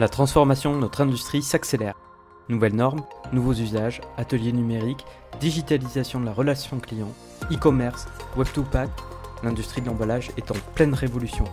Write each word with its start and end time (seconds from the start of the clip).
La 0.00 0.08
transformation 0.08 0.74
de 0.74 0.80
notre 0.80 1.02
industrie 1.02 1.40
s'accélère. 1.40 1.94
Nouvelles 2.48 2.74
normes, 2.74 3.04
nouveaux 3.32 3.52
usages, 3.52 4.00
ateliers 4.16 4.50
numériques, 4.50 5.06
digitalisation 5.38 6.18
de 6.18 6.26
la 6.26 6.32
relation 6.32 6.80
client, 6.80 7.12
e-commerce, 7.52 8.08
Web2Pack, 8.36 8.88
l'industrie 9.44 9.82
de 9.82 9.86
l'emballage 9.86 10.32
est 10.36 10.50
en 10.50 10.56
pleine 10.74 10.94
révolution. 10.94 11.44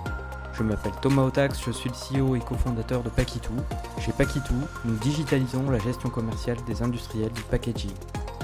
Je 0.53 0.63
m'appelle 0.63 0.91
Thomas 1.03 1.21
Otax, 1.21 1.61
je 1.63 1.69
suis 1.69 1.91
le 1.91 2.23
CEO 2.23 2.35
et 2.35 2.39
cofondateur 2.39 3.03
de 3.03 3.09
Paquitou. 3.09 3.53
Chez 3.99 4.11
Paquitou, 4.11 4.55
nous 4.85 4.95
digitalisons 4.95 5.69
la 5.69 5.77
gestion 5.77 6.09
commerciale 6.09 6.57
des 6.65 6.81
industriels 6.81 7.31
du 7.33 7.43
packaging. 7.43 7.93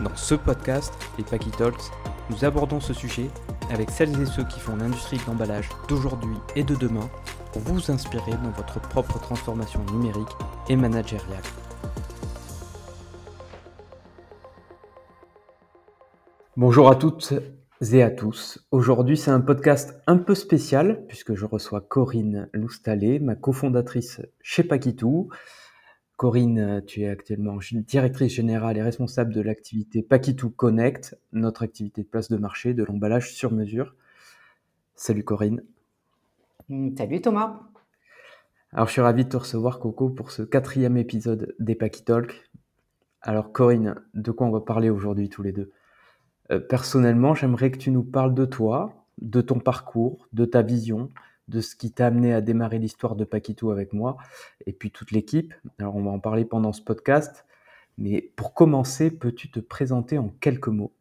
Dans 0.03 0.15
ce 0.15 0.35
podcast, 0.35 0.93
les 1.17 1.23
Paquitalks, 1.23 1.91
nous 2.29 2.45
abordons 2.45 2.79
ce 2.79 2.93
sujet 2.93 3.31
avec 3.71 3.89
celles 3.89 4.21
et 4.21 4.27
ceux 4.27 4.43
qui 4.43 4.59
font 4.59 4.75
l'industrie 4.75 5.17
de 5.17 5.25
l'emballage 5.25 5.69
d'aujourd'hui 5.87 6.37
et 6.55 6.63
de 6.63 6.75
demain 6.75 7.09
pour 7.51 7.61
vous 7.61 7.91
inspirer 7.91 8.31
dans 8.43 8.51
votre 8.51 8.79
propre 8.79 9.19
transformation 9.19 9.83
numérique 9.91 10.35
et 10.69 10.75
managériale. 10.75 11.43
Bonjour 16.55 16.89
à 16.89 16.95
toutes 16.95 17.33
et 17.91 18.01
à 18.01 18.09
tous. 18.09 18.65
Aujourd'hui, 18.71 19.15
c'est 19.15 19.31
un 19.31 19.41
podcast 19.41 20.01
un 20.07 20.17
peu 20.17 20.33
spécial 20.33 21.05
puisque 21.07 21.35
je 21.35 21.45
reçois 21.45 21.81
Corinne 21.81 22.49
Loustalé, 22.53 23.19
ma 23.19 23.35
cofondatrice 23.35 24.21
chez 24.41 24.63
Paquitou. 24.63 25.29
Corinne, 26.15 26.81
tu 26.87 27.01
es 27.01 27.09
actuellement 27.09 27.59
directrice 27.71 28.33
générale 28.33 28.77
et 28.77 28.81
responsable 28.81 29.33
de 29.35 29.41
l'activité 29.41 30.01
Paquitou 30.01 30.49
Connect, 30.49 31.15
notre 31.31 31.61
activité 31.61 32.01
de 32.01 32.07
place 32.07 32.29
de 32.29 32.37
marché 32.37 32.73
de 32.73 32.83
l'emballage 32.83 33.31
sur 33.33 33.51
mesure. 33.51 33.93
Salut 34.95 35.23
Corinne. 35.23 35.61
Mmh, 36.69 36.97
salut 36.97 37.21
Thomas. 37.21 37.61
Alors 38.73 38.87
je 38.87 38.91
suis 38.91 39.01
ravi 39.01 39.23
de 39.23 39.29
te 39.29 39.37
recevoir 39.37 39.79
Coco 39.79 40.09
pour 40.09 40.31
ce 40.31 40.41
quatrième 40.41 40.97
épisode 40.97 41.55
des 41.59 41.75
Paquitalk. 41.75 42.49
Alors 43.21 43.53
Corinne, 43.53 43.95
de 44.13 44.31
quoi 44.31 44.47
on 44.47 44.51
va 44.51 44.59
parler 44.59 44.89
aujourd'hui 44.89 45.29
tous 45.29 45.43
les 45.43 45.53
deux? 45.53 45.71
Euh, 46.51 46.59
Personnellement, 46.59 47.35
j'aimerais 47.35 47.71
que 47.71 47.77
tu 47.77 47.89
nous 47.89 48.03
parles 48.03 48.33
de 48.33 48.43
toi, 48.43 49.05
de 49.21 49.39
ton 49.39 49.59
parcours, 49.59 50.27
de 50.33 50.43
ta 50.43 50.61
vision, 50.61 51.09
de 51.47 51.61
ce 51.61 51.73
qui 51.77 51.93
t'a 51.93 52.07
amené 52.07 52.33
à 52.33 52.41
démarrer 52.41 52.79
l'histoire 52.79 53.15
de 53.15 53.23
Paquito 53.23 53.71
avec 53.71 53.93
moi 53.93 54.17
et 54.65 54.73
puis 54.73 54.91
toute 54.91 55.11
l'équipe. 55.11 55.53
Alors 55.79 55.95
on 55.95 56.03
va 56.03 56.11
en 56.11 56.19
parler 56.19 56.43
pendant 56.43 56.73
ce 56.73 56.81
podcast, 56.81 57.45
mais 57.97 58.33
pour 58.35 58.53
commencer, 58.53 59.09
peux-tu 59.09 59.49
te 59.49 59.61
présenter 59.61 60.17
en 60.17 60.33
quelques 60.41 60.67
mots? 60.67 60.91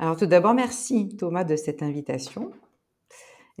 Alors 0.00 0.16
tout 0.16 0.26
d'abord, 0.26 0.54
merci 0.54 1.16
Thomas 1.16 1.44
de 1.44 1.54
cette 1.54 1.84
invitation. 1.84 2.50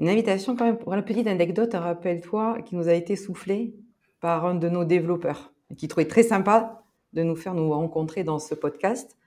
Une 0.00 0.08
invitation 0.08 0.56
quand 0.56 0.64
même 0.64 0.78
pour 0.78 0.94
une 0.94 1.02
petite 1.02 1.26
anecdote, 1.26 1.74
rappelle-toi, 1.74 2.62
qui 2.62 2.74
nous 2.74 2.88
a 2.88 2.94
été 2.94 3.16
soufflée 3.16 3.74
par 4.20 4.46
un 4.46 4.54
de 4.54 4.66
nos 4.70 4.86
développeurs, 4.86 5.52
qui 5.76 5.88
trouvait 5.88 6.08
très 6.08 6.22
sympa 6.22 6.82
de 7.12 7.22
nous 7.22 7.36
faire 7.36 7.52
nous 7.52 7.70
rencontrer 7.70 8.24
dans 8.24 8.38
ce 8.38 8.54
podcast. 8.54 9.18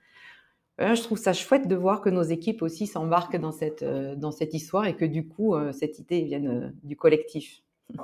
Euh, 0.80 0.96
je 0.96 1.02
trouve 1.04 1.16
ça 1.16 1.32
chouette 1.32 1.68
de 1.68 1.76
voir 1.76 2.00
que 2.00 2.10
nos 2.10 2.24
équipes 2.24 2.60
aussi 2.60 2.88
s'embarquent 2.88 3.36
dans 3.36 3.52
cette, 3.52 3.84
euh, 3.84 4.16
dans 4.16 4.32
cette 4.32 4.52
histoire 4.52 4.86
et 4.86 4.96
que 4.96 5.04
du 5.04 5.28
coup, 5.28 5.54
euh, 5.54 5.70
cette 5.70 6.00
idée 6.00 6.22
vienne 6.22 6.74
du 6.82 6.96
collectif. 6.96 7.62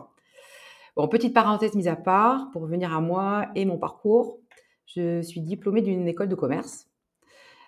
Bon, 0.97 1.07
petite 1.07 1.33
parenthèse 1.33 1.75
mise 1.77 1.87
à 1.87 1.95
part, 1.95 2.51
pour 2.51 2.63
revenir 2.63 2.93
à 2.93 3.01
moi 3.01 3.47
et 3.55 3.65
mon 3.65 3.79
parcours, 3.79 4.41
je 4.87 5.23
suis 5.23 5.41
diplômée 5.41 5.83
d'une 5.83 6.07
école 6.09 6.29
de 6.29 6.35
commerce 6.35 6.89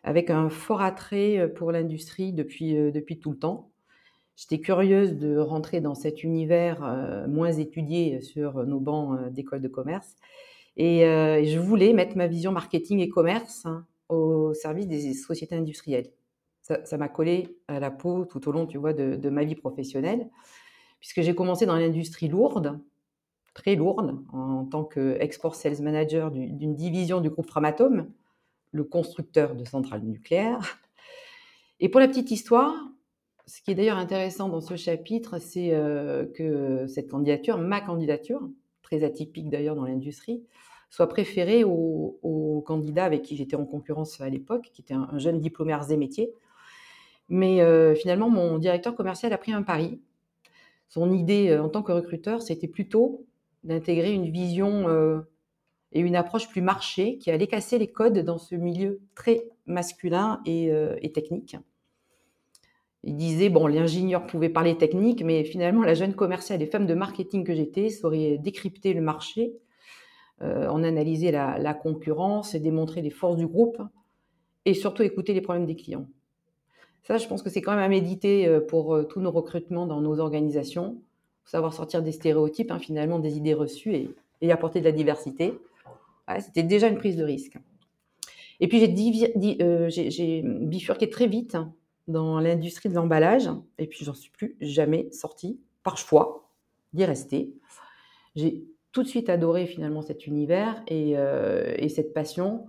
avec 0.02 0.28
un 0.28 0.50
fort 0.50 0.82
attrait 0.82 1.50
pour 1.54 1.70
l'industrie 1.70 2.32
depuis, 2.32 2.74
depuis 2.90 3.20
tout 3.20 3.30
le 3.30 3.38
temps. 3.38 3.70
J'étais 4.36 4.60
curieuse 4.60 5.16
de 5.16 5.38
rentrer 5.38 5.80
dans 5.80 5.94
cet 5.94 6.24
univers 6.24 6.80
moins 7.28 7.52
étudié 7.52 8.20
sur 8.22 8.64
nos 8.66 8.80
bancs 8.80 9.30
d'école 9.30 9.60
de 9.60 9.68
commerce 9.68 10.16
et 10.76 11.00
je 11.00 11.58
voulais 11.58 11.92
mettre 11.92 12.16
ma 12.16 12.26
vision 12.26 12.50
marketing 12.50 13.00
et 13.00 13.08
commerce 13.08 13.66
hein, 13.66 13.86
au 14.08 14.54
service 14.54 14.88
des 14.88 15.14
sociétés 15.14 15.56
industrielles. 15.56 16.10
Ça 16.62 16.96
m'a 16.96 17.08
collé 17.08 17.58
à 17.66 17.80
la 17.80 17.90
peau 17.90 18.24
tout 18.24 18.48
au 18.48 18.52
long, 18.52 18.66
tu 18.66 18.78
vois, 18.78 18.92
de, 18.92 19.28
ma 19.28 19.44
vie 19.44 19.56
professionnelle, 19.56 20.30
puisque 21.00 21.20
j'ai 21.20 21.34
commencé 21.34 21.66
dans 21.66 21.76
l'industrie 21.76 22.28
lourde, 22.28 22.78
très 23.52 23.74
lourde, 23.74 24.22
en 24.32 24.64
tant 24.64 24.84
qu'export 24.84 25.56
sales 25.56 25.82
manager 25.82 26.30
d'une 26.30 26.74
division 26.74 27.20
du 27.20 27.30
groupe 27.30 27.46
Framatome, 27.46 28.10
le 28.70 28.84
constructeur 28.84 29.56
de 29.56 29.64
centrales 29.64 30.04
nucléaires. 30.04 30.78
Et 31.80 31.88
pour 31.88 32.00
la 32.00 32.06
petite 32.06 32.30
histoire, 32.30 32.74
ce 33.46 33.60
qui 33.60 33.72
est 33.72 33.74
d'ailleurs 33.74 33.98
intéressant 33.98 34.48
dans 34.48 34.60
ce 34.60 34.76
chapitre, 34.76 35.38
c'est 35.38 35.74
euh, 35.74 36.26
que 36.26 36.86
cette 36.86 37.08
candidature, 37.10 37.58
ma 37.58 37.80
candidature, 37.80 38.48
très 38.82 39.02
atypique 39.04 39.50
d'ailleurs 39.50 39.74
dans 39.74 39.84
l'industrie, 39.84 40.44
soit 40.90 41.08
préféré 41.08 41.64
au, 41.64 42.62
candidat 42.66 43.04
avec 43.04 43.22
qui 43.22 43.36
j'étais 43.36 43.56
en 43.56 43.64
concurrence 43.64 44.20
à 44.20 44.28
l'époque, 44.28 44.70
qui 44.72 44.82
était 44.82 44.94
un, 44.94 45.18
jeune 45.18 45.40
diplômé 45.40 45.72
arts 45.72 45.90
et 45.90 45.96
métiers. 45.96 46.32
Mais 47.28 47.60
euh, 47.60 47.94
finalement, 47.94 48.30
mon 48.30 48.58
directeur 48.58 48.94
commercial 48.94 49.32
a 49.32 49.38
pris 49.38 49.52
un 49.52 49.62
pari. 49.62 50.00
Son 50.88 51.12
idée 51.12 51.48
euh, 51.48 51.62
en 51.62 51.68
tant 51.68 51.82
que 51.82 51.90
recruteur, 51.90 52.40
c'était 52.40 52.68
plutôt 52.68 53.26
d'intégrer 53.64 54.12
une 54.12 54.30
vision 54.30 55.22
et 55.92 56.00
une 56.00 56.16
approche 56.16 56.48
plus 56.48 56.62
marché 56.62 57.18
qui 57.18 57.30
allait 57.30 57.46
casser 57.46 57.78
les 57.78 57.86
codes 57.86 58.18
dans 58.18 58.38
ce 58.38 58.56
milieu 58.56 59.00
très 59.14 59.44
masculin 59.66 60.40
et 60.46 61.12
technique. 61.14 61.56
Il 63.04 63.16
disait, 63.16 63.48
bon, 63.48 63.66
l'ingénieur 63.66 64.26
pouvait 64.26 64.48
parler 64.48 64.76
technique, 64.76 65.24
mais 65.24 65.42
finalement, 65.44 65.82
la 65.82 65.94
jeune 65.94 66.14
commerciale 66.14 66.62
et 66.62 66.66
femme 66.66 66.86
de 66.86 66.94
marketing 66.94 67.44
que 67.44 67.54
j'étais 67.54 67.88
saurait 67.88 68.38
décrypter 68.38 68.92
le 68.94 69.00
marché 69.00 69.54
euh, 70.42 70.66
on 70.70 70.82
analysait 70.82 71.30
la, 71.30 71.74
concurrence 71.74 72.54
et 72.54 72.60
démontrer 72.60 73.00
les 73.00 73.10
forces 73.10 73.36
du 73.36 73.46
groupe 73.46 73.80
et 74.64 74.74
surtout 74.74 75.02
écouter 75.02 75.34
les 75.34 75.40
problèmes 75.40 75.66
des 75.66 75.76
clients. 75.76 76.08
Ça, 77.04 77.18
je 77.18 77.26
pense 77.26 77.42
que 77.42 77.50
c'est 77.50 77.60
quand 77.60 77.72
même 77.72 77.80
à 77.80 77.88
méditer 77.88 78.46
euh, 78.46 78.60
pour 78.60 78.94
euh, 78.94 79.04
tous 79.04 79.20
nos 79.20 79.30
recrutements 79.30 79.86
dans 79.86 80.00
nos 80.00 80.18
organisations, 80.18 81.00
savoir 81.44 81.74
sortir 81.74 82.02
des 82.02 82.12
stéréotypes, 82.12 82.70
hein, 82.70 82.78
finalement 82.78 83.18
des 83.18 83.36
idées 83.36 83.54
reçues 83.54 83.94
et, 84.40 84.50
apporter 84.50 84.80
de 84.80 84.84
la 84.84 84.92
diversité. 84.92 85.54
C'était 86.40 86.64
déjà 86.64 86.88
une 86.88 86.98
prise 86.98 87.16
de 87.16 87.22
risque. 87.22 87.58
Et 88.58 88.66
puis 88.66 88.80
j'ai 88.80 90.42
bifurqué 90.42 91.08
très 91.08 91.28
vite 91.28 91.56
dans 92.08 92.40
l'industrie 92.40 92.88
de 92.88 92.94
l'emballage 92.94 93.48
et 93.78 93.86
puis 93.86 94.04
j'en 94.04 94.14
suis 94.14 94.30
plus 94.30 94.56
jamais 94.60 95.10
sortie 95.12 95.60
par 95.82 95.96
choix 95.96 96.50
d'y 96.92 97.04
rester. 97.04 97.54
J'ai 98.34 98.64
tout 98.92 99.02
de 99.02 99.08
suite 99.08 99.28
adoré 99.28 99.66
finalement 99.66 100.02
cet 100.02 100.26
univers 100.26 100.82
et, 100.86 101.16
euh, 101.16 101.88
cette 101.88 102.12
passion, 102.12 102.66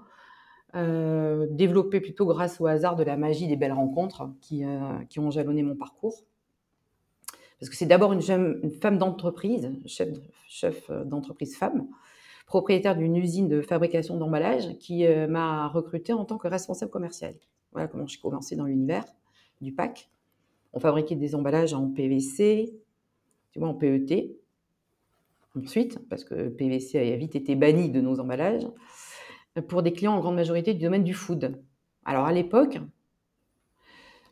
euh, 0.75 1.45
développée 1.51 1.99
plutôt 1.99 2.25
grâce 2.25 2.59
au 2.59 2.65
hasard 2.65 2.95
de 2.95 3.03
la 3.03 3.17
magie 3.17 3.47
des 3.47 3.55
belles 3.55 3.73
rencontres 3.73 4.29
qui, 4.41 4.63
euh, 4.65 5.03
ont 5.17 5.31
jalonné 5.31 5.61
mon 5.61 5.75
parcours. 5.75 6.15
Parce 7.59 7.69
que 7.69 7.75
c'est 7.75 7.85
d'abord 7.85 8.11
une, 8.13 8.21
une, 8.63 8.71
femme 8.71 8.97
d'entreprise, 8.97 9.71
chef, 9.85 10.91
d'entreprise 11.05 11.55
femme, 11.55 11.87
propriétaire 12.45 12.97
d'une 12.97 13.15
usine 13.15 13.47
de 13.47 13.61
fabrication 13.61 14.17
d'emballage, 14.17 14.77
qui 14.79 15.07
m'a 15.07 15.69
recruté 15.69 16.11
en 16.11 16.25
tant 16.25 16.37
que 16.37 16.49
responsable 16.49 16.91
commercial. 16.91 17.35
Voilà 17.71 17.87
comment 17.87 18.05
j'ai 18.05 18.19
commencé 18.19 18.57
dans 18.57 18.65
l'univers 18.65 19.05
du 19.63 19.73
PAC. 19.73 20.09
On 20.73 20.79
fabriquait 20.79 21.15
des 21.15 21.35
emballages 21.35 21.73
en 21.73 21.87
PVC, 21.87 22.73
tu 23.51 23.59
vois, 23.59 23.69
en 23.69 23.73
PET, 23.73 24.35
ensuite, 25.55 25.99
parce 26.09 26.23
que 26.23 26.49
PVC 26.49 27.13
a 27.13 27.15
vite 27.15 27.35
été 27.35 27.55
banni 27.55 27.89
de 27.89 28.01
nos 28.01 28.19
emballages, 28.19 28.67
pour 29.67 29.83
des 29.83 29.93
clients 29.93 30.15
en 30.15 30.19
grande 30.19 30.35
majorité 30.35 30.73
du 30.73 30.83
domaine 30.83 31.03
du 31.03 31.13
food. 31.13 31.61
Alors 32.05 32.25
à 32.25 32.33
l'époque, 32.33 32.79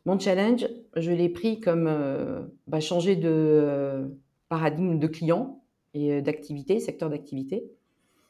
mon 0.06 0.18
challenge, 0.18 0.68
je 0.96 1.12
l'ai 1.12 1.30
pris 1.30 1.60
comme 1.60 1.86
euh, 1.88 2.42
bah, 2.66 2.80
changer 2.80 3.16
de 3.16 3.30
euh, 3.30 4.08
paradigme 4.50 4.98
de 4.98 5.08
client 5.08 5.62
et 5.94 6.14
euh, 6.14 6.22
d'activité, 6.22 6.80
secteur 6.80 7.10
d'activité. 7.10 7.72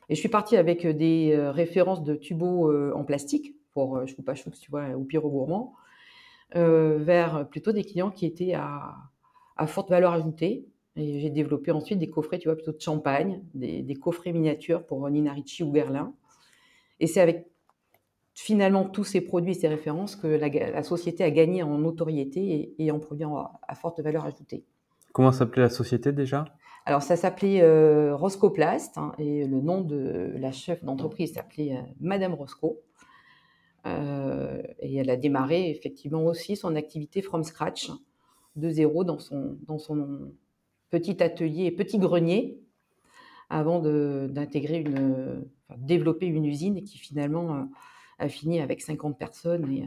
Et 0.10 0.16
je 0.16 0.20
suis 0.20 0.30
partie 0.30 0.58
avec 0.58 0.86
des 0.86 1.38
références 1.54 2.04
de 2.04 2.16
tubos 2.16 2.70
en 2.94 3.06
plastique 3.06 3.56
pour 3.72 4.06
je 4.06 4.14
pas 4.16 4.36
choups, 4.36 4.60
tu 4.60 4.70
vois, 4.70 4.90
ou 4.90 5.06
pire 5.06 5.22
gourmand, 5.22 5.74
vers 6.54 7.48
plutôt 7.50 7.72
des 7.72 7.84
clients 7.84 8.12
qui 8.12 8.26
étaient 8.26 8.54
à, 8.54 8.96
à 9.58 9.68
forte 9.68 9.90
valeur 9.90 10.14
ajoutée, 10.14 10.66
et 10.96 11.20
j'ai 11.20 11.30
développé 11.30 11.72
ensuite 11.72 12.00
des 12.00 12.10
coffrets, 12.10 12.40
tu 12.40 12.48
vois, 12.50 12.56
plutôt 12.56 12.74
de 12.74 12.82
champagne, 12.82 13.42
des, 13.54 13.96
coffrets 13.96 14.34
miniatures 14.34 14.86
pour 14.86 15.10
Nina 15.10 15.32
Ricci 15.32 15.64
ou 15.64 15.72
Guerlain. 15.72 16.14
Et 17.00 17.08
c'est 17.08 17.22
avec 17.22 17.48
finalement 18.34 18.86
tous 18.86 19.04
ces 19.04 19.22
produits 19.22 19.52
et 19.52 19.56
ces 19.56 19.68
références 19.68 20.16
que 20.16 20.28
la, 20.28 20.84
société 20.84 21.24
a 21.24 21.32
gagné 21.32 21.64
en 21.64 21.78
notoriété 21.78 22.74
et, 22.78 22.92
en 22.92 23.00
produits 23.00 23.26
à, 23.68 23.76
forte 23.76 24.02
valeur 24.02 24.26
ajoutée. 24.26 24.66
Comment 25.14 25.32
s'appelait 25.32 25.64
la 25.64 25.70
société 25.70 26.12
déjà? 26.12 26.46
Alors 26.86 27.04
ça 27.04 27.16
s'appelait 27.16 27.62
euh, 27.62 28.16
Roscoplast 28.16 28.98
hein, 28.98 29.12
et 29.20 29.46
le 29.46 29.62
nom 29.62 29.82
de 29.82 30.34
la 30.38 30.52
chef 30.52 30.84
d'entreprise 30.84 31.34
s'appelait 31.34 31.76
euh, 31.76 31.82
Madame 32.00 32.34
Roscoe. 32.34 32.78
Euh, 33.86 34.62
et 34.80 34.96
elle 34.98 35.10
a 35.10 35.18
démarré 35.18 35.70
effectivement 35.70 36.24
aussi 36.26 36.56
son 36.56 36.76
activité 36.76 37.22
from 37.22 37.44
scratch, 37.44 37.92
de 38.56 38.70
zéro 38.70 39.04
dans 39.04 39.20
son, 39.20 39.58
dans 39.66 39.80
son 39.80 40.32
petit 40.90 41.22
atelier, 41.24 41.72
petit 41.72 41.98
grenier 41.98 42.62
avant 43.50 43.80
d'intégrer 43.80 44.80
une, 44.80 45.46
développer 45.78 46.26
une 46.26 46.46
usine 46.46 46.84
qui 46.84 46.98
finalement 46.98 47.70
a 48.18 48.30
fini 48.30 48.62
avec 48.62 48.82
50 48.82 49.18
personnes 49.18 49.70
et, 49.72 49.86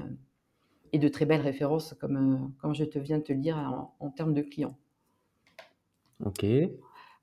et 0.95 0.99
de 0.99 1.09
très 1.09 1.27
belles 1.27 1.41
références, 1.41 1.93
comme, 2.01 2.53
comme 2.61 2.73
je 2.73 2.85
te 2.85 3.01
viens 3.01 3.19
de 3.19 3.25
te 3.25 3.33
le 3.33 3.41
dire, 3.41 3.57
en, 3.99 4.11
termes 4.11 4.33
de 4.33 4.43
clients. 4.43 4.79
Ok. 6.25 6.47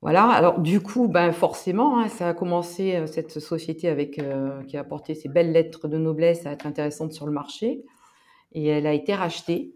Voilà, 0.02 0.28
alors 0.30 0.60
du 0.60 0.82
coup, 0.82 1.08
ben 1.08 1.32
forcément, 1.32 2.00
hein, 2.00 2.10
ça 2.10 2.30
a 2.30 2.34
commencé, 2.34 3.06
cette 3.06 3.40
société 3.40 3.88
avec, 3.88 4.20
qui 4.68 4.78
a 4.78 4.80
apporté 4.80 5.14
ses 5.14 5.30
belles 5.30 5.52
lettres 5.52 5.88
de 5.88 5.98
noblesse 5.98 6.46
à 6.48 6.52
être 6.52 6.66
intéressante 6.66 7.14
sur 7.14 7.28
le 7.28 7.32
marché. 7.32 7.84
Et 8.54 8.66
elle 8.66 8.88
a 8.88 8.94
été 8.94 9.14
rachetée. 9.14 9.76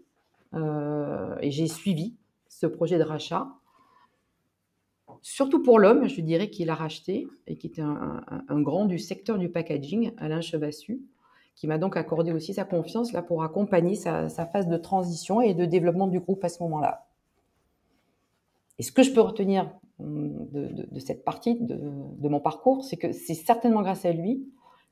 et 0.52 1.50
j'ai 1.50 1.68
suivi 1.68 2.16
ce 2.48 2.66
projet 2.66 2.98
de 2.98 3.04
rachat 3.04 3.48
surtout 5.26 5.60
pour 5.60 5.80
l'homme, 5.80 6.08
je 6.08 6.20
dirais 6.20 6.50
qu'il 6.50 6.70
a 6.70 6.74
racheté 6.76 7.26
et 7.48 7.56
qui 7.56 7.66
était 7.66 7.82
un, 7.82 8.60
grand 8.60 8.84
du 8.84 9.00
secteur 9.00 9.38
du 9.38 9.48
packaging, 9.48 10.12
Alain 10.18 10.40
Chevassu, 10.40 11.00
qui 11.56 11.66
m'a 11.66 11.78
donc 11.78 11.96
accordé 11.96 12.32
aussi 12.32 12.54
sa 12.54 12.64
confiance 12.64 13.12
là 13.12 13.22
pour 13.22 13.42
accompagner 13.42 13.96
sa, 13.96 14.28
phase 14.28 14.68
de 14.68 14.76
transition 14.76 15.40
et 15.40 15.52
de 15.52 15.64
développement 15.64 16.06
du 16.06 16.20
groupe 16.20 16.44
à 16.44 16.48
ce 16.48 16.62
moment-là. 16.62 17.08
Et 18.78 18.84
ce 18.84 18.92
que 18.92 19.02
je 19.02 19.12
peux 19.12 19.20
retenir 19.20 19.68
de, 19.98 20.98
cette 20.98 21.24
partie 21.24 21.54
de, 21.54 21.78
de 22.18 22.28
mon 22.28 22.40
parcours, 22.40 22.84
c'est 22.84 22.96
que 22.96 23.12
c'est 23.12 23.34
certainement 23.34 23.82
grâce 23.82 24.04
à 24.04 24.12
lui 24.12 24.46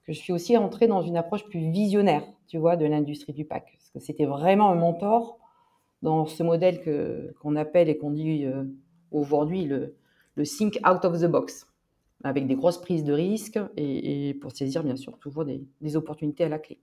que 0.07 0.13
je 0.13 0.19
suis 0.19 0.33
aussi 0.33 0.57
entrée 0.57 0.87
dans 0.87 1.03
une 1.03 1.17
approche 1.17 1.45
plus 1.45 1.71
visionnaire, 1.71 2.25
tu 2.47 2.59
vois, 2.59 2.77
de 2.77 2.85
l'industrie 2.85 3.33
du 3.33 3.45
pack. 3.45 3.73
Parce 3.73 3.91
que 3.91 4.01
c'était 4.01 4.27
vraiment 4.27 4.71
un 4.71 4.75
mentor 4.75 5.39
dans 6.03 6.27
ce 6.27 6.43
modèle 6.43 6.81
que, 6.83 7.33
qu'on 7.41 7.57
appelle 7.57 7.89
et 7.89 7.97
qu'on 7.97 8.11
dit 8.11 8.45
euh, 8.45 8.65
aujourd'hui 9.11 9.65
le, 9.65 9.95
le 10.37 10.45
think 10.45 10.79
out 10.87 11.05
of 11.05 11.21
the 11.21 11.27
box, 11.27 11.67
avec 12.23 12.47
des 12.47 12.55
grosses 12.55 12.81
prises 12.81 13.05
de 13.05 13.13
risques 13.13 13.59
et, 13.77 14.35
pour 14.41 14.53
saisir 14.53 14.85
bien 14.85 14.97
sûr 14.97 15.19
toujours 15.19 15.45
des, 15.45 15.97
opportunités 15.97 16.45
à 16.45 16.49
la 16.49 16.59
clé. 16.59 16.79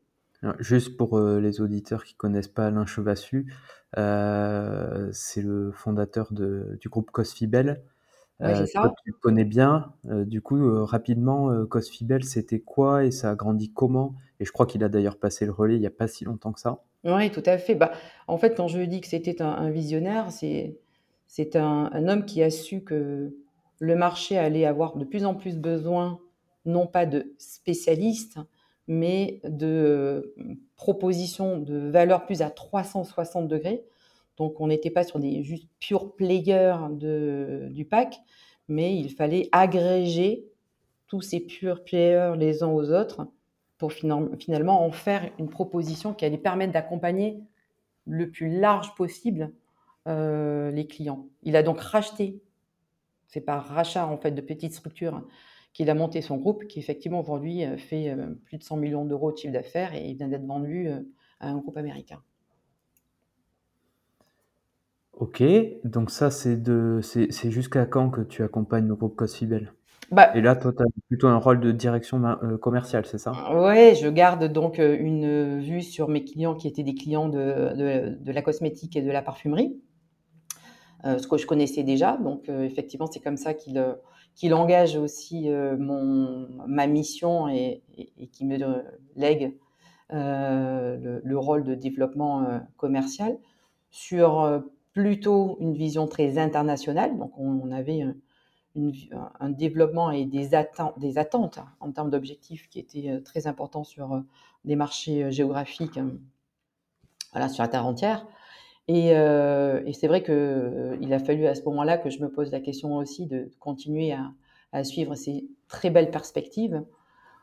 juste 0.60 0.98
pour 0.98 1.18
euh, 1.18 1.40
les 1.40 1.62
auditeurs 1.62 2.04
qui 2.04 2.16
connaissent 2.16 2.48
pas 2.48 2.68
Alain 2.68 2.86
Chevassu, 2.86 3.54
euh, 3.98 5.10
c'est 5.12 5.42
le 5.42 5.72
fondateur 5.72 6.32
du 6.34 6.90
groupe 6.90 7.12
Cosfibel. 7.12 7.84
Euh, 8.42 8.66
ça. 8.66 8.92
tu 9.06 9.14
connais 9.14 9.46
bien. 9.46 9.94
du 10.06 10.42
coup, 10.42 10.86
rapidement, 10.86 11.66
Cosfibel, 11.66 12.24
c'était 12.24 12.60
quoi 12.60 13.06
et 13.06 13.12
ça 13.12 13.32
a 13.32 13.36
grandi 13.36 13.72
comment? 13.72 14.16
Et 14.40 14.46
je 14.46 14.52
crois 14.52 14.66
qu'il 14.66 14.84
a 14.84 14.90
d'ailleurs 14.90 15.18
passé 15.18 15.46
le 15.46 15.52
relais 15.52 15.76
il 15.76 15.80
n'y 15.80 15.88
a 15.88 15.92
pas 15.92 16.08
si 16.08 16.26
longtemps 16.26 16.52
que 16.52 16.60
ça. 16.60 16.82
Oui, 17.04 17.32
tout 17.32 17.44
à 17.46 17.58
fait. 17.58 17.76
Bah, 17.76 17.92
en 18.28 18.38
fait, 18.38 18.56
quand 18.56 18.68
je 18.68 18.82
dis 18.82 19.02
que 19.02 19.08
c'était 19.08 19.42
un, 19.42 19.70
visionnaire, 19.70 20.32
c'est 20.32 20.78
c'est 21.28 21.56
un, 21.56 22.08
homme 22.08 22.26
qui 22.26 22.44
a 22.44 22.50
su 22.50 22.84
que 22.84 23.36
le 23.80 23.96
marché 23.96 24.38
allait 24.38 24.66
avoir 24.66 24.98
de 24.98 25.06
plus 25.06 25.26
en 25.26 25.34
plus 25.34 25.58
besoin, 25.58 26.20
non 26.66 26.88
pas 26.88 27.06
de 27.06 27.34
spécialistes, 27.38 28.38
mais 28.88 29.40
de 29.44 29.68
euh, 29.68 30.36
propositions 30.76 31.58
de 31.58 31.90
valeur 31.90 32.26
plus 32.26 32.42
à 32.42 32.50
360 32.50 33.48
degrés. 33.48 33.84
Donc, 34.42 34.60
on 34.60 34.66
n'était 34.66 34.90
pas 34.90 35.04
sur 35.04 35.20
des 35.20 35.44
juste 35.44 35.68
pure 35.80 36.16
players 36.16 36.78
du 36.90 37.86
pack, 37.86 38.20
mais 38.68 38.98
il 38.98 39.12
fallait 39.12 39.50
agréger 39.52 40.48
tous 41.06 41.22
ces 41.22 41.42
pure 41.42 41.84
players 41.84 42.34
les 42.40 42.64
uns 42.64 42.70
aux 42.70 42.92
autres 42.92 43.28
pour 43.78 43.94
finalement 43.94 44.84
en 44.84 44.92
faire 44.92 45.32
une 45.38 45.48
proposition 45.48 46.16
qui 46.16 46.26
allait 46.26 46.40
permettre 46.40 46.74
d'accompagner 46.74 47.40
le 48.08 48.32
plus 48.32 48.60
large 48.60 48.96
possible 48.96 49.54
euh, 50.08 50.72
les 50.72 50.88
clients. 50.88 51.28
Il 51.44 51.56
a 51.56 51.62
donc 51.62 51.80
racheté, 51.80 52.42
c'est 53.28 53.42
par 53.42 53.64
rachat 53.64 54.08
en 54.08 54.18
fait 54.18 54.32
de 54.32 54.42
petites 54.42 54.74
structures 54.74 55.22
qu'il 55.72 55.88
a 55.92 55.94
monté 55.94 56.24
son 56.24 56.38
groupe, 56.38 56.66
qui 56.66 56.80
effectivement 56.80 57.20
aujourd'hui 57.20 57.64
euh, 57.64 57.78
fait 57.78 58.10
euh, 58.10 58.34
plus 58.46 58.58
de 58.58 58.64
100 58.64 58.78
millions 58.78 59.06
d'euros 59.06 59.32
de 59.32 59.38
chiffre 59.38 59.54
d'affaires 59.54 59.94
et 59.94 60.10
il 60.10 60.18
vient 60.18 60.30
d'être 60.30 60.48
vendu 60.48 60.90
à 61.40 61.48
un 61.48 61.58
groupe 61.60 61.78
américain. 61.78 62.24
Ok, 65.14 65.44
donc 65.84 66.10
ça 66.10 66.32
c'est 66.32 66.56
de 66.56 67.00
c'est 67.02 67.52
jusqu'à 67.52 67.86
quand 67.86 68.10
que 68.10 68.22
tu 68.22 68.44
accompagnes 68.44 68.88
le 68.88 68.96
groupe 68.96 69.16
Cosfibel 69.16 69.74
bah, 70.10 70.36
Et 70.36 70.42
là, 70.42 70.56
toi, 70.56 70.74
tu 70.76 70.82
as 70.82 70.86
plutôt 71.08 71.28
un 71.28 71.38
rôle 71.38 71.60
de 71.60 71.72
direction 71.72 72.22
commerciale, 72.60 73.06
c'est 73.06 73.18
ça? 73.18 73.32
Oui, 73.54 73.96
je 73.96 74.10
garde 74.10 74.52
donc 74.52 74.78
une 74.80 75.60
vue 75.60 75.84
sur 75.84 76.10
mes 76.10 76.24
clients 76.24 76.56
qui 76.56 76.68
étaient 76.68 76.84
des 76.84 76.96
clients 76.96 77.30
de, 77.30 78.18
de 78.20 78.32
la 78.32 78.42
cosmétique 78.42 78.96
et 78.96 79.02
de 79.02 79.12
la 79.12 79.22
parfumerie. 79.22 79.80
Euh, 81.06 81.18
ce 81.18 81.28
que 81.28 81.38
je 81.38 81.48
connaissais 81.48 81.84
déjà. 81.84 82.18
Donc, 82.18 82.48
euh, 82.48 82.64
effectivement, 82.64 83.08
c'est 83.08 83.20
comme 83.20 83.38
ça 83.38 83.54
qu'il 83.54 83.78
euh, 83.80 83.94
qu'il 84.36 84.54
engage 84.54 84.96
aussi 84.96 85.50
mon, 85.50 86.48
ma 86.66 86.88
mission 86.88 87.50
et, 87.50 87.84
et, 87.98 88.28
qui 88.28 88.46
me 88.46 88.58
lègue 89.18 89.58
le, 90.10 91.36
rôle 91.36 91.66
de 91.66 91.76
développement 91.76 92.62
commercial 92.78 93.38
sur 93.90 94.64
plutôt 94.94 95.58
une 95.60 95.74
vision 95.74 96.08
très 96.08 96.38
internationale. 96.38 97.18
Donc, 97.18 97.32
on, 97.38 97.72
avait 97.72 98.06
un 99.40 99.50
développement 99.50 100.12
et 100.12 100.26
des, 100.26 100.56
attentes, 100.56 100.96
attentes 101.16 101.60
en 101.80 101.92
termes 101.92 102.10
d'objectifs 102.10 102.70
qui 102.70 102.80
étaient 102.80 103.22
très 103.24 103.48
importants 103.48 103.84
sur 103.84 104.24
des 104.66 104.76
marchés 104.76 105.32
géographiques 105.32 106.00
voilà, 107.32 107.50
sur 107.50 107.64
la 107.64 107.70
terre 107.70 107.86
entière. 107.86 108.26
Euh, 108.90 109.82
et, 109.86 109.94
c'est 109.94 110.08
vrai 110.08 110.24
qu'il 110.24 110.34
euh, 110.34 110.98
il 111.02 111.14
a 111.14 111.20
fallu 111.20 111.46
à 111.48 111.56
ce 111.56 111.64
moment-là 111.64 111.98
que 111.98 112.10
je 112.10 112.20
me 112.20 112.30
pose 112.30 112.52
la 112.52 112.60
question 112.60 112.98
aussi 112.98 113.26
de 113.26 113.50
continuer 113.60 114.14
à, 114.72 114.84
suivre 114.84 115.16
ces 115.16 115.46
très 115.68 115.90
belles 115.90 116.12
perspectives 116.12 116.82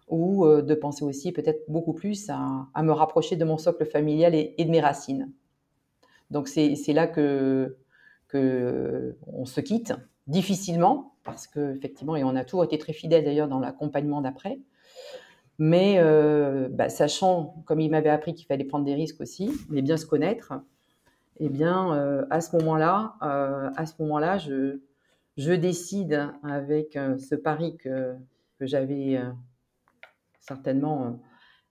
ou 0.09 0.47
euh, 0.47 0.63
de 0.63 0.75
penser 0.75 1.05
aussi 1.05 1.31
peut-être 1.33 1.65
beaucoup 1.69 1.93
plus 1.93 2.31
à, 2.31 2.83
me 2.83 2.93
rapprocher 2.93 3.37
de 3.37 3.45
mon 3.45 3.59
socle 3.59 3.85
familial 3.85 4.35
et, 4.35 4.55
de 4.59 4.71
mes 4.71 4.81
racines. 4.81 5.31
Donc 6.31 6.49
c'est 6.49 6.93
là 6.93 7.07
que, 7.07 7.77
on 8.35 9.45
se 9.45 9.61
quitte 9.61 9.95
difficilement 10.27 11.15
parce 11.25 11.47
que 11.47 11.75
effectivement 11.75 12.17
et 12.17 12.25
on 12.25 12.37
a 12.37 12.45
toujours 12.45 12.65
été 12.65 12.77
très 12.77 12.93
fidèles 12.93 13.25
d'ailleurs 13.25 13.49
dans 13.49 13.59
l'accompagnement 13.61 14.21
d'après. 14.21 14.59
Mais 15.59 16.01
bah, 16.71 16.89
sachant, 16.89 17.63
comme 17.67 17.81
il 17.81 17.91
m'avait 17.91 18.11
appris 18.11 18.35
qu'il 18.35 18.47
fallait 18.47 18.65
prendre 18.65 18.85
des 18.85 18.95
risques 18.95 19.21
aussi, 19.21 19.51
mais 19.71 19.83
bien 19.83 19.97
se 19.97 20.07
connaître, 20.07 20.53
eh 21.41 21.49
bien, 21.49 21.95
euh, 21.95 22.27
à 22.31 22.41
ce 22.41 22.57
moment-là, 22.57 23.15
euh, 23.23 23.71
à 23.77 23.87
ce 23.87 23.95
moment-là, 24.01 24.39
je, 24.39 24.79
décide 25.55 26.33
avec 26.43 26.97
euh, 26.97 27.17
ce 27.19 27.35
pari 27.35 27.77
que, 27.77 28.17
j'avais 28.61 29.21
certainement 30.41 31.21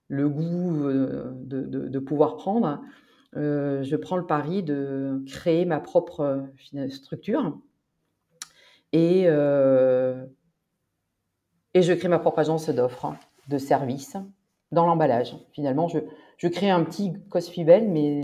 le 0.08 0.26
goût 0.26 0.88
de, 0.90 1.98
pouvoir 1.98 2.36
prendre. 2.36 2.80
Je 3.34 3.96
prends 3.96 4.16
le 4.16 4.26
pari 4.26 4.62
de 4.62 5.22
créer 5.26 5.64
ma 5.64 5.80
propre 5.80 6.46
structure 6.88 7.58
et, 8.92 9.22
et 11.74 11.82
je 11.82 11.92
crée 11.92 12.08
ma 12.08 12.18
propre 12.18 12.38
agence 12.40 12.68
d'offres, 12.70 13.14
de 13.48 13.58
services 13.58 14.16
dans 14.72 14.86
l'emballage. 14.86 15.36
Finalement, 15.52 15.88
je, 15.88 16.48
crée 16.48 16.70
un 16.70 16.84
petit 16.84 17.12
Cosfibel, 17.30 17.88
mais 17.88 18.22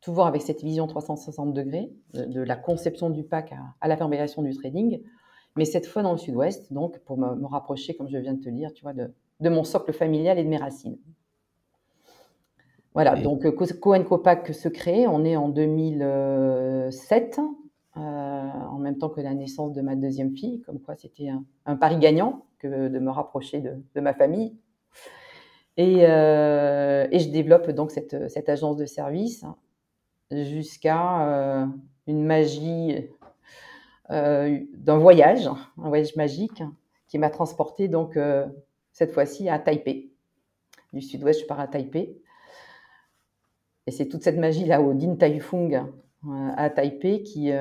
toujours 0.00 0.26
avec 0.26 0.42
cette 0.42 0.62
vision 0.62 0.86
360 0.86 1.54
degrés 1.54 1.90
de, 2.12 2.40
la 2.40 2.56
conception 2.56 3.10
du 3.10 3.24
pack 3.24 3.54
à, 3.80 3.88
la 3.88 3.96
fabrication 3.96 4.42
du 4.42 4.54
trading, 4.54 5.02
mais 5.56 5.64
cette 5.64 5.86
fois 5.86 6.02
dans 6.02 6.12
le 6.12 6.18
sud-ouest, 6.18 6.72
donc 6.72 6.98
pour 7.00 7.16
me, 7.16 7.46
rapprocher, 7.46 7.94
comme 7.96 8.08
je 8.08 8.18
viens 8.18 8.34
de 8.34 8.42
te 8.42 8.48
dire, 8.48 8.72
tu 8.72 8.82
vois, 8.82 8.92
de, 8.92 9.12
mon 9.40 9.64
socle 9.64 9.92
familial 9.92 10.38
et 10.38 10.44
de 10.44 10.48
mes 10.48 10.56
racines. 10.56 10.98
Voilà, 12.94 13.16
donc 13.16 13.44
Cohen 13.80 14.04
Copac 14.04 14.54
se 14.54 14.68
crée, 14.68 15.06
on 15.08 15.24
est 15.24 15.36
en 15.36 15.48
2007, 15.48 17.40
euh, 17.96 18.00
en 18.00 18.78
même 18.78 18.98
temps 18.98 19.08
que 19.08 19.20
la 19.20 19.34
naissance 19.34 19.72
de 19.72 19.82
ma 19.82 19.96
deuxième 19.96 20.36
fille, 20.36 20.60
comme 20.60 20.80
quoi 20.80 20.94
c'était 20.94 21.30
un, 21.66 21.76
pari 21.76 21.98
gagnant 21.98 22.44
que 22.58 22.88
de 22.88 22.98
me 23.00 23.10
rapprocher 23.10 23.60
de, 23.60 24.00
ma 24.00 24.14
famille. 24.14 24.56
Et, 25.76 26.06
euh, 26.06 27.08
et, 27.10 27.18
je 27.18 27.30
développe 27.30 27.68
donc 27.70 27.90
cette, 27.90 28.30
cette 28.30 28.48
agence 28.48 28.76
de 28.76 28.86
service 28.86 29.44
jusqu'à 30.30 31.28
euh, 31.28 31.66
une 32.06 32.24
magie 32.24 33.08
euh, 34.10 34.60
d'un 34.74 34.98
voyage, 34.98 35.46
un 35.46 35.88
voyage 35.88 36.14
magique 36.16 36.62
qui 37.08 37.18
m'a 37.18 37.30
transporté 37.30 37.88
donc 37.88 38.16
euh, 38.16 38.46
cette 38.92 39.12
fois-ci 39.12 39.48
à 39.48 39.58
Taipei. 39.58 40.10
Du 40.92 41.00
sud-ouest, 41.00 41.40
je 41.40 41.46
pars 41.46 41.60
à 41.60 41.66
Taipei. 41.66 42.20
Et 43.86 43.90
c'est 43.90 44.08
toute 44.08 44.22
cette 44.22 44.38
magie 44.38 44.64
là 44.64 44.80
au 44.80 44.94
Din 44.94 45.16
Tai 45.16 45.38
Fung 45.40 45.86
à 46.56 46.70
Taipei 46.70 47.22
qui, 47.22 47.52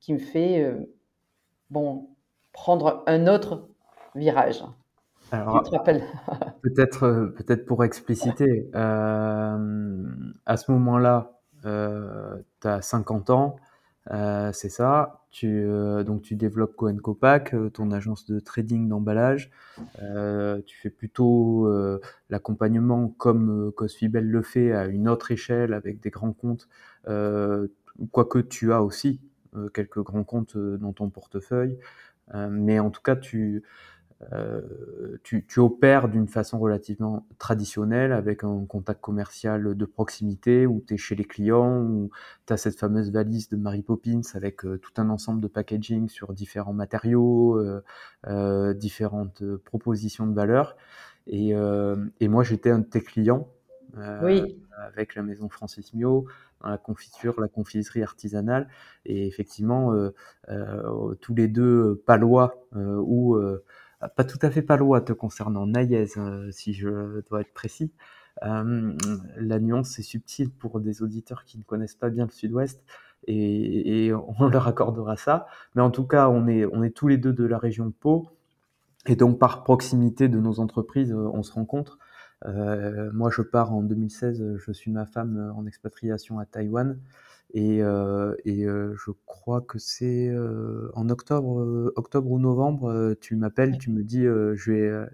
qui 0.00 0.12
me 0.12 0.18
fait 0.18 0.74
bon, 1.70 2.08
prendre 2.52 3.04
un 3.06 3.28
autre 3.28 3.68
virage. 4.14 4.64
Alors, 5.30 5.62
peut-être 6.62 7.32
peut 7.36 7.56
pour 7.64 7.84
expliciter, 7.84 8.70
à 8.74 9.56
ce 10.56 10.72
moment-là, 10.72 11.32
euh, 11.64 12.42
tu 12.60 12.68
as 12.68 12.82
50 12.82 13.30
ans, 13.30 13.56
Euh, 14.10 14.52
c'est 14.52 14.68
ça. 14.68 15.24
Tu, 15.30 15.46
euh, 15.48 16.02
donc 16.02 16.22
tu 16.22 16.34
développes 16.36 16.76
Cohen 16.76 16.96
Copac, 16.96 17.54
euh, 17.54 17.70
ton 17.70 17.90
agence 17.90 18.26
de 18.26 18.40
trading 18.40 18.88
d'emballage. 18.88 19.50
tu 20.66 20.76
fais 20.78 20.90
plutôt 20.90 21.68
l'accompagnement 22.30 23.08
comme 23.08 23.72
Cosfibel 23.72 24.28
le 24.28 24.42
fait 24.42 24.72
à 24.72 24.86
une 24.86 25.08
autre 25.08 25.30
échelle 25.30 25.72
avec 25.74 26.00
des 26.00 26.10
grands 26.10 26.32
comptes. 26.32 26.68
quoique 28.10 28.38
tu 28.38 28.72
as 28.72 28.82
aussi 28.82 29.20
quelques 29.74 30.02
grands 30.02 30.24
comptes 30.24 30.56
dans 30.56 30.92
ton 30.92 31.10
portefeuille. 31.10 31.78
mais 32.50 32.78
en 32.80 32.90
tout 32.90 33.02
cas, 33.02 33.16
tu, 33.16 33.62
euh, 34.32 34.60
tu, 35.22 35.44
opères 35.58 36.08
d'une 36.08 36.28
façon 36.28 36.58
relativement 36.58 37.26
traditionnelle 37.38 38.12
avec 38.12 38.44
un 38.44 38.64
contact 38.66 39.00
commercial 39.00 39.74
de 39.74 39.84
proximité 39.84 40.66
où 40.66 40.82
tu 40.86 40.94
es 40.94 40.96
chez 40.96 41.14
les 41.14 41.24
clients, 41.24 41.82
où 41.82 42.10
tu 42.46 42.52
as 42.52 42.56
cette 42.56 42.78
fameuse 42.78 43.10
valise 43.10 43.48
de 43.48 43.56
Mary 43.56 43.82
Poppins 43.82 44.20
avec 44.34 44.64
euh, 44.64 44.78
tout 44.78 44.92
un 44.96 45.10
ensemble 45.10 45.40
de 45.40 45.48
packaging 45.48 46.08
sur 46.08 46.32
différents 46.32 46.72
matériaux, 46.72 47.58
euh, 48.26 48.74
différentes 48.74 49.42
propositions 49.64 50.26
de 50.26 50.34
valeur. 50.34 50.76
Et, 51.26 51.54
moi, 51.54 52.42
j'étais 52.42 52.70
un 52.70 52.80
de 52.80 52.84
tes 52.84 53.00
clients 53.00 53.48
avec 53.94 55.14
la 55.14 55.22
maison 55.22 55.48
Francis 55.48 55.92
Mio, 55.94 56.26
dans 56.62 56.70
la 56.70 56.78
confiture, 56.78 57.40
la 57.40 57.48
confiserie 57.48 58.02
artisanale. 58.02 58.68
Et 59.04 59.26
effectivement, 59.26 59.92
tous 61.20 61.34
les 61.34 61.46
deux 61.48 62.02
palois 62.06 62.66
ou 62.74 63.38
pas 64.08 64.24
tout 64.24 64.38
à 64.42 64.50
fait 64.50 64.62
palois 64.62 65.00
te 65.00 65.12
concernant, 65.12 65.66
naïs, 65.66 66.16
euh, 66.16 66.50
si 66.50 66.74
je 66.74 67.20
dois 67.28 67.40
être 67.42 67.52
précis. 67.52 67.92
Euh, 68.44 68.96
la 69.36 69.58
nuance 69.58 69.98
est 69.98 70.02
subtile 70.02 70.50
pour 70.50 70.80
des 70.80 71.02
auditeurs 71.02 71.44
qui 71.44 71.58
ne 71.58 71.62
connaissent 71.62 71.94
pas 71.94 72.10
bien 72.10 72.24
le 72.24 72.30
Sud-Ouest 72.30 72.82
et, 73.26 74.10
on 74.38 74.48
leur 74.48 74.66
accordera 74.68 75.16
ça. 75.16 75.46
Mais 75.74 75.82
en 75.82 75.90
tout 75.90 76.06
cas, 76.06 76.28
on 76.28 76.46
est, 76.48 76.64
on 76.66 76.82
est 76.82 76.90
tous 76.90 77.08
les 77.08 77.18
deux 77.18 77.32
de 77.32 77.44
la 77.44 77.58
région 77.58 77.92
Pau 77.92 78.30
et 79.06 79.16
donc 79.16 79.38
par 79.38 79.64
proximité 79.64 80.28
de 80.28 80.38
nos 80.38 80.60
entreprises, 80.60 81.12
euh, 81.12 81.30
on 81.32 81.42
se 81.42 81.52
rencontre. 81.52 81.98
moi, 83.12 83.30
je 83.30 83.42
pars 83.42 83.72
en 83.72 83.82
2016, 83.82 84.56
je 84.56 84.72
suis 84.72 84.90
ma 84.90 85.06
femme 85.06 85.52
en 85.56 85.66
expatriation 85.66 86.40
à 86.40 86.46
Taïwan. 86.46 86.98
Et, 87.54 87.82
euh, 87.82 88.34
et 88.46 88.64
euh, 88.64 88.94
je 88.96 89.10
crois 89.26 89.60
que 89.60 89.78
c'est 89.78 90.28
euh, 90.28 90.90
en 90.94 91.10
octobre, 91.10 91.92
octobre 91.96 92.30
ou 92.30 92.38
novembre, 92.38 93.14
tu 93.20 93.36
m'appelles, 93.36 93.76
tu 93.78 93.90
me 93.90 94.02
dis, 94.02 94.22
je 94.22 94.72
vais, 94.72 95.06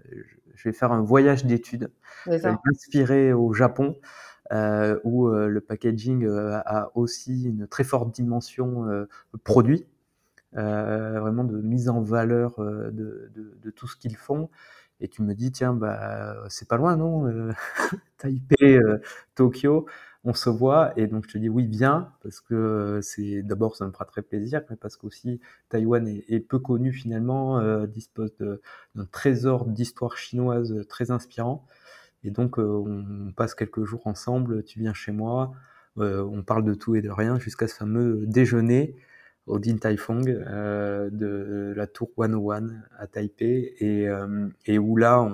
je 0.55 0.69
vais 0.69 0.73
faire 0.73 0.93
un 0.93 1.01
voyage 1.01 1.45
d'études, 1.45 1.91
inspiré 2.25 3.33
au 3.33 3.53
Japon. 3.53 3.95
Euh, 4.51 4.99
où 5.03 5.27
le 5.29 5.61
packaging 5.61 6.27
a 6.27 6.89
aussi 6.95 7.43
une 7.43 7.67
très 7.67 7.83
forte 7.83 8.11
dimension 8.15 8.87
produit, 9.43 9.85
vraiment 10.53 11.43
de 11.43 11.61
mise 11.61 11.87
en 11.89 12.01
valeur 12.01 12.55
de, 12.57 13.29
de, 13.35 13.57
de, 13.61 13.69
tout 13.69 13.87
ce 13.87 13.95
qu'ils 13.95 14.15
font. 14.17 14.49
Et 15.01 15.07
tu 15.07 15.21
me 15.21 15.35
dis, 15.35 15.51
tiens, 15.51 15.73
bah, 15.73 16.35
c'est 16.49 16.67
pas 16.67 16.77
loin, 16.77 16.95
non 16.95 17.53
Taipei, 18.17 18.79
Tokyo 19.35 19.85
on 20.29 20.33
se 20.35 20.49
voit 20.51 20.93
et 20.95 21.07
donc 21.07 21.25
je 21.27 21.33
te 21.33 21.37
dis 21.39 21.49
oui 21.49 21.65
bien 21.65 22.11
parce 22.21 22.39
que 22.39 22.99
c'est 23.01 23.41
d'abord 23.41 23.75
ça 23.75 23.87
me 23.87 23.91
fera 23.91 24.05
très 24.05 24.21
plaisir 24.21 24.61
mais 24.69 24.75
parce 24.75 24.95
qu'aussi 24.95 25.39
Taïwan 25.69 26.07
est, 26.07 26.39
peu 26.39 26.59
connu 26.59 26.93
finalement 26.93 27.59
euh, 27.59 27.87
dispose 27.87 28.31
d'un 28.37 29.05
trésor 29.11 29.65
d'histoire 29.65 30.17
chinoise 30.17 30.85
très 30.87 31.09
inspirant. 31.09 31.65
Et 32.23 32.29
donc 32.29 32.59
euh, 32.59 32.63
on 32.63 33.31
passe 33.31 33.55
quelques 33.55 33.85
jours 33.85 34.05
ensemble 34.05 34.63
tu 34.63 34.79
viens 34.79 34.93
chez 34.93 35.11
moi 35.11 35.51
euh, 35.97 36.23
on 36.23 36.43
parle 36.43 36.63
de 36.63 36.75
tout 36.75 36.95
et 36.95 37.01
de 37.01 37.09
rien 37.09 37.39
jusqu'à 37.39 37.67
ce 37.67 37.73
fameux 37.73 38.23
déjeuner 38.27 38.95
au 39.47 39.57
Din 39.57 39.77
Tai 39.77 39.97
Fung 39.97 40.21
de 40.21 41.73
la 41.75 41.87
tour 41.87 42.11
101 42.19 42.67
à 42.99 43.07
Taipei. 43.07 43.73
Et, 44.67 44.77
où 44.77 44.95
là 44.95 45.27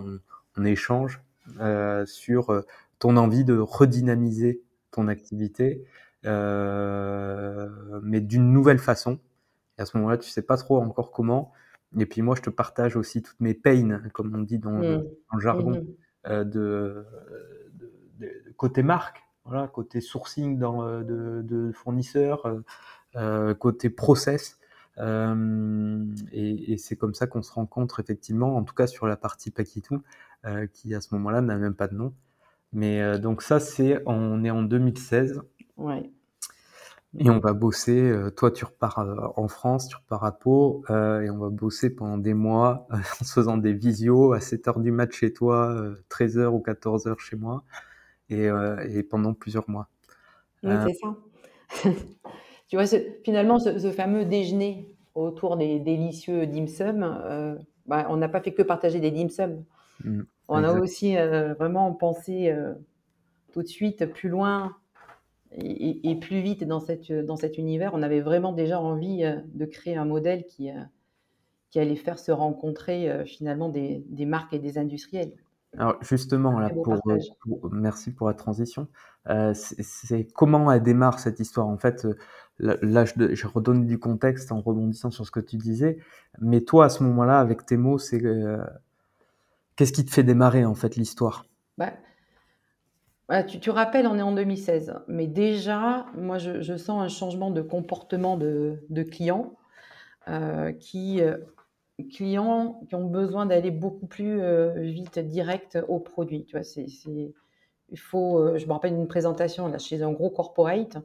on 0.56 0.64
échange 0.64 1.22
sur 2.06 2.64
ton 3.00 3.18
envie 3.18 3.44
de 3.44 3.58
redynamiser 3.58 4.62
ton 4.96 5.08
activité, 5.08 5.84
euh, 6.26 7.70
mais 8.02 8.22
d'une 8.22 8.52
nouvelle 8.52 8.80
façon. 8.80 9.20
Et 9.78 9.82
à 9.82 9.86
ce 9.86 9.98
moment-là, 9.98 10.18
tu 10.18 10.30
sais 10.30 10.42
pas 10.42 10.58
trop 10.58 10.82
encore 10.82 11.12
comment. 11.12 11.52
Et 11.98 12.06
puis 12.06 12.22
moi, 12.22 12.36
je 12.36 12.42
te 12.42 12.50
partage 12.50 12.96
aussi 12.96 13.22
toutes 13.22 13.40
mes 13.40 13.54
pains, 13.54 14.02
comme 14.14 14.34
on 14.36 14.40
dit 14.40 14.58
dans, 14.58 14.80
le, 14.80 14.98
mmh. 15.34 15.40
jargon, 15.40 15.72
mmh. 15.72 15.86
euh, 16.28 16.44
de, 16.44 17.06
côté 18.58 18.84
marque, 18.84 19.22
voilà, 19.44 19.68
côté 19.68 20.02
sourcing 20.02 20.58
dans, 20.58 20.84
euh, 20.84 21.04
de, 21.04 21.72
fournisseurs, 21.74 22.50
côté 23.60 23.90
process. 23.90 24.58
et, 24.98 26.78
c'est 26.78 26.96
comme 26.96 27.14
ça 27.14 27.28
qu'on 27.28 27.42
se 27.42 27.52
rencontre 27.52 28.00
effectivement, 28.00 28.56
en 28.56 28.64
tout 28.64 28.74
cas 28.74 28.88
sur 28.88 29.08
la 29.08 29.18
partie 29.18 29.52
Paquitou, 29.52 30.02
qui 30.74 30.96
à 30.96 31.02
ce 31.02 31.14
moment-là 31.16 31.42
n'a 31.42 31.58
même 31.58 31.76
pas 31.76 31.88
de 31.88 31.96
nom. 31.96 32.14
Mais 32.74 33.02
euh, 33.02 33.18
donc 33.18 33.42
ça, 33.42 33.60
c'est 33.60 34.02
on 34.06 34.44
est 34.44 34.52
en 34.52 34.62
2016. 34.62 35.42
Ouais. 35.78 36.10
Et 37.18 37.30
on 37.30 37.40
va 37.40 37.54
bosser. 37.54 37.98
Euh, 38.02 38.30
toi, 38.30 38.52
tu 38.52 38.66
repars 38.66 39.00
euh, 39.00 39.28
en 39.38 39.48
France, 39.48 39.88
tu 39.88 39.96
repars 39.96 40.26
à 40.26 40.34
Pau, 40.34 40.84
et 40.90 41.30
on 41.30 41.38
va 41.38 41.50
bosser 41.50 41.90
pendant 41.90 42.18
des 42.18 42.34
mois 42.34 42.88
en 42.92 43.24
se 43.24 43.32
faisant 43.32 43.58
des 43.58 43.74
visios 43.74 44.34
à 44.34 44.42
7 44.42 44.68
heures 44.68 44.80
du 44.80 44.92
mat 44.92 45.12
chez 45.14 45.32
toi, 45.32 45.94
13 46.10 46.38
heures 46.38 46.54
ou 46.54 46.60
14 46.60 47.08
heures 47.08 47.20
chez 47.22 47.38
moi, 47.38 47.64
et, 48.30 48.50
et 48.90 49.04
pendant 49.04 49.34
plusieurs 49.34 49.70
mois. 49.70 49.88
Oui, 50.64 50.74
c'est 50.88 50.94
ça. 50.96 51.90
tu 52.68 52.76
vois, 52.76 52.86
finalement, 53.24 53.60
ce, 53.60 53.92
fameux 53.92 54.26
déjeuner 54.26 54.94
autour 55.14 55.56
des 55.56 55.80
délicieux 55.80 56.46
dim 56.48 56.68
sum, 56.68 57.58
bah, 57.86 58.08
on 58.10 58.18
n'a 58.18 58.28
pas 58.28 58.42
fait 58.42 58.54
que 58.54 58.62
partager 58.62 59.00
des 59.00 59.12
dim 59.12 59.30
sum. 59.30 59.64
Mmh. 60.04 60.24
On 60.48 60.64
a 60.64 60.74
aussi 60.74 61.18
euh, 61.18 61.54
vraiment 61.54 61.92
pensé 61.94 62.50
euh, 62.50 62.74
tout 63.52 63.64
de 63.64 63.68
suite 63.68 64.06
plus 64.06 64.30
loin 64.30 64.76
et, 65.52 66.18
plus 66.20 66.42
vite 66.42 66.66
dans, 66.66 66.82
cette, 66.82 67.12
dans 67.12 67.38
cet 67.38 67.58
univers. 67.58 67.94
On 67.94 68.04
avait 68.04 68.20
vraiment 68.20 68.52
déjà 68.52 68.80
envie 68.80 69.24
euh, 69.24 69.38
de 69.54 69.66
créer 69.66 69.96
un 69.96 70.06
modèle 70.06 70.46
qui, 70.46 70.70
qui 71.72 71.80
allait 71.80 71.96
faire 71.96 72.20
se 72.20 72.32
rencontrer 72.32 73.24
finalement 73.26 73.70
des, 73.70 74.04
marques 74.26 74.54
et 74.54 74.60
des 74.60 74.78
industriels. 74.78 75.32
Alors 75.78 75.98
justement, 76.02 76.60
là, 76.60 76.70
pour, 76.70 77.00
merci 77.72 78.12
pour 78.12 78.28
la 78.28 78.34
transition. 78.34 78.88
c'est 79.54 80.28
comment 80.34 80.72
elle 80.72 80.84
démarre 80.84 81.20
cette 81.20 81.40
histoire? 81.40 81.68
En 81.68 81.78
fait, 81.78 82.06
là, 82.60 83.06
je, 83.06 83.48
redonne 83.48 83.86
du 83.86 83.98
contexte 83.98 84.52
en 84.52 84.62
rebondissant 84.62 85.12
sur 85.12 85.26
ce 85.26 85.32
que 85.32 85.40
tu 85.40 85.58
disais. 85.58 86.00
Mais 86.40 86.62
toi, 86.62 86.86
à 86.86 86.90
ce 86.90 87.04
moment-là, 87.04 87.40
avec 87.40 87.66
tes 87.66 87.78
mots, 87.78 87.98
c'est 87.98 88.22
Qu'est-ce 89.76 89.92
qui 89.92 90.06
te 90.06 90.12
fait 90.12 90.24
démarrer 90.24 90.66
en 90.66 90.76
fait 90.76 90.96
l'histoire? 90.96 91.46
Bah, 91.78 91.94
bah, 93.28 93.44
tu, 93.44 93.60
tu, 93.60 93.72
rappelles, 93.72 94.06
on 94.08 94.18
est 94.18 94.22
en 94.22 94.34
2016, 94.34 94.94
mais 95.08 95.26
déjà, 95.28 96.06
moi, 96.16 96.38
je, 96.38 96.78
sens 96.78 97.02
un 97.02 97.08
changement 97.08 97.50
de 97.50 97.62
comportement 97.62 98.38
de, 98.38 98.80
clients 99.12 99.56
euh, 100.28 100.72
qui, 100.72 101.22
euh, 101.22 101.38
clients 102.12 102.82
qui 102.88 102.96
ont 102.96 103.06
besoin 103.06 103.48
d'aller 103.48 103.72
beaucoup 103.72 104.06
plus 104.06 104.40
euh, 104.42 104.74
vite, 104.80 105.18
direct 105.18 105.80
au 105.88 106.00
produit. 106.00 106.46
Tu 106.46 106.56
vois, 106.56 106.64
c'est, 106.64 106.86
il 107.90 108.00
faut, 108.00 108.58
je 108.58 108.66
me 108.68 108.74
rappelle 108.74 108.94
une 108.94 109.08
présentation 109.08 109.68
là, 109.68 109.80
chez 109.80 110.04
un 110.04 110.12
gros 110.12 110.30
corporate 110.30 110.98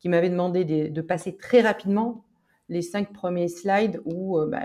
qui 0.00 0.08
m'avait 0.08 0.30
demandé 0.30 0.64
de, 0.64 0.88
de, 0.88 1.00
passer 1.02 1.36
très 1.36 1.60
rapidement 1.60 2.24
les 2.68 2.82
cinq 2.82 3.12
premiers 3.12 3.48
slides 3.48 4.00
où 4.04 4.38
bah, 4.46 4.60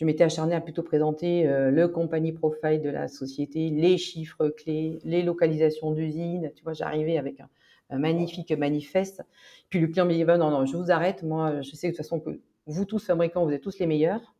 je 0.00 0.06
m'étais 0.06 0.24
acharnée 0.24 0.54
à 0.54 0.62
plutôt 0.62 0.82
présenter 0.82 1.46
euh, 1.46 1.70
le 1.70 1.86
company 1.86 2.32
profile 2.32 2.80
de 2.80 2.88
la 2.88 3.06
société, 3.06 3.68
les 3.68 3.98
chiffres 3.98 4.48
clés, 4.48 4.98
les 5.04 5.22
localisations 5.22 5.92
d'usines. 5.92 6.50
Tu 6.56 6.64
vois, 6.64 6.72
j'arrivais 6.72 7.18
avec 7.18 7.38
un, 7.40 7.98
magnifique 7.98 8.50
manifeste. 8.52 9.22
Puis 9.68 9.78
le 9.78 9.88
client 9.88 10.06
me 10.06 10.14
dit 10.14 10.24
bah, 10.24 10.38
non, 10.38 10.50
non, 10.50 10.64
je 10.64 10.74
vous 10.74 10.90
arrête. 10.90 11.22
Moi, 11.22 11.60
je 11.60 11.76
sais 11.76 11.88
de 11.88 11.92
toute 11.92 11.98
façon 11.98 12.18
que 12.18 12.40
vous 12.64 12.84
tous 12.86 13.04
fabricants, 13.04 13.44
vous 13.44 13.52
êtes 13.52 13.60
tous 13.60 13.78
les 13.78 13.86
meilleurs. 13.86 14.34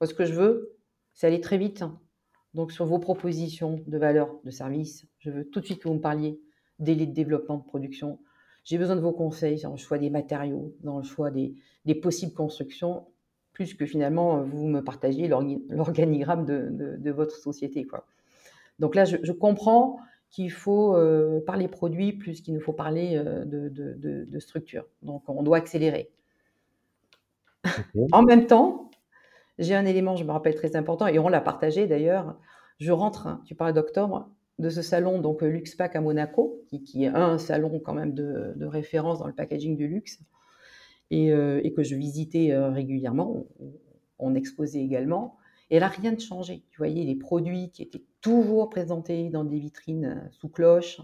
Moi, 0.00 0.06
ce 0.06 0.12
que 0.12 0.26
je 0.26 0.34
veux, 0.34 0.76
c'est 1.14 1.26
aller 1.26 1.40
très 1.40 1.56
vite. 1.56 1.82
Donc, 2.52 2.70
sur 2.70 2.84
vos 2.84 2.98
propositions 2.98 3.82
de 3.86 3.96
valeur 3.96 4.36
de 4.44 4.50
service, 4.50 5.06
je 5.18 5.30
veux 5.30 5.48
tout 5.48 5.60
de 5.60 5.64
suite 5.64 5.78
que 5.78 5.88
vous 5.88 5.94
me 5.94 6.00
parliez 6.00 6.38
délai 6.78 7.06
de 7.06 7.14
développement 7.14 7.56
de 7.56 7.64
production. 7.64 8.18
J'ai 8.64 8.76
besoin 8.76 8.96
de 8.96 9.00
vos 9.00 9.12
conseils 9.12 9.62
dans 9.62 9.70
le 9.70 9.78
choix 9.78 9.96
des 9.96 10.10
matériaux, 10.10 10.74
dans 10.82 10.98
le 10.98 11.04
choix 11.04 11.30
des 11.30 11.94
possibles 11.94 12.34
constructions 12.34 13.06
plus 13.56 13.72
que 13.72 13.86
finalement 13.86 14.42
vous 14.42 14.66
me 14.66 14.82
partagiez 14.82 15.28
l'organigramme 15.70 16.44
de, 16.44 17.10
votre 17.10 17.36
société. 17.36 17.84
Quoi. 17.86 18.04
Donc 18.78 18.94
là, 18.94 19.06
je, 19.06 19.32
comprends 19.32 19.98
qu'il 20.28 20.52
faut 20.52 20.94
euh, 20.94 21.40
parler 21.40 21.66
produit 21.66 22.12
plus 22.12 22.42
qu'il 22.42 22.52
ne 22.52 22.60
faut 22.60 22.74
parler 22.74 23.16
euh, 23.16 23.46
de, 23.46 24.38
structure. 24.40 24.84
Donc 25.02 25.22
on 25.28 25.42
doit 25.42 25.56
accélérer. 25.56 26.10
en 28.12 28.22
même 28.22 28.46
temps, 28.46 28.90
j'ai 29.58 29.74
un 29.74 29.86
élément, 29.86 30.16
je 30.16 30.24
me 30.24 30.32
rappelle 30.32 30.54
très 30.54 30.76
important, 30.76 31.06
et 31.06 31.18
on 31.18 31.28
l'a 31.28 31.40
partagé 31.40 31.86
d'ailleurs. 31.86 32.36
Je 32.78 32.92
rentre, 32.92 33.26
hein, 33.26 33.40
tu 33.46 33.54
parles 33.54 33.72
d'octobre, 33.72 34.28
de 34.58 34.68
ce 34.68 34.82
salon, 34.82 35.18
donc 35.18 35.40
LuxPack 35.40 35.96
à 35.96 36.02
Monaco, 36.02 36.60
qui, 36.68 36.84
qui, 36.84 37.04
est 37.04 37.08
un 37.08 37.38
salon 37.38 37.80
quand 37.82 37.94
même 37.94 38.12
de, 38.12 38.66
référence 38.66 39.18
dans 39.18 39.26
le 39.26 39.32
packaging 39.32 39.78
du 39.78 39.88
luxe. 39.88 40.20
Et, 41.10 41.28
et 41.28 41.72
que 41.72 41.82
je 41.82 41.94
visitais 41.94 42.56
régulièrement. 42.56 43.46
On, 44.18 44.34
exposait 44.34 44.80
également. 44.80 45.36
Et 45.70 45.78
là, 45.78 45.88
rien 45.88 46.12
ne 46.12 46.18
changeait. 46.18 46.62
Tu 46.70 46.78
voyais 46.78 47.04
les 47.04 47.16
produits 47.16 47.70
qui 47.70 47.82
étaient 47.82 48.04
toujours 48.20 48.70
présentés 48.70 49.28
dans 49.30 49.44
des 49.44 49.58
vitrines 49.58 50.28
sous 50.32 50.48
cloche. 50.48 51.00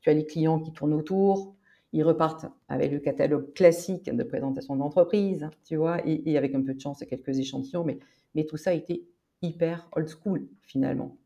Tu 0.00 0.10
as 0.10 0.14
les 0.14 0.24
clients 0.24 0.60
qui 0.60 0.72
tournent 0.72 0.94
autour. 0.94 1.54
Ils 1.92 2.04
repartent 2.04 2.46
avec 2.68 2.90
le 2.90 3.00
catalogue 3.00 3.52
classique 3.52 4.14
de 4.14 4.22
présentation 4.22 4.76
d'entreprise, 4.76 5.48
tu 5.64 5.76
vois, 5.76 5.98
et, 6.06 6.38
avec 6.38 6.54
un 6.54 6.62
peu 6.62 6.72
de 6.72 6.80
chance, 6.80 7.04
quelques 7.08 7.38
échantillons. 7.38 7.84
Mais, 7.84 7.98
mais 8.34 8.44
tout 8.44 8.56
ça 8.56 8.72
était 8.72 9.02
hyper 9.42 9.88
old 9.92 10.08
school, 10.08 10.48
finalement. 10.62 11.16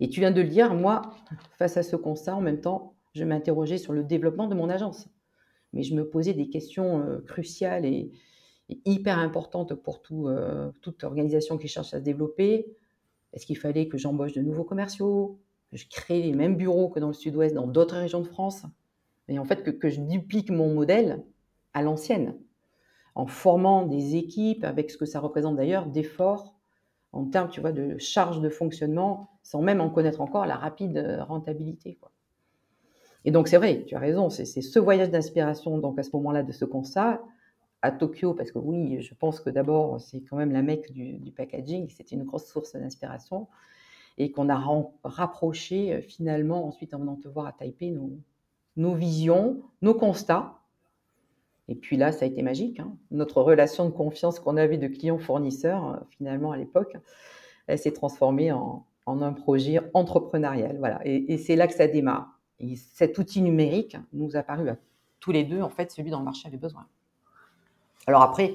Et 0.00 0.08
tu 0.08 0.20
viens 0.20 0.32
de 0.32 0.40
le 0.40 0.48
dire, 0.48 0.74
moi, 0.74 1.02
face 1.56 1.76
à 1.76 1.82
ce 1.82 1.96
constat, 1.96 2.34
en 2.34 2.40
même 2.40 2.60
temps, 2.60 2.94
je 3.14 3.24
m'interrogeais 3.24 3.78
sur 3.78 3.92
le 3.92 4.02
développement 4.02 4.48
de 4.48 4.54
mon 4.54 4.68
agence. 4.68 5.08
Mais 5.72 5.82
je 5.82 5.94
me 5.94 6.08
posais 6.08 6.34
des 6.34 6.48
questions 6.48 7.00
euh, 7.00 7.20
cruciales 7.20 7.84
et, 7.84 8.10
hyper 8.84 9.18
importantes 9.18 9.74
pour 9.74 10.02
euh, 10.28 10.70
toute 10.82 11.02
organisation 11.02 11.56
qui 11.56 11.68
cherche 11.68 11.94
à 11.94 11.98
se 11.98 12.04
développer. 12.04 12.66
Est-ce 13.32 13.46
qu'il 13.46 13.56
fallait 13.56 13.88
que 13.88 13.96
j'embauche 13.96 14.34
de 14.34 14.42
nouveaux 14.42 14.64
commerciaux, 14.64 15.40
que 15.70 15.78
je 15.78 15.88
crée 15.88 16.20
les 16.20 16.34
mêmes 16.34 16.54
bureaux 16.54 16.90
que 16.90 17.00
dans 17.00 17.08
le 17.08 17.14
sud-ouest, 17.14 17.54
dans 17.54 17.66
d'autres 17.66 17.96
régions 17.96 18.20
de 18.20 18.26
France? 18.26 18.64
Et 19.28 19.38
en 19.38 19.44
fait, 19.44 19.62
que, 19.78 19.88
je 19.88 20.00
duplique 20.00 20.50
mon 20.50 20.74
modèle 20.74 21.24
à 21.72 21.82
l'ancienne, 21.82 22.36
en 23.14 23.26
formant 23.26 23.86
des 23.86 24.16
équipes 24.16 24.64
avec 24.64 24.90
ce 24.90 24.96
que 24.96 25.06
ça 25.06 25.20
représente 25.20 25.56
d'ailleurs 25.56 25.86
d'efforts 25.86 26.54
en 27.12 27.24
termes, 27.24 27.48
tu 27.48 27.60
vois, 27.60 27.72
de 27.72 27.96
charge 27.98 28.40
de 28.40 28.48
fonctionnement, 28.48 29.30
sans 29.42 29.62
même 29.62 29.80
en 29.80 29.90
connaître 29.90 30.20
encore 30.20 30.46
la 30.46 30.56
rapide 30.56 30.98
euh, 30.98 31.24
rentabilité. 31.24 31.98
Et 33.24 33.30
donc, 33.30 33.48
c'est 33.48 33.56
vrai, 33.56 33.84
tu 33.86 33.94
as 33.94 33.98
raison, 33.98 34.30
c'est 34.30 34.44
ce 34.44 34.78
voyage 34.78 35.10
d'inspiration, 35.10 35.78
donc 35.78 35.98
à 35.98 36.02
ce 36.02 36.10
moment-là, 36.14 36.42
de 36.42 36.52
ce 36.52 36.64
constat, 36.64 37.20
à 37.82 37.90
Tokyo, 37.92 38.34
parce 38.34 38.50
que 38.50 38.58
oui, 38.58 39.00
je 39.02 39.14
pense 39.14 39.40
que 39.40 39.50
d'abord, 39.50 40.00
c'est 40.00 40.20
quand 40.20 40.36
même 40.36 40.52
la 40.52 40.62
mecque 40.62 40.90
du, 40.92 41.30
packaging, 41.30 41.88
c'était 41.88 42.16
une 42.16 42.24
grosse 42.24 42.46
source 42.46 42.72
d'inspiration, 42.72 43.46
et 44.16 44.32
qu'on 44.32 44.48
a 44.48 44.60
rapproché 45.04 45.94
euh, 45.94 46.00
finalement, 46.00 46.66
ensuite 46.66 46.92
en 46.92 46.98
venant 46.98 47.16
te 47.16 47.28
voir 47.28 47.46
à 47.46 47.52
Taipei, 47.52 47.96
nos, 48.76 48.94
visions, 48.94 49.62
nos 49.80 49.94
constats. 49.94 50.58
Et 51.68 51.76
puis 51.76 51.96
là, 51.96 52.10
ça 52.10 52.24
a 52.24 52.28
été 52.28 52.42
magique. 52.42 52.80
Hein. 52.80 52.96
Notre 53.12 53.42
relation 53.42 53.84
de 53.84 53.90
confiance 53.90 54.40
qu'on 54.40 54.56
avait 54.56 54.78
de 54.78 54.88
client-fournisseur, 54.88 55.88
euh, 55.88 55.96
finalement, 56.10 56.50
à 56.50 56.56
l'époque, 56.56 56.96
elle 57.68 57.78
s'est 57.78 57.92
transformée 57.92 58.50
en, 58.50 58.84
un 59.06 59.32
projet 59.32 59.80
entrepreneurial. 59.94 60.76
Voilà. 60.78 61.00
Et 61.04 61.38
c'est 61.38 61.56
là 61.56 61.66
que 61.66 61.72
ça 61.72 61.86
démarre. 61.86 62.37
Et 62.60 62.76
cet 62.76 63.18
outil 63.18 63.40
numérique 63.42 63.96
nous 64.12 64.36
a 64.36 64.42
paru 64.42 64.68
à 64.68 64.76
tous 65.20 65.32
les 65.32 65.44
deux, 65.44 65.62
en 65.62 65.68
fait, 65.68 65.90
celui 65.90 66.10
dont 66.10 66.18
le 66.18 66.24
marché 66.24 66.48
avait 66.48 66.56
besoin. 66.56 66.86
Alors 68.06 68.22
après, 68.22 68.54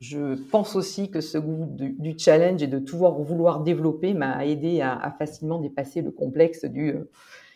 je 0.00 0.34
pense 0.34 0.76
aussi 0.76 1.10
que 1.10 1.20
ce 1.20 1.38
goût 1.38 1.66
du, 1.70 2.14
challenge 2.18 2.62
et 2.62 2.66
de 2.66 2.78
toujours 2.78 3.22
vouloir 3.22 3.62
développer 3.62 4.12
m'a 4.14 4.44
aidé 4.44 4.80
à, 4.82 5.14
facilement 5.18 5.58
dépasser 5.58 6.02
le 6.02 6.10
complexe 6.10 6.64
du 6.64 6.90
euh, 6.90 7.10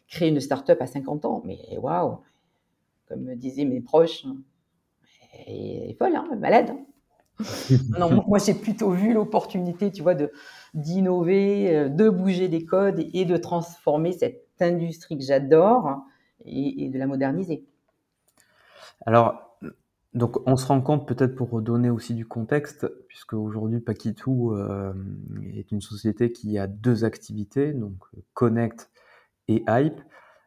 créer 0.09 0.31
une 0.31 0.41
start-up 0.41 0.81
à 0.81 0.87
50 0.87 1.25
ans. 1.27 1.43
Mais 1.45 1.59
waouh, 1.77 2.19
comme 3.07 3.23
me 3.23 3.35
disaient 3.35 3.67
mes 3.67 3.81
proches, 3.81 4.25
elle 5.47 5.91
est 5.91 5.97
folle, 5.99 6.17
hein, 6.17 6.29
malade. 6.39 6.71
Hein. 6.71 6.87
non, 7.99 8.25
moi 8.27 8.39
j'ai 8.39 8.55
plutôt 8.55 8.91
vu 8.91 9.13
l'opportunité, 9.13 9.91
tu 9.91 10.03
vois, 10.03 10.15
de 10.15 10.31
d'innover, 10.75 11.75
euh, 11.75 11.89
de 11.89 12.09
bouger 12.09 12.49
des 12.49 12.65
codes 12.65 13.07
et 13.13 13.25
de 13.25 13.37
transformer 13.37 14.13
cette 14.13 14.47
industrie 14.63 15.19
que 15.19 15.25
j'adore 15.25 16.03
et, 16.45 16.89
de 16.89 16.99
la 16.99 17.07
moderniser. 17.07 17.65
Alors, 19.07 19.59
donc 20.15 20.39
on 20.47 20.57
se 20.57 20.67
rend 20.67 20.81
compte 20.81 21.07
peut-être 21.07 21.35
pour 21.35 21.51
redonner 21.51 21.91
aussi 21.91 22.15
du 22.15 22.27
contexte, 22.27 22.91
puisque 23.09 23.35
aujourd'hui 23.35 23.81
Paquitou 23.81 24.55
euh, 24.55 24.93
est 25.55 25.71
une 25.71 25.81
société 25.81 26.33
qui 26.33 26.59
a 26.59 26.67
deux 26.67 27.05
activités, 27.05 27.73
donc 27.73 27.95
Connect 28.35 28.91
et 29.49 29.65
Hype. 29.69 30.01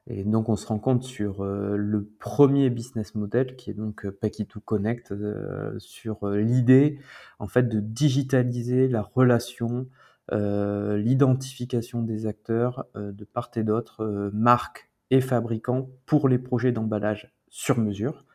Et 0.07 0.25
donc 0.25 0.49
on 0.49 0.57
se 0.57 0.67
rend 0.67 0.79
compte 0.79 1.03
sur 1.03 1.45
euh, 1.45 1.77
le 1.77 2.03
premier 2.19 2.69
business 2.69 3.15
model 3.15 3.55
qui 3.55 3.69
est 3.69 3.73
donc 3.73 4.05
Paquitou 4.09 4.59
Connect, 4.59 5.13
euh, 5.13 5.79
sur 5.79 6.27
l'idée 6.27 6.99
en 7.39 7.47
fait 7.47 7.69
de 7.69 7.79
digitaliser 7.79 8.89
la 8.89 9.01
relation, 9.01 9.87
l'identification 10.31 12.01
des 12.01 12.25
acteurs 12.27 12.85
de 12.95 13.25
part 13.25 13.51
et 13.55 13.63
d'autre, 13.63 14.31
marques 14.33 14.89
et 15.11 15.21
fabricants 15.21 15.89
pour 16.05 16.27
les 16.27 16.39
projets 16.39 16.71
d'emballage 16.71 17.33
sur 17.49 17.77
mesure. 17.77 18.25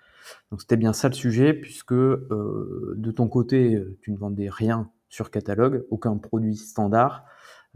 Donc 0.51 0.61
c'était 0.61 0.77
bien 0.77 0.93
ça 0.93 1.09
le 1.09 1.15
sujet, 1.15 1.55
puisque 1.55 1.93
euh, 1.93 2.95
de 2.97 3.11
ton 3.11 3.29
côté, 3.29 3.75
euh, 3.75 3.99
tu 4.01 4.13
ne 4.13 4.17
vendais 4.17 4.49
rien 4.49 4.91
sur 5.09 5.31
catalogue, 5.31 5.85
aucun 5.91 6.17
produit 6.19 6.57
standard, 6.57 7.25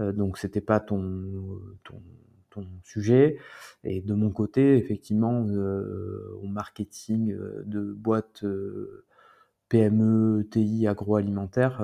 euh, 0.01 0.12
donc 0.12 0.38
c'était 0.38 0.61
pas 0.61 0.81
ton, 0.81 1.61
ton, 1.85 2.03
ton, 2.51 2.66
sujet. 2.85 3.38
Et 3.85 4.01
de 4.01 4.14
mon 4.14 4.31
côté, 4.31 4.77
effectivement, 4.77 5.40
au 5.40 6.46
marketing 6.46 7.35
de 7.64 7.92
boîtes 7.92 8.44
PME, 9.68 10.46
TI, 10.51 10.87
agroalimentaire, 10.87 11.83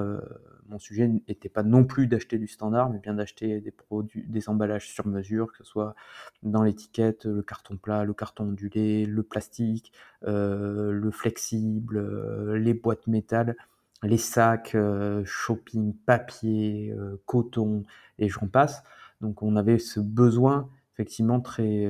mon 0.68 0.78
sujet 0.78 1.08
n'était 1.08 1.48
pas 1.48 1.62
non 1.62 1.84
plus 1.84 2.06
d'acheter 2.06 2.38
du 2.38 2.46
standard, 2.46 2.90
mais 2.90 2.98
bien 2.98 3.14
d'acheter 3.14 3.60
des 3.60 3.70
produits, 3.70 4.24
des 4.26 4.48
emballages 4.48 4.88
sur 4.88 5.06
mesure, 5.06 5.50
que 5.52 5.58
ce 5.58 5.64
soit 5.64 5.94
dans 6.42 6.62
l'étiquette, 6.62 7.24
le 7.24 7.42
carton 7.42 7.76
plat, 7.76 8.04
le 8.04 8.14
carton 8.14 8.44
ondulé, 8.44 9.06
le 9.06 9.22
plastique, 9.22 9.92
euh, 10.26 10.90
le 10.92 11.10
flexible, 11.10 11.96
euh, 11.96 12.58
les 12.58 12.74
boîtes 12.74 13.06
métal, 13.06 13.56
les 14.02 14.18
sacs, 14.18 14.74
euh, 14.74 15.22
shopping, 15.24 15.94
papier, 15.94 16.94
coton, 17.26 17.84
et 18.18 18.28
j'en 18.28 18.46
passe. 18.46 18.82
Donc 19.20 19.42
on 19.42 19.56
avait 19.56 19.78
ce 19.78 20.00
besoin 20.00 20.68
effectivement 20.94 21.40
très, 21.40 21.88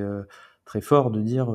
très 0.65 0.81
fort 0.81 1.11
de 1.11 1.21
dire, 1.21 1.53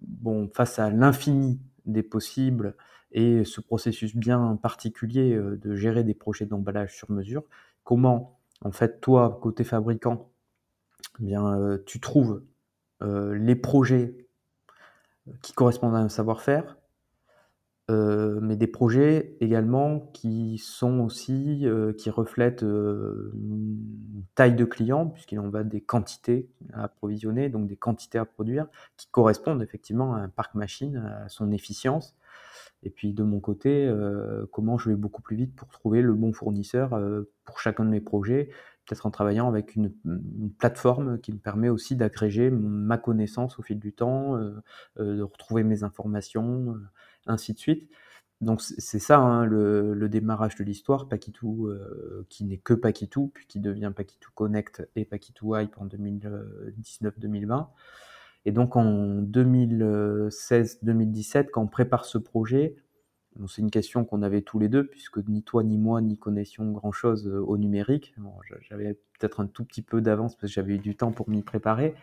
bon, 0.00 0.48
face 0.54 0.78
à 0.78 0.90
l'infini 0.90 1.60
des 1.84 2.02
possibles, 2.02 2.74
et 3.16 3.44
ce 3.44 3.62
processus 3.62 4.14
bien 4.14 4.56
particulier 4.62 5.34
euh, 5.34 5.56
de 5.56 5.74
gérer 5.74 6.04
des 6.04 6.14
projets 6.14 6.44
d'emballage 6.44 6.94
sur 6.94 7.10
mesure, 7.10 7.42
comment, 7.82 8.38
en 8.60 8.70
fait, 8.70 9.00
toi, 9.00 9.40
côté 9.42 9.64
fabricant, 9.64 10.30
eh 11.20 11.24
bien, 11.24 11.58
euh, 11.58 11.78
tu 11.86 11.98
trouves 11.98 12.44
euh, 13.02 13.34
les 13.34 13.56
projets 13.56 14.14
qui 15.40 15.54
correspondent 15.54 15.96
à 15.96 15.98
un 15.98 16.08
savoir-faire, 16.08 16.76
mais 17.88 18.56
des 18.56 18.66
projets 18.66 19.36
également 19.40 20.00
qui 20.12 20.58
sont 20.58 21.00
aussi, 21.00 21.66
qui 21.98 22.10
reflètent 22.10 22.62
une 22.62 24.24
taille 24.34 24.54
de 24.54 24.64
client, 24.64 25.06
puisqu'il 25.06 25.38
en 25.38 25.48
va 25.48 25.62
des 25.62 25.80
quantités 25.80 26.48
à 26.72 26.84
approvisionner, 26.84 27.48
donc 27.48 27.68
des 27.68 27.76
quantités 27.76 28.18
à 28.18 28.24
produire, 28.24 28.66
qui 28.96 29.06
correspondent 29.10 29.62
effectivement 29.62 30.14
à 30.14 30.18
un 30.18 30.28
parc 30.28 30.54
machine, 30.54 30.96
à 30.96 31.28
son 31.28 31.52
efficience, 31.52 32.16
et 32.82 32.90
puis 32.90 33.12
de 33.12 33.22
mon 33.22 33.40
côté, 33.40 33.86
euh, 33.86 34.46
comment 34.52 34.78
je 34.78 34.90
vais 34.90 34.96
beaucoup 34.96 35.22
plus 35.22 35.36
vite 35.36 35.54
pour 35.54 35.68
trouver 35.68 36.02
le 36.02 36.12
bon 36.14 36.32
fournisseur 36.32 36.94
euh, 36.94 37.30
pour 37.44 37.58
chacun 37.58 37.84
de 37.84 37.90
mes 37.90 38.00
projets, 38.00 38.50
peut-être 38.86 39.06
en 39.06 39.10
travaillant 39.10 39.48
avec 39.48 39.74
une, 39.74 39.92
plateforme 40.58 41.18
qui 41.18 41.32
me 41.32 41.38
permet 41.38 41.68
aussi 41.68 41.96
d'agréger 41.96 42.50
ma 42.50 42.98
connaissance 42.98 43.58
au 43.58 43.62
fil 43.62 43.78
du 43.80 43.92
temps, 43.92 44.36
euh, 44.36 44.62
de 44.98 45.22
retrouver 45.22 45.64
mes 45.64 45.82
informations, 45.82 46.76
ainsi 47.26 47.54
de 47.54 47.58
suite. 47.58 47.90
Donc 48.42 48.60
c'est 48.60 48.98
ça 48.98 49.18
hein, 49.18 49.46
le, 49.46 50.08
démarrage 50.08 50.56
de 50.56 50.64
l'histoire, 50.64 51.08
Paquitou 51.08 51.70
qui 52.28 52.44
n'est 52.44 52.58
que 52.58 52.74
Paquitou, 52.74 53.32
puis 53.34 53.46
qui 53.46 53.60
devient 53.60 53.92
Paquitou 53.96 54.30
Connect 54.34 54.88
et 54.94 55.04
Paquitou 55.04 55.56
Hype 55.56 55.76
en 55.78 55.86
2019-2020. 55.86 57.66
Et 58.46 58.52
donc 58.52 58.76
en 58.76 59.20
2016-2017, 59.22 61.50
quand 61.50 61.62
on 61.62 61.66
prépare 61.66 62.04
ce 62.04 62.16
projet, 62.16 62.76
c'est 63.48 63.60
une 63.60 63.70
question 63.70 64.04
qu'on 64.04 64.22
avait 64.22 64.40
tous 64.40 64.58
les 64.58 64.68
deux, 64.68 64.86
puisque 64.86 65.18
ni 65.28 65.42
toi 65.42 65.62
ni 65.62 65.76
moi 65.76 66.00
n'y 66.00 66.16
connaissions 66.16 66.70
grand-chose 66.70 67.26
euh, 67.26 67.40
au 67.40 67.58
numérique. 67.58 68.14
j'avais 68.68 68.94
peut-être 69.18 69.40
un 69.40 69.46
tout 69.46 69.64
petit 69.64 69.82
peu 69.82 70.00
d'avance 70.00 70.36
parce 70.36 70.52
que 70.52 70.54
j'avais 70.54 70.76
eu 70.76 70.78
du 70.78 70.96
temps 70.96 71.12
pour 71.12 71.28
m'y 71.28 71.42
préparer. 71.42 71.94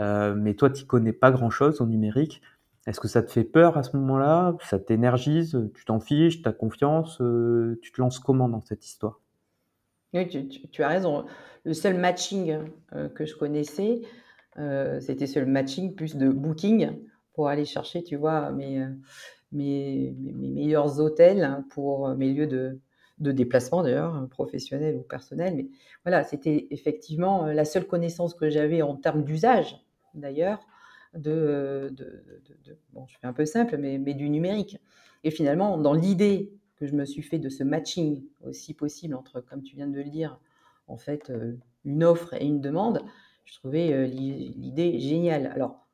Euh, 0.00 0.34
mais 0.34 0.54
toi, 0.54 0.70
tu 0.70 0.86
connais 0.86 1.12
pas 1.12 1.30
grand-chose 1.30 1.80
au 1.80 1.86
numérique. 1.86 2.40
Est-ce 2.86 2.98
que 2.98 3.08
ça 3.08 3.22
te 3.22 3.30
fait 3.30 3.44
peur 3.44 3.76
à 3.76 3.82
ce 3.82 3.96
moment-là? 3.98 4.56
Ça 4.62 4.78
t'énergise? 4.78 5.70
Tu 5.74 5.84
t'en 5.84 6.00
fiches? 6.00 6.42
Tu 6.42 6.48
as 6.48 6.52
confiance? 6.52 7.20
Euh, 7.20 7.78
Tu 7.82 7.92
te 7.92 8.00
lances 8.00 8.18
comment 8.18 8.48
dans 8.48 8.62
cette 8.62 8.86
histoire? 8.86 9.20
Oui, 10.12 10.26
tu, 10.72 10.82
as 10.82 10.88
raison. 10.88 11.24
Le 11.64 11.74
seul 11.74 11.96
matching 11.96 12.58
que 13.14 13.26
je 13.26 13.36
connaissais, 13.36 14.00
c'était 15.00 15.26
sur 15.26 15.40
le 15.40 15.46
matching 15.46 15.94
plus 15.94 16.16
de 16.16 16.28
booking 16.28 16.90
pour 17.34 17.48
aller 17.48 17.64
chercher, 17.64 18.02
tu 18.02 18.16
vois, 18.16 18.50
mes, 18.50 18.82
euh, 18.82 18.88
mes, 19.52 20.14
mes 20.18 20.48
meilleurs 20.50 21.00
hôtels 21.00 21.64
pour 21.70 22.08
mes 22.10 22.32
lieux 22.32 22.46
de, 22.46 22.78
de 23.18 23.32
déplacement 23.32 23.82
d'ailleurs, 23.82 24.26
professionnel 24.30 24.96
ou 24.96 25.02
personnel. 25.02 25.54
Mais 25.56 25.66
voilà, 26.04 26.24
c'était 26.24 26.66
effectivement 26.70 27.46
euh, 27.46 27.52
la 27.52 27.64
seule 27.64 27.86
connaissance 27.86 28.34
que 28.34 28.50
j'avais 28.50 28.82
en 28.82 28.96
termes 28.96 29.22
d'usage 29.22 29.84
d'ailleurs 30.14 30.66
de, 31.14 31.90
de, 31.92 32.22
bon, 32.92 33.06
je 33.08 33.18
fais 33.18 33.26
un 33.26 33.32
peu 33.32 33.44
simple, 33.44 33.76
mais, 33.78 33.98
mais 33.98 34.14
du 34.14 34.28
numérique. 34.30 34.78
Et 35.24 35.30
finalement, 35.30 35.76
dans 35.76 35.92
l'idée 35.92 36.52
que 36.76 36.86
je 36.86 36.94
me 36.94 37.04
suis 37.04 37.22
fait 37.22 37.38
de 37.38 37.48
ce 37.48 37.64
matching 37.64 38.22
aussi 38.42 38.74
possible 38.74 39.14
entre, 39.14 39.40
comme 39.40 39.62
tu 39.62 39.76
viens 39.76 39.88
de 39.88 39.96
le 39.96 40.04
dire, 40.04 40.38
en 40.86 40.96
fait, 40.96 41.30
euh, 41.30 41.56
une 41.84 42.04
offre 42.04 42.34
et 42.34 42.44
une 42.44 42.60
demande, 42.60 43.02
je 43.44 43.54
trouvais 43.54 43.92
euh, 43.92 44.06
l'idée 44.06 44.98
géniale. 45.00 45.46
Alors, 45.54 45.86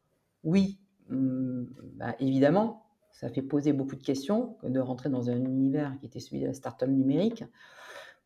oui, 0.44 0.78
hum, 1.10 1.66
bah, 1.94 2.14
évidemment, 2.20 2.86
ça 3.12 3.30
fait 3.30 3.42
poser 3.42 3.72
beaucoup 3.72 3.96
de 3.96 4.02
questions 4.02 4.58
de 4.62 4.78
rentrer 4.78 5.08
dans 5.08 5.30
un 5.30 5.36
univers 5.36 5.96
qui 6.00 6.06
était 6.06 6.20
celui 6.20 6.40
de 6.40 6.46
la 6.46 6.52
start-up 6.52 6.88
numérique. 6.90 7.44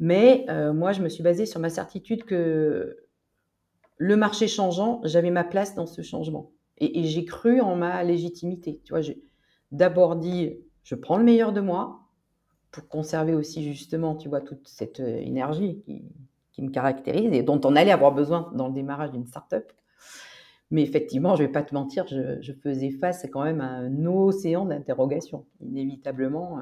Mais 0.00 0.46
euh, 0.48 0.72
moi, 0.72 0.92
je 0.92 1.02
me 1.02 1.09
suis 1.09 1.22
basée 1.22 1.46
sur 1.46 1.61
ma 1.61 1.70
certitude 1.70 2.24
que 2.24 2.96
le 3.98 4.16
marché 4.16 4.48
changeant, 4.48 5.00
j'avais 5.04 5.30
ma 5.30 5.44
place 5.44 5.74
dans 5.74 5.87
ce 5.87 6.02
changement. 6.02 6.50
Et, 6.78 7.04
j'ai 7.04 7.26
cru 7.26 7.61
en 7.61 7.76
ma 7.76 8.02
légitimité. 8.02 8.80
Tu 8.83 8.92
vois, 8.92 9.02
j'ai 9.02 9.22
d'abord 9.70 10.16
dit, 10.16 10.56
je 10.83 10.94
prends 10.94 11.18
le 11.18 11.24
meilleur 11.24 11.52
de 11.52 11.61
moi 11.61 12.00
pour 12.70 12.88
conserver 12.88 13.35
aussi 13.35 13.62
justement, 13.62 14.16
tu 14.16 14.28
vois, 14.28 14.40
toute 14.40 14.66
cette 14.66 15.00
euh, 15.00 15.18
énergie 15.18 15.83
qui, 15.85 16.02
qui 16.52 16.62
me 16.62 16.70
caractérise 16.70 17.32
et 17.32 17.42
dont 17.42 17.60
on 17.64 17.76
allait 17.76 17.92
avoir 17.92 18.12
besoin 18.12 18.50
dans 18.54 18.68
le 18.68 18.74
démarrage 18.74 19.12
d'une 19.12 19.26
start-up. 19.26 19.72
Mais 20.70 20.82
effectivement, 20.82 21.34
je 21.34 21.42
ne 21.42 21.48
vais 21.48 21.52
pas 21.52 21.62
te 21.62 21.74
mentir, 21.74 22.06
je, 22.06 22.52
faisais 22.62 22.90
face 22.90 23.26
quand 23.32 23.42
même 23.42 23.60
à 23.60 23.70
un 23.70 24.06
océan 24.06 24.66
d'interrogations, 24.66 25.44
inévitablement. 25.60 26.60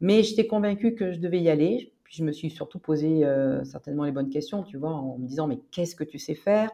Mais 0.00 0.22
j'étais 0.22 0.46
convaincue 0.46 0.94
que 0.94 1.12
je 1.12 1.18
devais 1.18 1.40
y 1.40 1.50
aller. 1.50 1.92
Puis 2.04 2.16
je 2.16 2.24
me 2.24 2.32
suis 2.32 2.50
surtout 2.50 2.78
posé 2.78 3.24
euh, 3.24 3.64
certainement 3.64 4.04
les 4.04 4.12
bonnes 4.12 4.28
questions, 4.28 4.62
tu 4.62 4.76
vois, 4.76 4.90
en 4.90 5.18
me 5.18 5.26
disant, 5.26 5.48
mais 5.48 5.58
qu'est-ce 5.72 5.96
que 5.96 6.04
tu 6.04 6.18
sais 6.18 6.34
faire? 6.34 6.70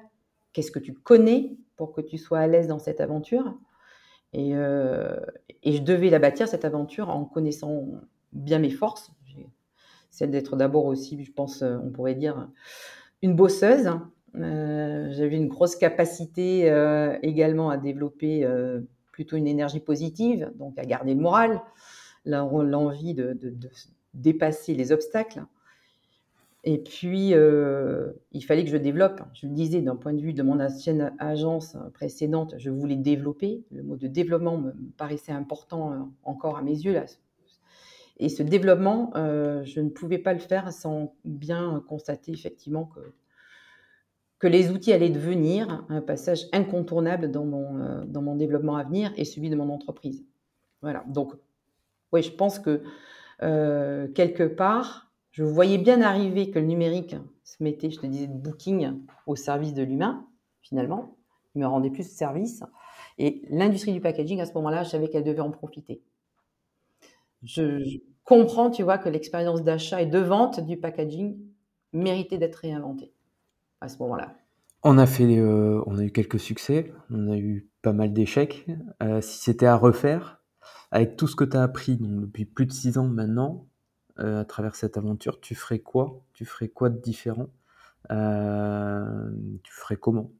Qu'est-ce 0.52 0.70
que 0.70 0.78
tu 0.78 0.92
connais 0.92 1.56
pour 1.76 1.92
que 1.92 2.00
tu 2.00 2.18
sois 2.18 2.40
à 2.40 2.46
l'aise 2.46 2.66
dans 2.66 2.78
cette 2.78 3.00
aventure? 3.00 3.56
Et, 4.32 4.54
euh, 4.54 5.16
et, 5.62 5.72
je 5.72 5.82
devais 5.82 6.10
la 6.10 6.18
bâtir, 6.18 6.46
cette 6.46 6.64
aventure, 6.64 7.08
en 7.08 7.24
connaissant 7.24 7.86
bien 8.32 8.58
mes 8.58 8.70
forces. 8.70 9.12
Celle 10.10 10.30
d'être 10.30 10.56
d'abord 10.56 10.86
aussi, 10.86 11.22
je 11.24 11.32
pense, 11.32 11.62
euh, 11.62 11.78
on 11.84 11.90
pourrait 11.90 12.14
dire, 12.14 12.48
une 13.22 13.34
bosseuse, 13.34 13.90
euh, 14.36 15.08
j'avais 15.12 15.36
une 15.36 15.48
grosse 15.48 15.76
capacité 15.76 16.70
euh, 16.70 17.16
également 17.22 17.70
à 17.70 17.76
développer 17.76 18.46
plutôt 19.12 19.36
une 19.36 19.46
énergie 19.46 19.80
positive, 19.80 20.50
donc 20.56 20.78
à 20.78 20.84
garder 20.84 21.14
le 21.14 21.20
moral, 21.20 21.62
l'envie 22.24 23.14
de, 23.14 23.38
dépasser 24.14 24.74
les 24.74 24.92
obstacles. 24.92 25.44
Et 26.64 26.78
puis, 26.78 27.30
il 27.30 28.44
fallait 28.44 28.64
que 28.64 28.70
je 28.70 28.76
développe. 28.76 29.22
Je 29.34 29.46
le 29.46 29.52
disais, 29.52 29.80
d'un 29.80 29.96
point 29.96 30.12
de 30.12 30.20
vue 30.20 30.32
de 30.32 30.42
mon 30.42 30.60
ancienne 30.60 31.14
agence 31.18 31.76
précédente, 31.94 32.54
je 32.58 32.70
voulais 32.70 32.96
développer. 32.96 33.62
Le 33.70 33.82
mot 33.82 33.96
de 33.96 34.06
développement 34.06 34.58
me 34.58 34.72
paraissait 34.96 35.32
important 35.32 36.10
encore 36.24 36.56
à 36.58 36.62
mes 36.62 36.78
yeux. 36.78 36.94
Là. 36.94 37.06
Et 38.20 38.28
ce 38.28 38.44
développement, 38.44 39.10
je 39.16 39.80
ne 39.80 39.88
pouvais 39.88 40.18
pas 40.18 40.32
le 40.32 40.38
faire 40.38 40.72
sans 40.72 41.16
bien 41.24 41.82
constater 41.88 42.30
effectivement 42.30 42.84
que 44.40 44.46
les 44.46 44.70
outils 44.70 44.92
allaient 44.92 45.10
devenir 45.10 45.84
un 45.90 46.00
passage 46.00 46.46
incontournable 46.52 47.30
dans 47.30 47.44
mon, 47.44 47.78
euh, 47.78 48.04
dans 48.06 48.22
mon 48.22 48.34
développement 48.34 48.76
à 48.76 48.82
venir 48.82 49.12
et 49.16 49.24
celui 49.24 49.50
de 49.50 49.54
mon 49.54 49.68
entreprise. 49.68 50.24
Voilà, 50.82 51.04
donc 51.06 51.34
oui, 52.12 52.22
je 52.22 52.32
pense 52.32 52.58
que 52.58 52.82
euh, 53.42 54.08
quelque 54.08 54.44
part, 54.44 55.12
je 55.30 55.44
voyais 55.44 55.78
bien 55.78 56.00
arriver 56.00 56.50
que 56.50 56.58
le 56.58 56.64
numérique 56.64 57.14
se 57.44 57.62
mettait, 57.62 57.90
je 57.90 58.00
te 58.00 58.06
disais, 58.06 58.26
de 58.26 58.32
booking 58.32 58.94
au 59.26 59.36
service 59.36 59.74
de 59.74 59.82
l'humain, 59.82 60.26
finalement. 60.62 61.16
Il 61.54 61.60
me 61.60 61.66
rendait 61.66 61.90
plus 61.90 62.08
service. 62.08 62.64
Et 63.18 63.42
l'industrie 63.50 63.92
du 63.92 64.00
packaging, 64.00 64.40
à 64.40 64.46
ce 64.46 64.54
moment-là, 64.54 64.84
je 64.84 64.88
savais 64.88 65.08
qu'elle 65.08 65.24
devait 65.24 65.40
en 65.40 65.50
profiter. 65.50 66.00
Je, 67.42 67.82
je 67.84 67.98
comprends, 68.24 68.70
tu 68.70 68.82
vois, 68.82 68.98
que 68.98 69.08
l'expérience 69.08 69.62
d'achat 69.62 70.02
et 70.02 70.06
de 70.06 70.18
vente 70.18 70.60
du 70.60 70.76
packaging 70.76 71.38
méritait 71.92 72.38
d'être 72.38 72.56
réinventée 72.56 73.12
à 73.80 73.88
ce 73.88 73.98
moment-là. 73.98 74.34
On 74.82 74.96
a 74.96 75.06
fait, 75.06 75.38
euh, 75.38 75.82
on 75.86 75.98
a 75.98 76.04
eu 76.04 76.10
quelques 76.10 76.40
succès, 76.40 76.92
on 77.10 77.30
a 77.30 77.36
eu 77.36 77.68
pas 77.82 77.92
mal 77.92 78.12
d'échecs. 78.12 78.66
Euh, 79.02 79.20
si 79.20 79.38
c'était 79.40 79.66
à 79.66 79.76
refaire, 79.76 80.42
avec 80.90 81.16
tout 81.16 81.26
ce 81.26 81.36
que 81.36 81.44
tu 81.44 81.56
as 81.56 81.62
appris 81.62 81.98
depuis 81.98 82.46
plus 82.46 82.66
de 82.66 82.72
six 82.72 82.96
ans 82.96 83.06
maintenant, 83.06 83.66
euh, 84.18 84.40
à 84.40 84.44
travers 84.44 84.74
cette 84.76 84.96
aventure, 84.96 85.40
tu 85.40 85.54
ferais 85.54 85.80
quoi? 85.80 86.22
Tu 86.32 86.44
ferais 86.44 86.68
quoi 86.68 86.88
de 86.88 86.98
différent? 86.98 87.48
Tu 88.08 89.72
ferais 89.72 89.96
comment? 89.96 90.32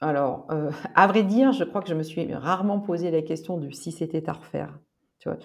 Alors, 0.00 0.48
à 0.94 1.06
vrai 1.06 1.22
dire, 1.22 1.52
je 1.52 1.64
crois 1.64 1.82
que 1.82 1.88
je 1.90 1.94
me 1.94 2.02
suis 2.02 2.34
rarement 2.34 2.80
posé 2.80 3.10
la 3.10 3.20
question 3.22 3.58
du 3.58 3.70
si 3.72 3.92
c'était 3.92 4.28
à 4.30 4.32
refaire. 4.32 4.78
Tu 5.20 5.28
vois 5.28 5.38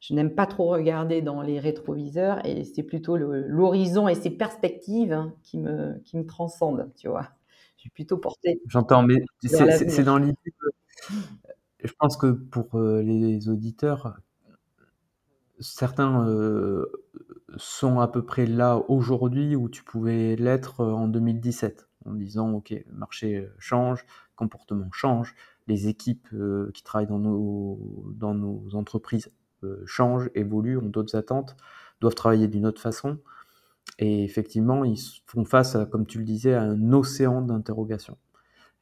je 0.00 0.14
n'aime 0.14 0.34
pas 0.34 0.46
trop 0.46 0.68
regarder 0.68 1.20
dans 1.20 1.42
les 1.42 1.60
rétroviseurs 1.60 2.44
et 2.46 2.64
c'est 2.64 2.82
plutôt 2.82 3.16
l'horizon 3.16 4.08
et 4.08 4.14
ses 4.14 4.30
perspectives 4.30 5.12
hein, 5.12 5.34
qui, 5.42 5.58
me, 5.58 5.98
qui 6.04 6.16
me 6.16 6.26
transcendent, 6.26 6.90
tu 6.96 7.08
vois. 7.08 7.28
Je 7.76 7.82
suis 7.82 7.90
plutôt 7.90 8.16
portée. 8.16 8.60
J'entends, 8.66 9.02
mais 9.02 9.22
c'est 9.42 10.04
dans 10.04 10.18
l'idée 10.18 10.36
Je 11.82 11.92
pense 11.98 12.16
que 12.16 12.32
pour 12.32 12.78
euh, 12.78 13.02
les 13.02 13.48
auditeurs, 13.48 14.16
certains 15.60 16.26
euh, 16.26 16.86
sont 17.56 18.00
à 18.00 18.08
peu 18.08 18.24
près 18.24 18.46
là 18.46 18.82
aujourd'hui 18.88 19.54
où 19.54 19.68
tu 19.68 19.82
pouvais 19.82 20.36
l'être 20.36 20.80
euh, 20.80 20.92
en 20.92 21.08
2017, 21.08 21.88
en 22.06 22.14
disant, 22.14 22.52
OK, 22.52 22.70
le 22.70 22.96
marché 22.96 23.48
change, 23.58 24.06
comportement 24.34 24.90
change, 24.92 25.34
les 25.68 25.88
équipes 25.88 26.28
qui 26.74 26.82
travaillent 26.82 27.06
dans 27.06 27.18
nos, 27.18 28.12
dans 28.16 28.34
nos 28.34 28.74
entreprises 28.74 29.30
euh, 29.64 29.82
changent, 29.84 30.30
évoluent, 30.34 30.78
ont 30.78 30.88
d'autres 30.88 31.16
attentes, 31.16 31.56
doivent 32.00 32.14
travailler 32.14 32.48
d'une 32.48 32.66
autre 32.66 32.80
façon. 32.80 33.18
Et 33.98 34.24
effectivement, 34.24 34.84
ils 34.84 34.98
font 35.26 35.44
face, 35.44 35.76
à, 35.76 35.86
comme 35.86 36.06
tu 36.06 36.18
le 36.18 36.24
disais, 36.24 36.54
à 36.54 36.62
un 36.62 36.92
océan 36.92 37.42
d'interrogations. 37.42 38.16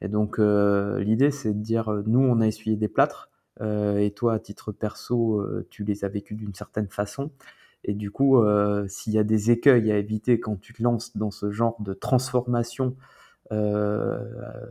Et 0.01 0.07
donc, 0.07 0.39
euh, 0.39 0.99
l'idée, 1.03 1.31
c'est 1.31 1.53
de 1.53 1.61
dire, 1.61 1.89
euh, 1.89 2.03
nous, 2.07 2.19
on 2.21 2.39
a 2.41 2.47
essuyé 2.47 2.77
des 2.77 2.87
plâtres, 2.87 3.29
et 3.61 4.11
toi, 4.15 4.35
à 4.35 4.39
titre 4.39 4.71
perso, 4.71 5.45
tu 5.69 5.83
les 5.83 6.05
as 6.05 6.07
vécus 6.07 6.37
d'une 6.37 6.53
certaine 6.53 6.87
façon. 6.87 7.29
Et 7.83 7.93
du 7.93 8.09
coup, 8.09 8.41
s'il 8.87 9.11
y 9.11 9.19
a 9.19 9.25
des 9.25 9.51
écueils 9.51 9.91
à 9.91 9.97
éviter 9.97 10.39
quand 10.39 10.55
tu 10.55 10.71
te 10.71 10.81
lances 10.81 11.17
dans 11.17 11.29
ce 11.29 11.51
genre 11.51 11.75
de 11.81 11.93
transformation 11.93 12.95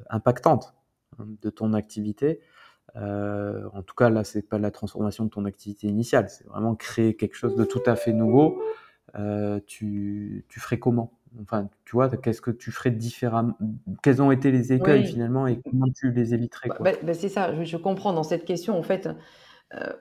impactante 0.09 0.75
de 1.19 1.51
ton 1.51 1.73
activité, 1.73 2.41
euh, 2.97 3.69
en 3.75 3.83
tout 3.83 3.95
cas, 3.95 4.11
là, 4.11 4.25
c'est 4.25 4.43
pas 4.43 4.59
la 4.59 4.71
transformation 4.71 5.25
de 5.25 5.31
ton 5.31 5.45
activité 5.45 5.87
initiale, 5.87 6.29
c'est 6.29 6.47
vraiment 6.47 6.75
créer 6.75 7.15
quelque 7.15 7.35
chose 7.35 7.55
de 7.55 7.65
tout 7.65 7.83
à 7.87 7.97
fait 7.97 8.13
nouveau. 8.13 8.63
Euh, 9.19 9.61
tu, 9.67 10.45
tu 10.49 10.61
ferais 10.61 10.79
comment? 10.79 11.13
Enfin, 11.43 11.69
tu 11.85 11.93
vois, 11.93 12.09
qu'est-ce 12.09 12.41
que 12.41 12.51
tu 12.51 12.71
ferais 12.71 12.91
différemment? 12.91 13.57
Quels 14.03 14.23
ont 14.23 14.31
été 14.31 14.51
les 14.51 14.73
écueils 14.73 15.05
finalement 15.05 15.47
et 15.47 15.61
comment 15.61 15.87
tu 15.95 16.11
les 16.11 16.35
éviterais 16.35 16.69
bah, 16.69 16.77
bah, 16.81 16.93
bah, 17.03 17.15
C'est 17.15 17.29
ça, 17.29 17.63
je, 17.63 17.77
comprends 17.77 18.13
dans 18.13 18.23
cette 18.23 18.45
question. 18.45 18.79
En 18.79 18.83
fait, 18.83 19.09
euh, 19.75 19.93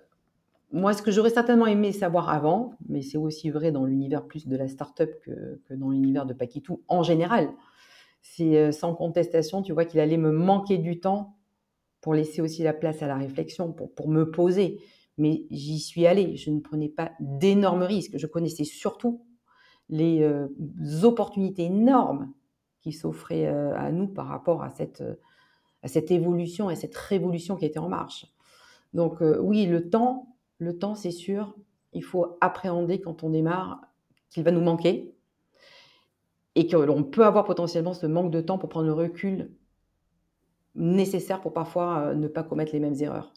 moi, 0.72 0.94
ce 0.94 1.02
que 1.02 1.12
j'aurais 1.12 1.30
certainement 1.30 1.68
aimé 1.68 1.92
savoir 1.92 2.30
avant, 2.30 2.76
mais 2.88 3.02
c'est 3.02 3.18
aussi 3.18 3.50
vrai 3.50 3.72
dans 3.72 3.86
l'univers 3.86 4.24
plus 4.24 4.48
de 4.48 4.56
la 4.56 4.68
start-up 4.68 5.20
que, 5.24 5.60
que 5.68 5.74
dans 5.74 5.90
l'univers 5.90 6.26
de 6.26 6.34
Paquitou 6.34 6.82
en 6.88 7.04
général, 7.04 7.50
c'est 8.22 8.72
sans 8.72 8.94
contestation, 8.94 9.62
tu 9.62 9.74
vois, 9.74 9.86
qu'il 9.86 10.00
allait 10.00 10.18
me 10.18 10.32
manquer 10.32 10.78
du 10.78 11.00
temps 11.00 11.38
pour 12.02 12.14
laisser 12.14 12.42
aussi 12.42 12.64
la 12.64 12.74
place 12.74 13.02
à 13.02 13.08
la 13.08 13.16
réflexion, 13.16 13.72
pour, 13.72 13.94
pour 13.94 14.08
me 14.10 14.30
poser. 14.30 14.80
Mais 15.18 15.46
j'y 15.50 15.80
suis 15.80 16.06
allée, 16.06 16.36
je 16.36 16.52
ne 16.52 16.60
prenais 16.60 16.90
pas 16.90 17.12
d'énormes 17.20 17.84
risques. 17.84 18.18
Je 18.18 18.28
connaissais 18.28 18.64
surtout 18.64 19.26
les 19.90 20.22
euh, 20.22 20.48
opportunités 21.04 21.66
énormes 21.66 22.34
qui 22.82 22.92
s'offraient 22.92 23.48
euh, 23.48 23.76
à 23.76 23.92
nous 23.92 24.08
par 24.08 24.28
rapport 24.28 24.64
à 24.64 24.70
cette, 24.70 25.02
euh, 25.02 25.16
à 25.82 25.88
cette 25.88 26.12
évolution 26.12 26.70
et 26.70 26.76
cette 26.76 26.96
révolution 26.96 27.56
qui 27.56 27.66
était 27.66 27.80
en 27.80 27.90
marche. 27.90 28.28
Donc 28.94 29.18
oui, 29.42 29.66
le 29.66 29.90
temps, 29.90 30.38
le 30.60 30.78
temps, 30.78 30.96
c'est 30.96 31.12
sûr, 31.12 31.56
il 31.92 32.04
faut 32.04 32.38
appréhender 32.40 33.02
quand 33.02 33.24
on 33.24 33.30
démarre 33.30 33.82
qu'il 34.30 34.44
va 34.44 34.52
nous 34.52 34.62
manquer 34.62 35.14
et 36.58 36.66
qu'on 36.66 37.04
peut 37.04 37.24
avoir 37.24 37.46
potentiellement 37.46 37.94
ce 37.94 38.08
manque 38.08 38.32
de 38.32 38.42
temps 38.42 38.58
pour 38.58 38.68
prendre 38.68 38.88
le 38.88 38.94
recul 38.94 39.52
nécessaire 40.74 41.40
pour 41.40 41.54
parfois 41.54 42.00
euh, 42.00 42.14
ne 42.16 42.28
pas 42.28 42.42
commettre 42.42 42.74
les 42.74 42.80
mêmes 42.80 42.96
erreurs. 43.00 43.32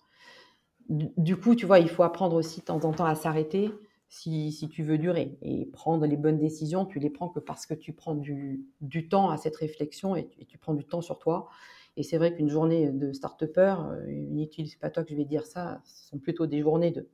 Du 0.88 1.36
coup, 1.36 1.54
tu 1.54 1.66
vois, 1.66 1.78
il 1.78 1.88
faut 1.88 2.02
apprendre 2.02 2.34
aussi 2.34 2.60
de 2.60 2.64
temps 2.64 2.82
en 2.84 2.92
temps 2.92 3.04
à 3.04 3.14
s'arrêter 3.14 3.70
si, 4.08 4.50
si, 4.50 4.68
tu 4.68 4.82
veux 4.82 4.98
durer 4.98 5.38
et 5.42 5.66
prendre 5.66 6.04
les 6.06 6.16
bonnes 6.16 6.38
décisions. 6.38 6.86
Tu 6.86 6.98
les 6.98 7.10
prends 7.10 7.28
que 7.28 7.38
parce 7.38 7.66
que 7.66 7.74
tu 7.74 7.92
prends 7.92 8.14
du, 8.16 8.64
du 8.80 9.08
temps 9.08 9.30
à 9.30 9.36
cette 9.36 9.54
réflexion 9.54 10.16
et 10.16 10.28
tu, 10.48 10.58
prends 10.58 10.74
du 10.74 10.84
temps 10.84 11.02
sur 11.02 11.18
toi. 11.18 11.48
Et 11.96 12.02
c'est 12.02 12.16
vrai 12.16 12.34
qu'une 12.34 12.48
journée 12.48 12.90
de 12.90 13.12
start-upper, 13.12 13.76
euh, 13.90 14.10
inutile, 14.10 14.66
c'est 14.66 14.80
pas 14.80 14.90
toi 14.90 15.04
que 15.04 15.10
je 15.10 15.14
vais 15.14 15.26
dire 15.26 15.46
ça, 15.46 15.80
ce 15.84 16.08
sont 16.08 16.18
plutôt 16.18 16.46
des 16.46 16.62
journées 16.62 16.90
de, 16.90 17.06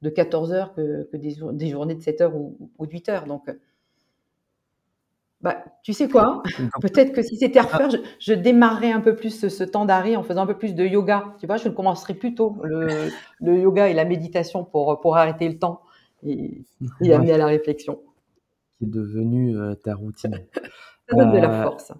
de 0.00 0.08
14 0.08 0.52
heures 0.52 0.72
que, 0.72 1.02
que 1.10 1.16
des, 1.18 1.36
des, 1.52 1.68
journées 1.68 1.96
de 1.96 2.02
7 2.02 2.20
heures 2.22 2.36
ou, 2.36 2.70
ou 2.78 2.86
de 2.86 2.92
8 2.92 3.08
heures. 3.10 3.26
Donc, 3.26 3.50
Bah, 5.42 5.64
tu 5.82 5.94
sais 5.94 6.08
quoi? 6.10 6.42
Peut-être 6.80 7.12
que 7.14 7.22
si 7.22 7.36
c'était 7.38 7.58
à 7.58 7.62
Ah. 7.72 7.78
refaire, 7.78 7.88
je 7.90 7.96
je 8.20 8.34
démarrerais 8.34 8.92
un 8.92 9.00
peu 9.00 9.16
plus 9.16 9.30
ce 9.30 9.48
ce 9.48 9.64
temps 9.64 9.86
d'arrêt 9.86 10.14
en 10.16 10.22
faisant 10.22 10.42
un 10.42 10.46
peu 10.46 10.58
plus 10.58 10.74
de 10.74 10.84
yoga. 10.84 11.34
Tu 11.40 11.46
vois? 11.46 11.56
Je 11.56 11.68
le 11.68 11.74
commencerai 11.74 12.14
plus 12.14 12.34
tôt, 12.34 12.58
le 12.62 13.14
le 13.40 13.58
yoga 13.58 13.88
et 13.88 13.94
la 13.94 14.04
méditation 14.04 14.64
pour, 14.64 15.00
pour 15.00 15.16
arrêter 15.16 15.48
le 15.48 15.58
temps 15.58 15.80
et 16.26 16.62
et 17.02 17.14
Ouais. 17.14 17.14
amener 17.14 17.32
à 17.32 17.38
la 17.38 17.46
réflexion. 17.46 18.00
Qui 18.78 18.84
est 18.84 18.88
devenu, 18.88 19.56
heu, 19.58 19.76
ta 19.76 19.94
routine. 19.94 20.46
Ça 21.08 21.16
donne 21.16 21.30
de 21.32 21.38
la 21.38 21.50
Heu 21.50 21.64
force. 21.64 21.92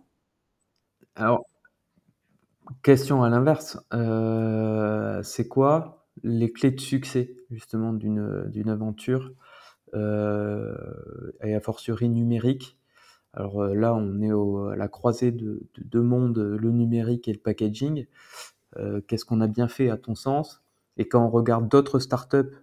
alors 1.16 1.44
question 2.82 3.22
à 3.22 3.28
l'inverse, 3.28 3.78
heu, 3.92 5.20
c'est 5.22 5.48
quoi 5.48 6.06
les 6.22 6.50
clés 6.52 6.70
de 6.70 6.80
succès 6.80 7.36
justement 7.50 7.92
d'une, 7.92 8.50
aventure, 8.68 9.32
heu 9.94 11.36
et 11.44 11.54
a 11.54 11.60
fortiori 11.60 12.08
numérique? 12.10 12.78
Alors, 13.34 13.62
heu, 13.62 13.74
là, 13.74 13.94
on 13.94 14.20
est 14.22 14.32
au 14.32 14.66
à 14.68 14.76
la 14.76 14.88
croisée 14.88 15.32
de 15.32 15.68
de 15.74 15.84
2 15.84 16.02
mondes, 16.02 16.38
le 16.38 16.70
numérique 16.72 17.28
et 17.28 17.32
le 17.32 17.38
packaging. 17.40 18.06
Heu, 18.78 19.02
qu'est-ce 19.08 19.24
qu'on 19.26 19.40
a 19.42 19.48
bien 19.48 19.68
fait 19.68 19.90
à 19.90 19.98
ton 19.98 20.14
sens? 20.16 20.62
Et 20.98 21.08
quand 21.08 21.24
on 21.26 21.30
regarde 21.30 21.68
d'autres 21.70 21.98
startups, 22.00 22.56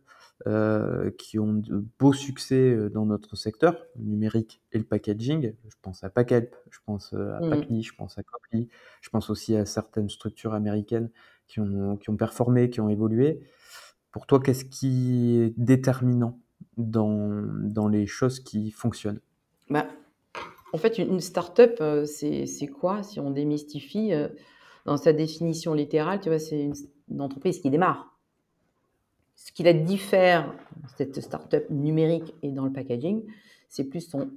qui 1.17 1.39
ont 1.39 1.53
de 1.53 1.85
beaux 1.99 2.13
succès, 2.13 2.89
dans 2.91 3.05
notre 3.05 3.35
secteur, 3.35 3.85
le 3.95 4.03
numérique 4.05 4.61
et 4.71 4.77
le 4.77 4.83
packaging, 4.83 5.53
je 5.67 5.75
pense 5.81 6.03
à 6.03 6.09
PackHelp, 6.09 6.55
je 6.69 6.79
pense, 6.85 7.13
à 7.13 7.41
Mmh. 7.41 7.47
Packly, 7.49 7.83
je 7.83 7.93
pense 7.95 8.17
à 8.17 8.23
Copy, 8.23 8.69
je 9.01 9.09
pense 9.09 9.29
aussi 9.29 9.55
à 9.55 9.65
certaines 9.65 10.09
structures 10.09 10.53
américaines 10.53 11.09
qui 11.47 11.59
ont 11.59 11.97
qui 11.97 12.09
ont 12.09 12.17
performé, 12.17 12.69
qui 12.69 12.81
ont 12.81 12.89
évolué. 12.89 13.41
Pour 14.11 14.27
toi, 14.27 14.39
qu'est-ce 14.41 14.65
qui 14.65 15.37
est 15.39 15.53
déterminant 15.57 16.39
dans 16.77 17.41
dans 17.63 17.87
les 17.89 18.07
choses 18.07 18.39
qui 18.41 18.71
fonctionnent? 18.71 19.21
Bah, 19.69 19.87
en 20.77 20.79
fait, 20.79 20.97
une 20.99 21.19
start-up, 21.19 21.77
heu, 21.81 22.05
c'est 22.05 22.67
quoi? 22.67 23.03
Si 23.03 23.19
on 23.19 23.31
démystifie, 23.31 24.13
heu, 24.13 24.35
dans 24.85 24.97
sa 24.97 25.13
définition 25.13 25.73
littérale, 25.73 26.19
tu 26.21 26.29
vois, 26.29 26.39
c'est 26.39 26.69
une 27.09 27.21
entreprise 27.21 27.59
qui 27.61 27.69
démarre. 27.69 28.17
Ce 29.35 29.51
qui 29.51 29.63
la 29.63 29.73
diffère, 29.73 30.53
cette 30.97 31.19
start-up 31.21 31.69
numérique 31.69 32.33
et 32.41 32.51
dans 32.51 32.65
le 32.65 32.71
packaging, 32.71 33.23
c'est 33.69 33.83
plus 33.85 34.01
son 34.01 34.29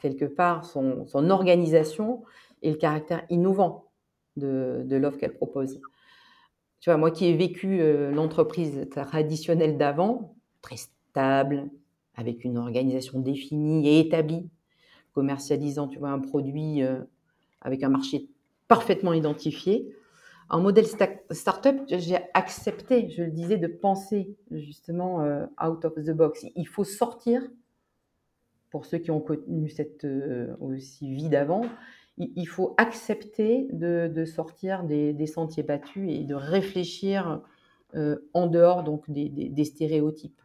quelque 0.00 0.26
part 0.26 0.66
son 0.66 1.30
organisation 1.30 2.22
et 2.60 2.70
le 2.70 2.76
caractère 2.76 3.24
innovant 3.30 3.86
de 4.36 4.82
de 4.86 4.96
l'offre 4.96 5.18
qu'elle 5.18 5.32
propose. 5.34 5.80
Tu 6.80 6.90
vois, 6.90 6.96
moi 6.96 7.10
qui 7.10 7.26
ai 7.26 7.36
vécu, 7.36 7.80
heu, 7.80 8.10
l'entreprise 8.10 8.88
traditionnelle 8.90 9.76
d'avant, 9.76 10.36
très 10.62 10.76
stable, 10.76 11.70
avec 12.14 12.44
une 12.44 12.58
organisation 12.58 13.20
définie 13.20 13.88
et 13.88 14.00
établie, 14.00 14.48
commercialisant, 15.12 15.90
un 16.02 16.18
produit, 16.20 16.82
heu, 16.82 17.08
avec 17.60 17.82
un 17.82 17.88
marché 17.88 18.28
parfaitement 18.68 19.12
identifié. 19.12 19.94
En 20.50 20.60
modèle 20.60 20.86
start-up, 20.86 21.76
j'ai 21.88 22.18
accepté, 22.34 23.10
je 23.10 23.22
le 23.24 23.30
disais, 23.30 23.58
de 23.58 23.66
penser 23.66 24.36
justement, 24.50 25.24
heu, 25.24 25.46
out 25.62 25.84
of 25.84 25.94
the 25.94 26.12
box. 26.12 26.46
Il 26.56 26.66
faut 26.66 26.84
sortir 26.84 27.42
pour 28.70 28.86
ceux 28.86 28.98
qui 28.98 29.10
ont 29.10 29.20
connu 29.20 29.68
cette, 29.68 30.04
heu, 30.04 30.56
aussi 30.60 31.14
vie 31.14 31.28
d'avant, 31.28 31.62
il 32.18 32.46
faut 32.46 32.74
accepter 32.78 33.68
de 33.72 34.24
sortir 34.24 34.84
des 34.84 35.26
sentiers 35.26 35.62
battus 35.62 36.10
et 36.10 36.24
de 36.24 36.34
réfléchir, 36.34 37.42
en 38.34 38.46
dehors 38.46 38.82
donc 38.84 39.08
des 39.08 39.64
stéréotypes. 39.64 40.40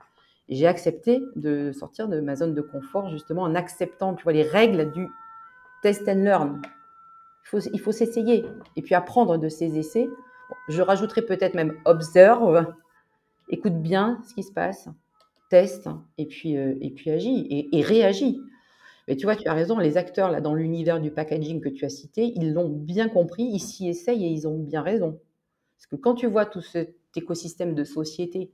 J'ai 0.50 0.68
accepté 0.68 1.24
de 1.36 1.72
sortir 1.72 2.08
de 2.08 2.20
ma 2.20 2.36
zone 2.36 2.54
de 2.54 2.62
confort 2.62 3.10
justement 3.10 3.44
en 3.44 3.56
acceptant, 3.56 4.14
tu 4.14 4.24
vois, 4.24 4.34
les 4.34 4.44
règles 4.44 4.92
du 4.92 5.08
test 5.82 6.08
and 6.08 6.24
learn. 6.24 6.62
Il 7.74 7.80
faut 7.80 7.92
s'essayer 7.92 8.46
et 8.76 8.82
puis 8.82 8.96
apprendre 8.96 9.38
de 9.38 9.50
ses 9.50 9.78
essais. 9.78 10.10
Je 10.70 10.82
rajouterais 10.82 11.22
peut-être 11.22 11.54
même 11.54 11.78
observe, 11.86 12.74
écoute 13.50 13.82
bien 13.82 14.20
ce 14.28 14.34
qui 14.34 14.44
se 14.44 14.52
passe, 14.52 14.90
teste 15.50 15.90
et 16.18 16.26
puis, 16.26 16.58
heu 16.58 16.78
et 16.82 16.92
puis 16.92 17.12
agis 17.12 17.48
et 17.50 17.78
et 17.78 17.82
réagis. 17.82 18.42
Mais 19.08 19.16
tu 19.18 19.26
vois, 19.26 19.36
tu 19.36 19.48
as 19.48 19.54
raison, 19.54 19.80
les 19.80 19.98
acteurs 19.98 20.32
là 20.32 20.42
dans 20.42 20.56
l'univers 20.56 21.00
du 21.02 21.12
packaging 21.12 21.62
que 21.62 21.70
tu 21.70 21.86
as 21.86 21.90
cité, 21.90 22.34
ils 22.36 22.54
l'ont 22.54 22.70
bien 22.70 23.10
compris, 23.10 23.44
ils 23.44 23.60
s'y 23.60 23.90
essayent 23.90 24.26
et 24.26 24.30
ils 24.30 24.48
ont 24.48 24.58
bien 24.58 24.82
raison. 24.82 25.20
Parce 25.78 25.88
que 25.88 25.96
quand 25.98 26.16
tu 26.16 26.28
vois 26.28 26.46
tout 26.46 26.62
cet 26.62 26.96
écosystème 27.16 27.76
de 27.76 27.84
société 27.84 28.52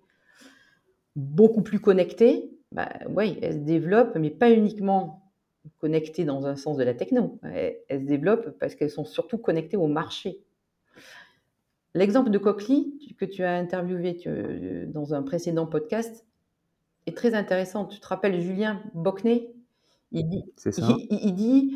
beaucoup 1.20 1.62
plus 1.62 1.80
connecté, 1.80 2.50
bah, 2.72 2.90
ouais, 3.10 3.38
elle 3.42 3.54
se 3.54 3.58
développe, 3.60 4.16
mais 4.16 4.30
pas 4.30 4.52
uniquement 4.52 5.32
connectée 5.80 6.24
dans 6.24 6.46
un 6.46 6.56
sens 6.56 6.78
de 6.78 6.84
la 6.84 6.94
techno. 6.94 7.40
Elle 7.44 7.78
elle 7.90 8.02
se 8.02 8.06
développe 8.06 8.58
parce 8.60 8.76
qu'elles 8.76 8.90
sont 8.90 9.06
surtout 9.06 9.38
connectées 9.38 9.78
au 9.78 9.88
marché. 9.88 10.44
L'exemple 11.94 12.30
de 12.30 12.38
Cochlear 12.38 12.84
que 13.18 13.26
tu 13.26 13.44
as 13.44 13.56
interviewé 13.58 14.16
tu, 14.16 14.30
heu, 14.30 14.86
dans 14.88 15.14
un 15.14 15.22
précédent 15.24 15.66
podcast 15.66 16.26
est 17.06 17.18
très 17.18 17.34
intéressant. 17.34 17.86
Tu 17.86 18.00
te 18.00 18.08
rappelles 18.08 18.40
Julien 18.42 18.82
Bocquet? 18.94 19.52
Il 20.12 20.30
dit 20.30 20.46
ça? 20.56 20.96
il 21.10 21.34
dit: 21.34 21.76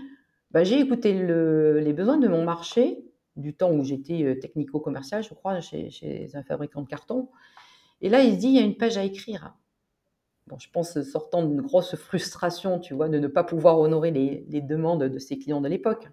«Bah, 0.51 0.63
j'ai 0.63 0.79
écouté 0.79 1.13
le 1.13 1.79
les 1.79 1.93
besoins 1.93 2.17
de 2.17 2.27
mon 2.27 2.45
marché, 2.45 3.03
du 3.35 3.53
temps 3.53 3.71
où 3.71 3.83
j'étais, 3.83 4.23
heu, 4.23 4.39
technico-commercial, 4.39 5.23
je 5.23 5.33
crois, 5.33 5.59
chez 5.59 5.89
chez 5.89 6.29
un 6.35 6.43
fabricant 6.43 6.81
de 6.81 6.87
carton 6.87 7.29
et 8.03 8.09
là, 8.09 8.21
il 8.21 8.35
se 8.35 8.39
dit: 8.39 8.47
"Il 8.49 8.55
y 8.55 8.59
a 8.59 8.61
une 8.61 8.77
page 8.77 8.97
à 8.97 9.03
écrire"». 9.03 9.55
Bon, 10.47 10.59
je 10.59 10.69
pense 10.69 11.01
sortant 11.03 11.43
d'une 11.43 11.61
grosse 11.61 11.95
frustration, 11.95 12.79
tu 12.79 12.93
vois, 12.93 13.09
de 13.09 13.17
ne 13.17 13.27
pas 13.27 13.43
pouvoir 13.43 13.79
honorer 13.79 14.11
les 14.11 14.45
les 14.49 14.61
demandes 14.61 15.03
de 15.03 15.19
ses 15.19 15.39
clients 15.39 15.61
de 15.61 15.69
l'époque. 15.69 16.09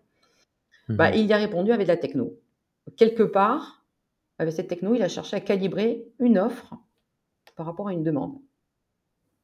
Mmh 0.88 0.96
Bah, 0.96 1.14
il 1.14 1.26
y 1.26 1.32
a 1.32 1.36
répondu 1.36 1.72
avec 1.72 1.86
de 1.86 1.92
la 1.92 1.98
techno. 1.98 2.38
Quelque 2.96 3.22
part, 3.24 3.84
avec 4.38 4.54
cette 4.54 4.68
techno, 4.68 4.94
il 4.94 5.02
a 5.02 5.08
cherché 5.08 5.36
à 5.36 5.40
calibrer 5.40 6.08
une 6.18 6.38
offre 6.38 6.74
par 7.56 7.66
rapport 7.66 7.88
à 7.88 7.92
une 7.92 8.02
demande. 8.02 8.38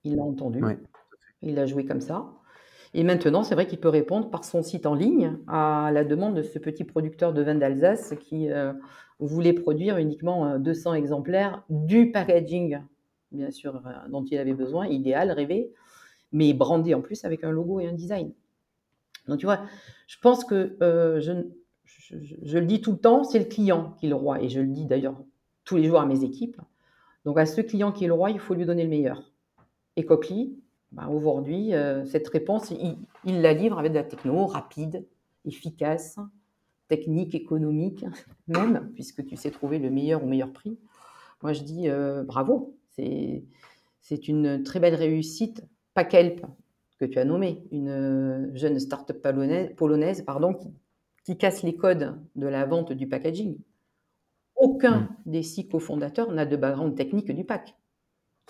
Il 0.05 0.17
l'a 0.17 0.23
entendu, 0.23 0.63
Ouais, 0.63 0.79
il 1.43 1.59
a 1.59 1.67
joué 1.67 1.85
comme 1.85 2.01
ça 2.01 2.33
et 2.95 3.03
maintenant, 3.05 3.43
c'est 3.43 3.55
vrai 3.55 3.67
qu'il 3.67 3.79
peut 3.79 3.89
répondre 3.89 4.31
par 4.31 4.45
son 4.45 4.63
site 4.63 4.87
en 4.87 4.95
ligne 4.95 5.39
à 5.49 5.91
la 5.93 6.05
demande 6.05 6.35
de 6.37 6.43
ce 6.43 6.59
petit 6.59 6.85
producteur 6.85 7.33
de 7.33 7.43
vin 7.43 7.55
d'Alsace 7.55 8.15
qui, 8.21 8.49
heu, 8.51 8.75
voulait 9.21 9.53
produire 9.53 9.99
uniquement, 9.99 10.55
heu, 10.55 10.59
200 10.59 10.95
exemplaires 10.95 11.65
du 11.71 12.11
packaging, 12.13 12.79
bien 13.33 13.51
sûr, 13.51 13.77
heu, 13.77 14.11
dont 14.11 14.25
il 14.25 14.39
avait 14.39 14.55
besoin, 14.55 14.87
idéal, 14.87 15.31
rêvé, 15.33 15.73
mais 16.33 16.53
brandé 16.55 16.95
en 16.95 17.03
plus 17.03 17.25
avec 17.25 17.45
un 17.45 17.51
logo 17.51 17.81
et 17.81 17.89
un 17.89 17.93
design. 17.95 18.33
Donc 19.29 19.39
tu 19.39 19.47
vois, 19.47 19.61
je 20.07 20.17
pense 20.21 20.45
que, 20.45 20.77
je 20.81 21.33
je 22.43 22.59
le 22.59 22.67
dis 22.67 22.81
tout 22.81 22.93
le 22.93 22.99
temps, 22.99 23.25
c'est 23.25 23.39
le 23.39 23.45
client 23.47 23.95
qui 23.99 24.07
est 24.07 24.09
le 24.09 24.15
roi 24.15 24.43
et 24.43 24.49
je 24.49 24.61
le 24.61 24.69
dis 24.69 24.87
d'ailleurs 24.87 25.17
tous 25.65 25.77
les 25.77 25.85
jours 25.85 26.01
à 26.01 26.07
mes 26.07 26.25
équipes. 26.25 26.61
Donc 27.25 27.39
à 27.39 27.47
ce 27.47 27.61
client 27.61 27.93
qui 27.93 28.05
est 28.05 28.09
le 28.09 28.15
roi, 28.15 28.31
il 28.31 28.39
faut 28.41 28.55
lui 28.55 28.67
donner 28.67 28.85
le 28.85 28.91
meilleur. 28.91 29.33
Et 29.97 30.05
Cochlear, 30.07 30.49
bah, 30.93 31.09
aujourd'hui, 31.09 31.75
heu, 31.75 32.05
cette 32.07 32.29
réponse, 32.29 32.71
il 32.71 32.99
il 33.25 33.41
la 33.43 33.53
livre 33.53 33.79
avec 33.79 33.93
de 33.93 33.99
la 33.99 34.05
techno 34.05 34.47
rapide, 34.47 35.07
efficace, 35.45 36.19
technique, 36.89 37.35
économique 37.35 38.05
même, 38.49 38.91
puisque 38.95 39.25
tu 39.27 39.37
sais 39.37 39.51
trouver 39.51 39.79
le 39.79 39.91
meilleur 39.91 40.23
au 40.25 40.27
meilleur 40.27 40.53
prix. 40.53 40.79
Moi, 41.43 41.53
je 41.53 41.63
dis, 41.63 41.89
heu, 41.89 42.23
bravo, 42.23 42.77
c'est 42.91 44.29
une 44.29 44.63
très 44.63 44.81
belle 44.81 44.95
réussite. 44.95 45.65
PackHelp, 45.95 46.45
que 46.99 47.05
tu 47.05 47.19
as 47.19 47.25
nommé, 47.25 47.65
une, 47.73 47.89
heu, 47.89 48.51
jeune 48.55 48.79
start-up 48.79 49.21
polonaise 49.23 49.75
polonaise, 49.77 50.23
pardon, 50.23 50.55
qui 50.55 50.69
qui 51.27 51.37
casse 51.37 51.65
les 51.65 51.75
codes 51.75 52.17
de 52.37 52.47
la 52.47 52.65
vente 52.65 52.93
du 52.93 53.09
packaging. 53.09 53.57
Mmh. 53.57 53.63
Aucun 54.57 55.09
des 55.27 55.43
6 55.43 55.69
cofondateurs 55.69 56.31
n'a 56.31 56.47
de 56.47 56.57
background 56.57 56.97
technique 56.97 57.33
du 57.33 57.45
pack. 57.45 57.75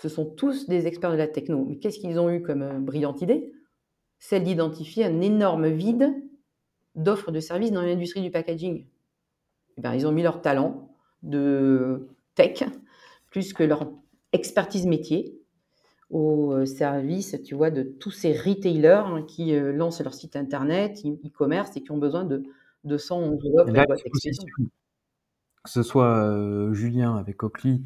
Ce 0.01 0.09
sont 0.09 0.25
tous 0.25 0.67
des 0.67 0.87
experts 0.87 1.11
de 1.11 1.17
la 1.17 1.27
techno. 1.27 1.65
Mais 1.65 1.77
qu'est-ce 1.77 1.99
qu'ils 1.99 2.19
ont 2.19 2.29
eu 2.29 2.41
comme, 2.41 2.61
heu, 2.63 2.79
brillante 2.79 3.21
idée? 3.21 3.51
Celle 4.19 4.43
d'identifier 4.43 5.05
un 5.05 5.21
énorme 5.21 5.69
vide 5.69 6.15
d'offres 6.95 7.31
de 7.31 7.39
services 7.39 7.71
dans 7.71 7.81
l'industrie 7.83 8.21
du 8.23 8.31
packaging. 8.31 8.87
Et 9.77 9.81
ben, 9.81 9.93
ils 9.95 10.07
ont 10.07 10.11
mis 10.11 10.23
leur 10.23 10.41
talent 10.41 10.89
de 11.23 12.07
tech, 12.35 12.63
plus 13.31 13.53
que 13.53 13.63
leur 13.63 13.91
expertise 14.33 14.87
métier 14.87 15.41
au, 16.11 16.53
heu, 16.53 16.65
service, 16.65 17.37
tu 17.45 17.55
vois, 17.55 17.71
de 17.71 17.83
tous 17.83 18.11
ces 18.11 18.33
retailers 18.33 19.25
qui, 19.27 19.53
heu, 19.53 19.71
lancent 19.71 20.01
leur 20.03 20.13
site 20.15 20.35
internet, 20.37 20.99
e-commerce 21.25 21.77
et 21.77 21.83
qui 21.83 21.91
ont 21.91 21.97
besoin 21.99 22.25
de 22.25 22.43
de 22.85 22.97
100 22.97 23.21
Et 23.65 23.71
enveloppes 23.71 23.77
que 25.67 25.73
ce 25.73 25.83
soit, 25.83 26.29
heu, 26.29 26.73
Julien 26.73 27.17
avec 27.17 27.37
Cochlear, 27.37 27.79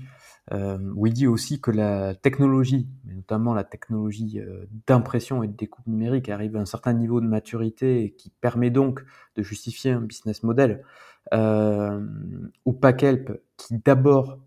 hem, 0.52 0.94
où 0.96 1.08
il 1.08 1.14
dit 1.14 1.28
aussi 1.28 1.60
que 1.60 1.72
la 1.72 2.16
technologie, 2.16 2.88
notamment 3.06 3.54
la 3.56 3.64
technologie, 3.64 4.40
heu, 4.40 4.68
d'impression 4.88 5.44
et 5.44 5.48
de 5.48 5.56
découpe 5.56 5.88
numérique 5.88 6.30
arrive 6.30 6.56
à 6.58 6.60
un 6.60 6.66
certain 6.66 6.94
niveau 6.94 7.22
de 7.22 7.28
maturité 7.28 8.04
et 8.04 8.12
qui 8.12 8.30
permet 8.42 8.70
donc 8.70 9.04
de 9.36 9.42
justifier 9.44 9.92
un 9.92 10.02
business 10.02 10.44
model. 10.44 10.84
Hem, 11.32 12.52
ou 12.66 12.74
PackHelp 12.74 13.42
qui 13.58 13.78
d'abord 13.80 14.40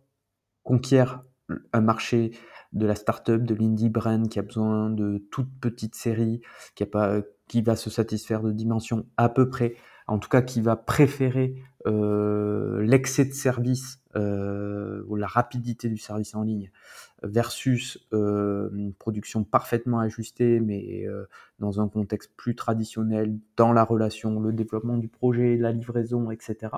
conquiert 0.62 1.24
un 1.72 1.80
marché 1.80 2.32
de 2.72 2.86
la 2.86 2.94
startup, 2.94 3.42
de 3.44 3.54
l'indie 3.54 3.90
brand 3.90 4.28
qui 4.28 4.38
a 4.38 4.42
besoin 4.42 4.90
de 4.90 5.26
toute 5.30 5.48
petite 5.60 5.94
série, 5.94 6.40
qui 6.74 7.62
va 7.62 7.76
se 7.76 7.90
satisfaire 7.90 8.42
de 8.42 8.52
dimensions 8.52 9.06
à 9.16 9.28
peu 9.28 9.48
près, 9.48 9.76
en 10.06 10.18
tout 10.18 10.28
cas 10.28 10.42
qui 10.42 10.60
va 10.60 10.76
préférer 10.76 11.54
euh, 11.86 12.82
l'excès 12.82 13.26
de 13.26 13.32
service 13.32 14.00
euh, 14.16 15.02
ou 15.06 15.16
la 15.16 15.26
rapidité 15.26 15.88
du 15.88 15.98
service 15.98 16.34
en 16.34 16.42
ligne 16.42 16.70
versus 17.22 18.06
euh, 18.12 18.70
une 18.74 18.94
production 18.94 19.44
parfaitement 19.44 19.98
ajustée, 19.98 20.60
mais 20.60 21.06
dans 21.58 21.80
un 21.80 21.88
contexte 21.88 22.32
plus 22.36 22.54
traditionnel, 22.54 23.36
dans 23.56 23.72
la 23.72 23.84
relation, 23.84 24.40
le 24.40 24.52
développement 24.52 24.98
du 24.98 25.08
projet, 25.08 25.56
la 25.56 25.72
livraison, 25.72 26.30
etc. 26.30 26.72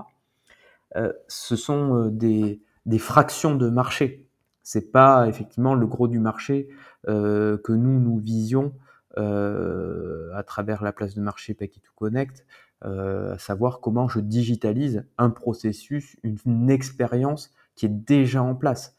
Ce 1.29 1.57
sont 1.57 2.07
des, 2.07 2.61
fractions 2.99 3.57
de 3.57 3.69
marché. 3.69 4.29
C'est 4.63 4.93
pas 4.93 5.29
effectivement 5.29 5.75
le 5.75 5.87
gros 5.87 6.09
du 6.09 6.21
marché 6.21 6.69
que 7.07 7.73
nous 7.73 8.01
nous 8.01 8.19
visions 8.19 8.73
à 9.17 10.43
travers 10.45 10.83
la 10.83 10.93
place 10.93 11.15
de 11.15 11.21
marché 11.21 11.55
Packy 11.55 11.81
to 11.81 11.91
Connect, 11.97 12.47
euh, 12.85 13.33
à 13.33 13.39
savoir 13.39 13.81
comment 13.81 14.07
je 14.07 14.21
digitalise 14.21 15.07
un 15.17 15.31
processus, 15.31 16.17
une, 16.23 16.69
expérience 16.69 17.51
qui 17.75 17.87
est 17.87 17.91
déjà 17.91 18.43
en 18.43 18.55
place. 18.55 18.95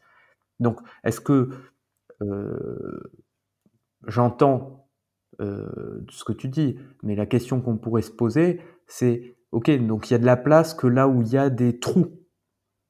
Donc, 0.58 0.80
est-ce 1.04 1.20
que 1.20 1.50
euh, 2.20 3.12
j'entends 4.08 4.88
euh, 5.40 6.04
ce 6.10 6.24
que 6.24 6.32
tu 6.32 6.48
dis, 6.48 6.76
mais 7.04 7.14
la 7.14 7.26
question 7.26 7.60
qu'on 7.60 7.76
pourrait 7.76 8.02
se 8.02 8.10
poser, 8.10 8.60
c'est 8.88 9.36
ok, 9.52 9.70
donc 9.86 10.10
il 10.10 10.14
y 10.14 10.16
a 10.16 10.18
de 10.18 10.26
la 10.26 10.36
place 10.36 10.74
que 10.74 10.88
là 10.88 11.06
où 11.06 11.22
il 11.22 11.28
y 11.28 11.38
a 11.38 11.48
des 11.48 11.78
trous, 11.78 12.18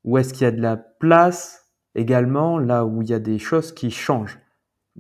ou 0.05 0.17
est-ce 0.17 0.33
qu'il 0.33 0.45
y 0.45 0.49
a 0.49 0.53
de 0.53 0.63
la 0.63 0.79
place 0.79 1.71
également 1.95 2.59
là 2.59 2.87
où 2.87 3.03
il 3.03 3.11
y 3.11 3.15
a 3.15 3.19
des 3.19 3.39
choses 3.39 3.73
qui 3.73 3.91
changent? 3.91 4.41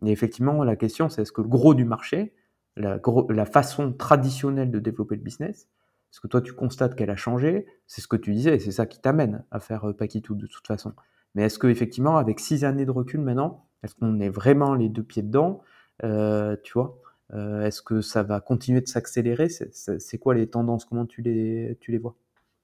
Et 0.05 0.11
effectivement, 0.11 0.63
la 0.65 0.77
question, 0.77 1.09
c'est 1.09 1.23
est-ce 1.23 1.33
que 1.33 1.41
le 1.41 1.49
gros 1.49 1.73
du 1.73 1.87
marché, 1.87 2.35
la 2.77 3.47
façon 3.47 3.95
traditionnelle 3.95 4.71
de 4.71 4.79
développer 4.79 5.17
le 5.17 5.23
business, 5.23 5.67
est-ce 6.11 6.21
que 6.21 6.27
toi 6.27 6.41
tu 6.41 6.53
constates 6.53 6.95
qu'elle 6.95 7.11
a 7.11 7.17
changé 7.17 7.67
C'est 7.87 8.01
ce 8.01 8.09
que 8.09 8.17
tu 8.17 8.33
disais, 8.33 8.59
c'est 8.59 8.73
ça 8.73 8.87
qui 8.87 9.01
t'amène 9.01 9.45
à 9.51 9.61
faire 9.61 9.89
euh, 9.89 9.93
Paquitou 9.93 10.35
de 10.35 10.47
toute 10.47 10.67
façon. 10.67 10.93
Mais 11.35 11.43
est-ce 11.45 11.59
que 11.59 11.67
effectivement, 11.67 12.17
avec 12.17 12.41
six 12.41 12.65
années 12.65 12.87
de 12.87 12.91
recul 12.91 13.21
maintenant, 13.21 13.67
est-ce 13.83 13.95
qu'on 13.95 14.19
est 14.21 14.31
vraiment 14.31 14.75
les 14.75 14.89
deux 14.89 15.03
pieds 15.03 15.23
dedans 15.23 15.63
euh, 16.03 16.57
Tu 16.63 16.73
vois 16.73 16.99
euh, 17.35 17.63
Est-ce 17.63 17.83
que 17.83 18.01
ça 18.01 18.23
va 18.23 18.41
continuer 18.41 18.81
de 18.81 18.89
s'accélérer? 18.89 19.49
C'est 19.49 20.19
quoi 20.19 20.35
les 20.35 20.49
tendances? 20.49 20.87
Comment 20.87 21.07
tu 21.07 21.21
les, 21.21 21.77
tu 21.81 21.93
les 21.93 21.99
vois? 21.99 22.17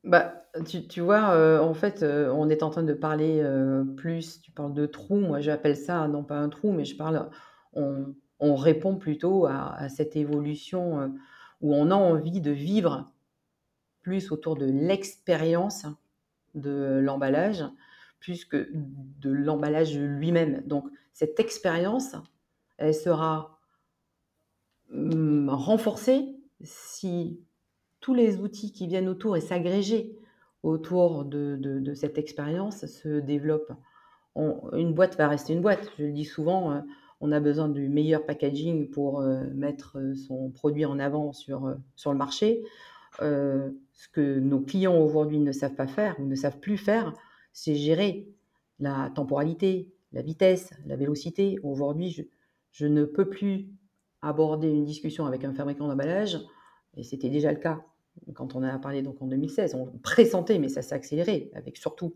Bah, 0.02 0.46
tu, 0.66 0.87
tu 0.87 1.00
vois, 1.00 1.61
en 1.62 1.74
fait, 1.74 2.02
on 2.02 2.48
est 2.48 2.62
en 2.62 2.70
train 2.70 2.83
de 2.83 2.92
parler 2.92 3.42
plus, 3.96 4.40
tu 4.40 4.50
parles 4.50 4.74
de 4.74 4.87
trou, 4.87 5.18
moi 5.18 5.40
j'appelle 5.40 5.76
ça 5.76 6.09
non 6.09 6.24
pas 6.24 6.37
un 6.37 6.48
trou, 6.48 6.72
mais 6.72 6.85
je 6.85 6.96
parle, 6.96 7.30
on, 7.72 8.14
on 8.38 8.54
répond 8.54 8.96
plutôt 8.96 9.46
à, 9.46 9.88
cette 9.88 10.16
évolution 10.16 11.14
où 11.62 11.74
on 11.74 11.90
a 11.90 11.94
envie 11.94 12.42
de 12.42 12.50
vivre 12.50 13.13
plus 14.05 14.31
autour 14.31 14.55
de 14.55 14.67
l'expérience 14.67 15.87
de 16.55 17.01
l'emballage, 17.03 17.64
plus 18.21 18.45
que 18.45 18.69
de 18.73 19.31
l'emballage 19.31 19.99
lui-même. 19.99 20.62
Donc 20.67 20.85
cette 21.12 21.40
expérience, 21.40 22.14
elle 22.77 22.95
sera 22.95 23.59
hum, 24.93 25.49
renforcée 25.49 26.37
si 26.62 27.40
tous 28.01 28.14
les 28.14 28.38
outils 28.38 28.73
qui 28.73 28.87
viennent 28.87 29.09
autour 29.09 29.37
et 29.37 29.40
s'agréger 29.40 30.17
autour 30.62 31.25
de, 31.25 31.93
cette 31.95 32.19
expérience 32.19 32.87
se 32.87 33.21
développent. 33.21 33.73
Une 34.37 34.93
boîte 34.93 35.17
va 35.17 35.29
rester 35.29 35.53
une 35.53 35.61
boîte. 35.61 35.90
Je 35.99 36.05
le 36.05 36.12
dis 36.12 36.25
souvent, 36.25 36.73
euh, 36.73 36.81
on 37.21 37.33
a 37.33 37.40
besoin 37.40 37.69
du 37.69 37.88
meilleur 37.88 38.27
packaging 38.27 38.90
pour 38.90 39.21
euh, 39.21 39.45
mettre 39.55 39.99
euh, 39.99 40.14
son 40.14 40.51
produit 40.51 40.85
en 40.85 40.99
avant 40.99 41.33
sur 41.33 41.67
le 41.67 42.14
marché. 42.17 42.64
Euh, 43.22 43.70
ce 43.92 44.09
que 44.09 44.38
nos 44.38 44.61
clients 44.61 44.98
aujourd'hui 44.98 45.38
ne 45.38 45.53
savent 45.53 45.74
pas 45.74 45.87
faire 45.87 46.18
ou 46.18 46.27
ne 46.27 46.35
savent 46.35 46.59
plus 46.59 46.77
faire, 46.77 47.12
c'est 47.53 47.74
gérer 47.74 48.29
la 48.81 49.11
temporalité, 49.14 49.92
la 50.12 50.22
vitesse, 50.22 50.70
la 50.87 50.96
vélocité. 50.96 51.59
Aujourd'hui, 51.62 52.27
je, 52.72 52.87
ne 52.87 53.05
peux 53.05 53.29
plus 53.29 53.68
aborder 54.20 54.68
une 54.68 54.85
discussion 54.85 55.27
avec 55.27 55.44
un 55.44 55.55
fabricant 55.55 55.87
d'emballage, 55.87 56.38
et 56.96 57.03
c'était 57.03 57.29
déjà 57.29 57.53
le 57.53 57.59
cas 57.59 57.85
quand 58.35 58.55
on 58.55 58.62
a 58.62 58.79
parlé 58.79 59.03
donc 59.03 59.20
en 59.22 59.27
2016. 59.27 59.74
On 59.74 59.87
pressentait, 59.98 60.59
mais 60.59 60.68
ça 60.68 60.83
s'est 60.83 60.94
accéléré 60.94 61.50
avec 61.55 61.77
surtout 61.77 62.14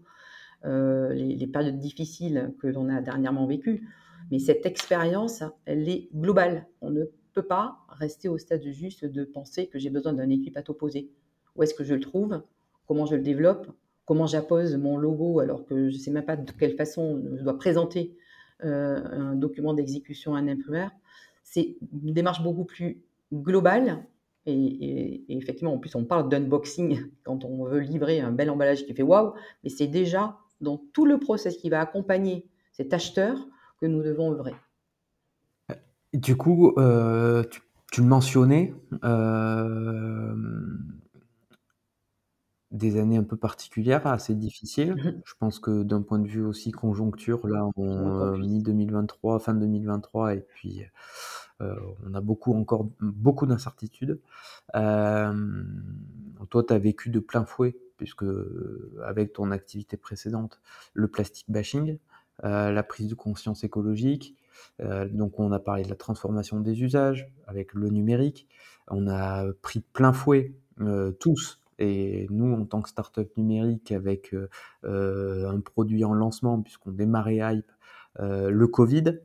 euh, 0.64 1.12
les, 1.12 1.36
les 1.36 1.46
périodes 1.46 1.78
difficiles 1.78 2.54
que 2.60 2.66
l'on 2.66 2.88
a 2.88 3.00
dernièrement 3.00 3.46
vécues. 3.46 3.88
Mais 4.30 4.38
cette 4.38 4.66
expérience, 4.66 5.42
elle 5.64 5.88
est 5.88 6.08
globale. 6.14 6.66
On 6.80 6.90
ne 6.90 7.04
peut 7.38 7.46
pas 7.46 7.78
rester 7.88 8.28
au 8.28 8.36
stade 8.36 8.64
juste 8.64 9.04
de 9.04 9.22
penser 9.22 9.68
que 9.68 9.78
j'ai 9.78 9.90
besoin 9.90 10.12
d'un 10.12 10.28
équipe 10.28 10.56
à 10.56 10.62
t'opposer. 10.62 11.08
Où 11.54 11.62
est-ce 11.62 11.72
que 11.72 11.84
je 11.84 11.94
le 11.94 12.00
trouve? 12.00 12.42
Comment 12.88 13.06
je 13.06 13.14
le 13.14 13.22
développe? 13.22 13.68
Comment 14.06 14.26
j'appose 14.26 14.76
mon 14.76 14.96
logo 14.96 15.38
alors 15.38 15.64
que 15.64 15.88
je 15.88 15.94
ne 15.94 16.00
sais 16.00 16.10
même 16.10 16.24
pas 16.24 16.36
de 16.36 16.50
quelle 16.50 16.74
façon 16.74 17.22
je 17.36 17.42
dois 17.44 17.56
présenter 17.56 18.16
euh, 18.64 19.04
un 19.12 19.34
document 19.36 19.72
d'exécution 19.72 20.34
à 20.34 20.40
un 20.40 20.48
imprimeur? 20.48 20.90
C'est 21.44 21.76
une 22.02 22.12
démarche 22.12 22.42
beaucoup 22.42 22.64
plus 22.64 23.02
globale. 23.32 24.04
Et 24.46 25.24
effectivement, 25.28 25.74
en 25.74 25.78
plus, 25.78 25.94
on 25.94 26.04
parle 26.04 26.28
d'unboxing 26.28 27.02
quand 27.22 27.44
on 27.44 27.64
veut 27.66 27.80
livrer 27.80 28.18
un 28.18 28.32
bel 28.32 28.50
emballage 28.50 28.84
qui 28.84 28.94
fait 28.94 29.02
waouh, 29.04 29.32
mais 29.62 29.70
c'est 29.70 29.86
déjà 29.86 30.38
dans 30.60 30.82
tout 30.92 31.06
le 31.06 31.20
process 31.20 31.56
qui 31.56 31.70
va 31.70 31.80
accompagner 31.80 32.48
cet 32.72 32.92
acheteur 32.92 33.46
que 33.80 33.86
nous 33.86 34.02
devons 34.02 34.32
œuvrer. 34.32 34.54
Du 36.14 36.36
coup, 36.36 36.72
euh, 36.78 37.44
tu, 37.44 37.60
tu 37.90 38.02
le 38.02 38.06
mentionnais, 38.06 38.74
euh, 39.04 40.34
des 42.70 42.98
années 42.98 43.16
un 43.16 43.24
peu 43.24 43.36
particulières, 43.36 44.06
assez 44.06 44.34
difficiles. 44.34 44.94
Mhm. 44.94 45.22
Je 45.24 45.34
pense 45.38 45.58
que 45.58 45.82
d'un 45.82 46.02
point 46.02 46.18
de 46.18 46.28
vue 46.28 46.44
aussi 46.44 46.70
conjoncture, 46.70 47.46
là, 47.46 47.64
on 47.64 47.72
qu'on 47.72 48.20
euh, 48.20 48.32
puisse. 48.34 48.46
mi-2023, 48.46 49.40
fin 49.40 49.54
2023, 49.54 50.34
et 50.34 50.40
puis 50.40 50.82
euh, 51.60 51.74
on 52.06 52.14
a 52.14 52.20
beaucoup 52.20 52.54
encore 52.54 52.88
beaucoup 53.00 53.46
d'incertitudes. 53.46 54.20
Toi, 54.74 56.64
tu 56.66 56.72
as 56.72 56.78
vécu 56.78 57.10
de 57.10 57.20
plein 57.20 57.44
fouet, 57.44 57.76
puisque 57.96 58.24
avec 59.04 59.32
ton 59.32 59.50
activité 59.50 59.96
précédente, 59.96 60.60
le 60.92 61.08
plastic 61.08 61.50
bashing, 61.50 61.98
la 62.42 62.82
prise 62.82 63.08
de 63.08 63.14
conscience 63.14 63.64
écologique. 63.64 64.36
Euh, 64.80 65.08
donc, 65.08 65.38
on 65.38 65.52
a 65.52 65.58
parlé 65.58 65.84
de 65.84 65.88
la 65.88 65.96
transformation 65.96 66.60
des 66.60 66.82
usages 66.82 67.32
avec 67.46 67.74
le 67.74 67.88
numérique. 67.88 68.46
On 68.88 69.08
a 69.08 69.44
pris 69.62 69.80
plein 69.80 70.12
fouet 70.12 70.54
euh, 70.80 71.12
tous. 71.12 71.60
Et 71.78 72.26
nous, 72.30 72.52
en 72.54 72.64
tant 72.64 72.82
que 72.82 72.88
start-up 72.88 73.30
numérique, 73.36 73.92
avec 73.92 74.34
euh, 74.34 75.48
un 75.48 75.60
produit 75.60 76.04
en 76.04 76.12
lancement, 76.12 76.60
puisqu'on 76.60 76.90
démarrait 76.90 77.36
Hype, 77.36 77.70
le 78.20 78.66
Covid, 78.66 79.20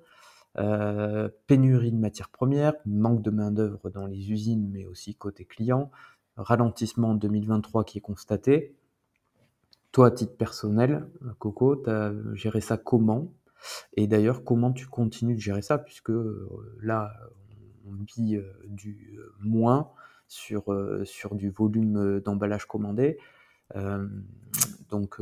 pénurie 1.47 1.91
de 1.91 1.97
matières 1.97 2.29
premières, 2.29 2.75
manque 2.85 3.23
de 3.23 3.31
main-d'œuvre 3.31 3.89
dans 3.89 4.05
les 4.05 4.31
usines, 4.31 4.69
mais 4.71 4.85
aussi 4.85 5.15
côté 5.15 5.45
client, 5.45 5.89
ralentissement 6.37 7.11
en 7.11 7.15
2023 7.15 7.85
qui 7.85 7.97
est 7.97 8.01
constaté. 8.01 8.75
Toi, 9.91 10.07
à 10.07 10.11
titre 10.11 10.37
personnel, 10.37 11.07
Coco, 11.39 11.75
tu 11.77 11.89
as 11.89 12.13
géré 12.35 12.61
ça 12.61 12.77
comment? 12.77 13.31
Et 13.95 14.07
d'ailleurs, 14.07 14.43
comment 14.43 14.71
tu 14.71 14.87
continues 14.87 15.35
de 15.35 15.39
gérer 15.39 15.61
ça 15.61 15.77
Puisque 15.77 16.09
euh, 16.09 16.77
là, 16.81 17.11
on 17.85 18.03
vit 18.03 18.35
euh, 18.35 18.43
du 18.67 19.15
euh, 19.17 19.33
moins 19.39 19.91
sur, 20.27 20.63
sur 21.03 21.35
du 21.35 21.51
volume 21.51 22.19
d'emballage 22.21 22.65
commandé. 22.65 23.19
Donc, 24.89 25.21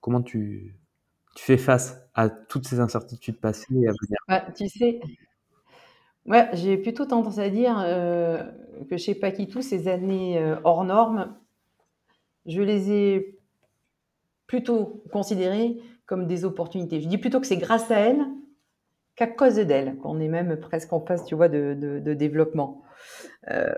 comment 0.00 0.20
tu, 0.20 0.76
tu 1.34 1.44
fais 1.44 1.56
face 1.56 1.98
à 2.14 2.28
toutes 2.28 2.66
ces 2.66 2.78
incertitudes 2.78 3.40
passées 3.40 3.74
et 3.74 3.88
à 3.88 3.92
venir? 3.92 4.18
Bah, 4.28 4.44
tu 4.54 4.68
sais, 4.68 5.00
ouais, 6.26 6.50
j'ai 6.52 6.76
plutôt 6.76 7.06
tendance 7.06 7.38
à 7.38 7.48
dire 7.48 7.78
euh, 7.78 8.42
que 8.90 8.98
chez 8.98 9.14
Paquitou, 9.14 9.62
ces 9.62 9.88
années 9.88 10.56
hors 10.64 10.84
normes, 10.84 11.34
je 12.44 12.60
les 12.60 12.92
ai 12.92 13.38
plutôt 14.46 15.04
considérées 15.10 15.80
comme 16.08 16.26
des 16.26 16.44
opportunités. 16.44 17.00
Je 17.00 17.06
dis 17.06 17.18
plutôt 17.18 17.38
que 17.38 17.46
c'est 17.46 17.58
grâce 17.58 17.90
à 17.92 17.98
elles 18.00 18.24
qu'à 19.14 19.26
cause 19.26 19.56
d'elles 19.56 19.96
qu'on 19.98 20.18
est 20.20 20.28
même 20.28 20.58
presque 20.58 20.92
en 20.92 21.00
phase, 21.00 21.24
tu 21.24 21.34
vois, 21.34 21.48
de, 21.48 22.14
développement. 22.14 22.82
Euh, 23.50 23.74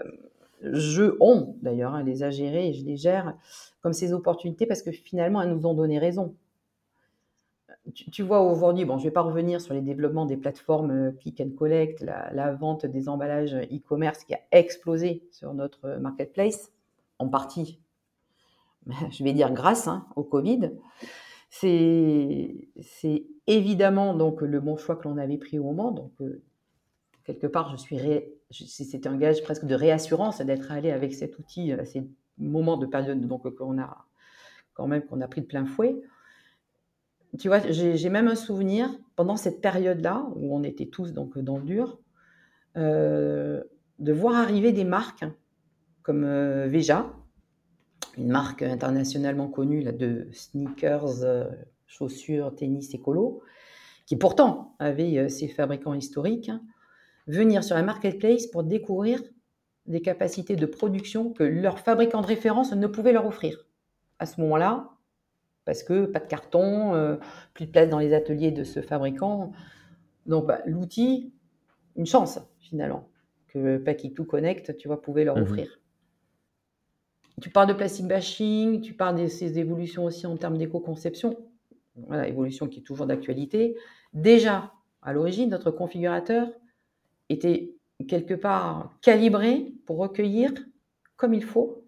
je, 0.62 1.16
on 1.18 1.56
d'ailleurs, 1.60 1.94
hein, 1.94 2.04
les 2.04 2.22
a 2.22 2.30
gérées 2.30 2.68
et 2.68 2.72
je 2.72 2.84
les 2.84 2.96
gère 2.96 3.34
comme 3.82 3.92
ces 3.92 4.12
opportunités 4.12 4.66
parce 4.66 4.82
que 4.82 4.92
finalement, 4.92 5.42
elles 5.42 5.52
nous 5.52 5.66
ont 5.66 5.74
donné 5.74 5.98
raison. 5.98 6.36
Tu, 7.94 8.22
vois, 8.22 8.42
aujourd'hui, 8.42 8.84
bon, 8.84 8.98
je 8.98 9.04
ne 9.04 9.08
vais 9.08 9.12
pas 9.12 9.22
revenir 9.22 9.60
sur 9.60 9.74
les 9.74 9.80
développements 9.80 10.26
des 10.26 10.36
plateformes 10.36 10.90
euh, 10.90 11.12
click 11.12 11.40
and 11.40 11.50
collect, 11.58 12.00
la, 12.02 12.32
la 12.32 12.52
vente 12.52 12.86
des 12.86 13.08
emballages 13.08 13.54
e-commerce 13.54 14.22
qui 14.22 14.34
a 14.34 14.40
explosé 14.52 15.24
sur 15.32 15.52
notre 15.54 15.96
marketplace, 15.96 16.70
en 17.18 17.28
partie, 17.28 17.80
je 19.10 19.24
vais 19.24 19.32
dire 19.32 19.52
grâce 19.52 19.88
hein, 19.88 20.06
au 20.14 20.22
Covid. 20.22 20.70
C'est 21.50 23.26
évidemment 23.46 24.14
donc 24.14 24.40
le 24.40 24.60
bon 24.60 24.76
choix 24.76 24.96
que 24.96 25.08
l'on 25.08 25.18
avait 25.18 25.38
pris 25.38 25.58
au 25.58 25.64
moment. 25.64 25.90
Donc, 25.90 26.12
quelque 27.24 27.46
part, 27.48 27.70
je 27.70 27.76
suis 27.76 27.98
c'était 28.50 29.06
un 29.06 29.16
gage 29.16 29.42
presque 29.42 29.64
de 29.64 29.74
réassurance 29.74 30.40
d'être 30.40 30.72
allé 30.72 30.90
avec 30.90 31.14
cet 31.14 31.38
outil 31.38 31.72
à 31.72 31.84
ces 31.84 32.08
moments 32.38 32.76
de 32.76 32.86
période 32.86 33.20
donc 33.20 33.54
qu'on 33.54 33.78
a 33.78 34.06
quand 34.74 34.86
même 34.86 35.02
qu'on 35.02 35.20
a 35.20 35.28
pris 35.28 35.42
de 35.42 35.46
plein 35.46 35.66
fouet. 35.66 36.00
Tu 37.38 37.48
vois, 37.48 37.60
j'ai 37.70 38.08
même 38.08 38.26
un 38.26 38.34
souvenir 38.34 38.90
pendant 39.14 39.36
cette 39.36 39.60
période-là 39.60 40.26
où 40.34 40.56
on 40.56 40.64
était 40.64 40.86
tous 40.86 41.12
donc 41.12 41.38
dans 41.38 41.58
le 41.58 41.64
dur, 41.64 42.00
euh, 42.76 43.62
de 43.98 44.12
voir 44.12 44.34
arriver 44.34 44.72
des 44.72 44.84
marques 44.84 45.24
comme 46.02 46.24
euh, 46.24 46.66
Veja, 46.66 47.12
une 48.16 48.28
marque 48.28 48.62
internationalement 48.62 49.48
connue 49.48 49.82
là, 49.82 49.92
de 49.92 50.28
sneakers, 50.32 51.22
euh, 51.22 51.48
chaussures, 51.86 52.54
tennis 52.54 52.94
écolo, 52.94 53.42
qui 54.06 54.16
pourtant 54.16 54.74
avait 54.78 55.28
ses 55.28 55.48
fabricants 55.48 55.94
historiques, 55.94 56.48
hein, 56.48 56.62
venir 57.26 57.62
sur 57.62 57.76
la 57.76 57.82
marketplace 57.82 58.46
pour 58.46 58.64
découvrir 58.64 59.22
des 59.86 60.02
capacités 60.02 60.56
de 60.56 60.66
production 60.66 61.32
que 61.32 61.42
leurs 61.42 61.78
fabricants 61.78 62.20
de 62.20 62.26
référence 62.26 62.72
ne 62.72 62.86
pouvaient 62.86 63.12
leur 63.12 63.26
offrir. 63.26 63.66
À 64.18 64.26
ce 64.26 64.40
moment-là, 64.40 64.90
parce 65.64 65.82
que 65.82 66.06
pas 66.06 66.20
de 66.20 66.26
carton, 66.26 67.18
plus 67.54 67.66
de 67.66 67.70
place 67.70 67.88
dans 67.88 67.98
les 67.98 68.12
ateliers 68.12 68.50
de 68.50 68.64
ce 68.64 68.80
fabricant. 68.82 69.52
Donc 70.26 70.46
bah, 70.46 70.60
l'outil, 70.66 71.32
une 71.96 72.06
chance 72.06 72.40
finalement 72.58 73.08
que 73.48 73.78
Pakitou 73.78 74.24
Connect, 74.24 74.76
tu 74.76 74.88
vois, 74.88 75.00
pouvait 75.00 75.24
leur 75.24 75.36
mmh 75.36 75.42
offrir. 75.42 75.79
Tu 77.40 77.50
parles 77.50 77.68
de 77.68 77.74
plastic 77.74 78.06
bashing, 78.06 78.80
tu 78.80 78.94
parles 78.94 79.20
de 79.20 79.26
ces 79.26 79.58
évolutions 79.58 80.04
aussi 80.04 80.26
en 80.26 80.36
termes 80.36 80.58
d'éco-conception. 80.58 81.36
Voilà, 82.06 82.28
évolution 82.28 82.66
qui 82.66 82.80
est 82.80 82.82
toujours 82.82 83.06
d'actualité. 83.06 83.76
Déjà, 84.12 84.72
à 85.02 85.12
l'origine, 85.12 85.50
notre 85.50 85.70
configurateur 85.70 86.48
était 87.28 87.74
quelque 88.08 88.34
part 88.34 88.90
calibré 89.02 89.72
pour 89.86 89.98
recueillir 89.98 90.52
comme 91.16 91.34
il 91.34 91.44
faut 91.44 91.84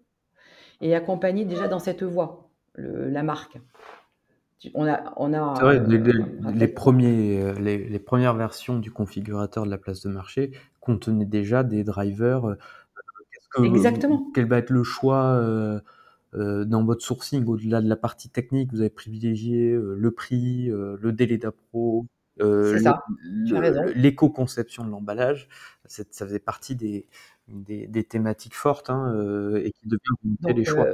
et 0.81 0.95
accompagner 0.95 1.45
déjà 1.45 1.67
dans 1.67 1.79
cette 1.79 2.03
voie 2.03 2.49
la 2.75 3.23
marque. 3.23 3.57
On 4.73 4.87
a, 4.87 5.13
on 5.17 5.33
a, 5.33 5.53
vrai, 5.59 5.83
les, 6.55 6.67
premiers, 6.69 7.41
euh, 7.41 7.53
les, 7.59 7.99
premières 7.99 8.33
versions 8.33 8.79
du 8.79 8.91
configurateur 8.91 9.65
de 9.65 9.69
la 9.69 9.77
place 9.77 10.01
de 10.01 10.09
marché 10.09 10.51
contenaient 10.79 11.25
déjà 11.25 11.63
des 11.63 11.83
drivers. 11.83 12.55
Euh, 13.57 13.63
Exactement. 13.63 14.31
Quel 14.33 14.45
va 14.47 14.57
être 14.57 14.69
le 14.69 14.83
choix 14.83 15.23
euh, 15.23 15.79
dans 16.33 16.83
votre 16.83 17.03
sourcing 17.03 17.45
au-delà 17.45 17.81
de 17.81 17.89
la 17.89 17.95
partie 17.95 18.29
technique 18.29 18.71
Vous 18.73 18.81
avez 18.81 18.89
privilégié 18.89 19.71
le 19.73 20.11
prix, 20.11 20.67
le 20.67 21.11
délai 21.11 21.37
d'appro, 21.37 22.07
l'éco-conception 23.95 24.85
de 24.85 24.89
l'emballage. 24.89 25.47
Ça 25.85 26.25
faisait 26.25 26.39
partie 26.39 26.75
des, 26.75 27.07
des, 27.47 28.03
thématiques 28.03 28.55
fortes 28.55 28.89
hein, 28.89 29.13
et 29.55 29.71
qui 29.71 29.87
deviennent 29.87 30.57
les 30.57 30.65
choix 30.65 30.87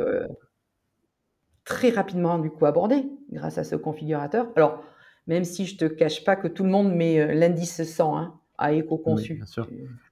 très 1.70 1.92
rapidement 1.92 2.40
du 2.40 2.50
coup 2.50 2.66
abordé 2.66 3.06
grâce 3.32 3.60
à 3.60 3.64
ce 3.64 3.76
configurateur. 3.76 4.48
Alors, 4.56 4.84
même 5.28 5.46
si 5.46 5.66
je 5.68 5.78
te 5.78 5.86
cache 5.86 6.24
pas 6.26 6.36
que 6.36 6.48
tout 6.48 6.64
le 6.64 6.70
monde 6.70 6.94
met 6.94 7.20
euh, 7.20 7.34
l'indice 7.34 7.84
100 7.84 8.18
hein, 8.18 8.39
à 8.60 8.74
éco-conçu. 8.74 9.42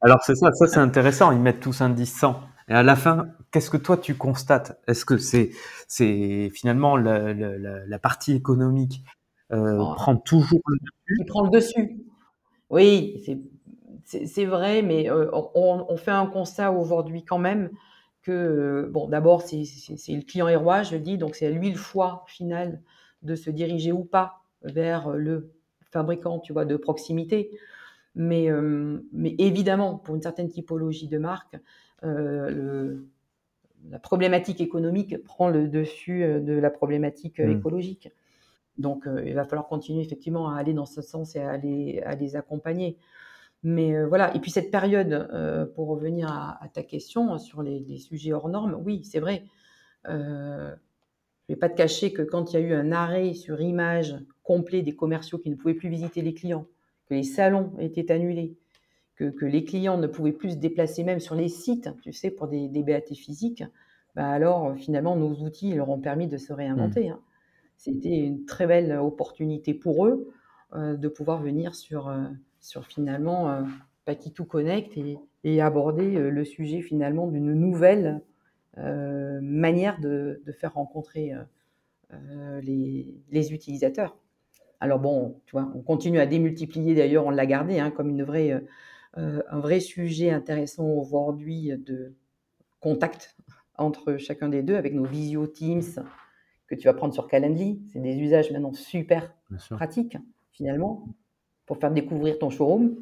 Alors 0.01 0.19
c'est 0.23 0.35
ça, 0.35 0.51
ça 0.53 0.67
c'est 0.67 0.79
intéressant, 0.79 1.31
ils 1.31 1.39
mettent 1.39 1.59
tous 1.59 1.81
indice 1.81 2.13
100. 2.17 2.39
Et 2.69 2.73
à 2.73 2.83
la 2.83 2.95
fin, 2.95 3.27
qu'est-ce 3.51 3.69
que 3.69 3.77
toi 3.77 3.97
tu 3.97 4.15
constates? 4.15 4.79
Est-ce 4.87 5.05
que 5.05 5.17
c'est 5.17 5.51
c'est 5.87 6.49
finalement 6.53 6.97
la, 6.97 7.33
la, 7.33 7.99
partie 7.99 8.33
économique 8.33 9.03
euh, 9.53 9.77
oh. 9.79 9.93
prend 9.95 10.17
toujours 10.17 10.61
le 10.67 10.77
dessus? 10.79 11.17
Il 11.19 11.25
prend 11.25 11.43
le 11.43 11.49
dessus. 11.49 12.01
Oui, 12.69 13.23
c'est 14.03 14.45
vrai, 14.45 14.81
mais 14.81 15.09
euh, 15.09 15.29
on, 15.31 15.85
on, 15.87 15.97
fait 15.97 16.11
un 16.11 16.25
constat 16.25 16.71
aujourd'hui 16.71 17.23
quand 17.23 17.37
même 17.37 17.69
euh, 18.29 18.87
bon, 18.89 19.07
d'abord, 19.07 19.41
c'est 19.41 19.63
le 19.63 20.25
client 20.25 20.47
et 20.47 20.55
roi, 20.55 20.83
je 20.83 20.97
dis, 20.97 21.17
donc 21.17 21.35
c'est 21.35 21.47
à 21.47 21.49
lui 21.49 21.71
le 21.71 21.77
choix 21.77 22.23
final 22.27 22.81
de 23.21 23.35
se 23.35 23.49
diriger 23.49 23.91
ou 23.91 24.03
pas 24.03 24.41
vers 24.63 25.09
le 25.11 25.53
fabricant, 25.91 26.39
tu 26.39 26.53
vois, 26.53 26.65
de 26.65 26.77
proximité. 26.77 27.51
Mais, 28.19 28.49
euh, 28.49 28.99
mais 29.13 29.35
évidemment, 29.37 29.95
pour 29.95 30.15
une 30.15 30.21
certaine 30.21 30.49
typologie 30.49 31.07
de 31.07 31.17
marque, 31.17 31.57
euh, 32.03 32.97
la 33.89 33.99
problématique 33.99 34.59
économique 34.59 35.23
prend 35.23 35.49
le 35.49 35.67
dessus 35.67 36.21
de 36.21 36.53
la 36.53 36.69
problématique 36.69 37.39
mmh. 37.39 37.51
écologique. 37.51 38.09
Donc, 38.77 39.07
il 39.25 39.33
va 39.33 39.45
falloir 39.45 39.67
continuer 39.67 40.01
effectivement 40.01 40.49
à 40.49 40.57
aller 40.57 40.73
dans 40.73 40.85
ce 40.85 41.01
sens 41.01 41.35
et 41.35 41.39
à 41.39 41.53
à 41.53 42.15
les 42.15 42.35
accompagner. 42.35 42.97
Mais 43.63 43.95
euh, 43.95 44.07
voilà, 44.07 44.35
et 44.35 44.39
puis 44.39 44.51
cette 44.51 44.71
période, 44.71 45.11
euh, 45.33 45.65
pour 45.65 45.87
revenir 45.87 46.31
à, 46.31 46.67
ta 46.73 46.83
question 46.83 47.37
sur 47.37 47.63
les, 47.63 47.97
sujets 47.97 48.33
hors 48.33 48.49
normes, 48.49 48.79
oui, 48.85 49.03
c'est 49.03 49.19
vrai. 49.19 49.43
Euh, 50.07 50.73
je 51.47 51.53
ne 51.53 51.55
vais 51.55 51.59
pas 51.59 51.69
te 51.69 51.75
cacher 51.75 52.13
que 52.13 52.21
quand 52.21 52.51
il 52.51 52.59
y 52.59 52.63
a 52.63 52.65
eu 52.65 52.73
un 52.73 52.91
arrêt 52.91 53.33
sur 53.33 53.61
image 53.61 54.15
complet 54.43 54.81
des 54.81 54.95
commerciaux 54.95 55.37
qui 55.37 55.49
ne 55.49 55.55
pouvaient 55.55 55.73
plus 55.73 55.89
visiter 55.89 56.21
les 56.21 56.33
clients, 56.33 56.67
que 57.07 57.13
les 57.13 57.23
salons 57.23 57.71
étaient 57.79 58.11
annulés, 58.11 58.57
que, 59.15 59.45
les 59.45 59.63
clients 59.63 59.97
ne 59.97 60.07
pouvaient 60.07 60.31
plus 60.31 60.51
se 60.51 60.57
déplacer 60.57 61.03
même 61.03 61.19
sur 61.19 61.35
les 61.35 61.49
sites, 61.49 61.89
tu 62.01 62.13
sais, 62.13 62.29
pour 62.29 62.47
des, 62.47 62.69
BAT 62.83 63.13
physiques, 63.15 63.63
bah 64.15 64.29
alors 64.29 64.75
finalement 64.75 65.15
nos 65.15 65.33
outils 65.45 65.73
leur 65.73 65.89
ont 65.89 65.99
permis 65.99 66.27
de 66.27 66.37
se 66.37 66.53
réinventer. 66.53 67.09
Mmh. 67.09 67.13
Hein. 67.13 67.21
C'était 67.77 68.17
une 68.17 68.45
très 68.45 68.65
belle 68.65 68.91
opportunité 68.93 69.73
pour 69.73 70.07
eux 70.07 70.31
de 70.75 71.07
pouvoir 71.07 71.41
venir 71.41 71.75
sur 71.75 72.11
sur 72.67 72.85
finalement 72.85 73.49
euh, 73.49 73.63
Pakitou 74.05 74.45
Connect 74.45 74.97
et, 74.97 75.17
et 75.43 75.61
aborder 75.61 76.15
euh, 76.15 76.29
le 76.29 76.43
sujet 76.43 76.81
finalement 76.81 77.27
d'une 77.27 77.53
nouvelle 77.53 78.21
euh, 78.77 79.39
manière 79.41 79.99
de, 79.99 80.41
faire 80.59 80.73
rencontrer 80.73 81.33
les, 82.61 83.53
utilisateurs. 83.53 84.17
Alors 84.79 84.99
bon, 84.99 85.41
tu 85.45 85.53
vois, 85.53 85.71
on 85.75 85.81
continue 85.81 86.19
à 86.19 86.25
démultiplier 86.25 86.95
d'ailleurs, 86.95 87.25
on 87.25 87.31
l'a 87.31 87.45
gardé 87.45 87.79
hein, 87.79 87.91
comme 87.91 88.09
une 88.09 88.23
vraie, 88.23 88.63
un 89.15 89.59
vrai 89.59 89.79
sujet 89.79 90.29
intéressant 90.29 90.85
aujourd'hui 90.85 91.71
de 91.75 92.13
contact 92.79 93.35
entre 93.77 94.17
chacun 94.17 94.49
des 94.49 94.61
deux 94.61 94.75
avec 94.75 94.93
nos 94.93 95.05
visio 95.05 95.47
Teams 95.47 96.03
que 96.67 96.75
tu 96.75 96.87
vas 96.87 96.93
prendre 96.93 97.13
sur 97.13 97.27
Calendly. 97.27 97.81
C'est 97.91 97.99
des 97.99 98.17
usages 98.17 98.51
maintenant 98.51 98.73
super 98.73 99.33
pratiques 99.69 100.17
finalement 100.51 101.07
pour 101.65 101.77
faire 101.77 101.91
découvrir 101.91 102.37
ton 102.39 102.49
showroom. 102.49 102.95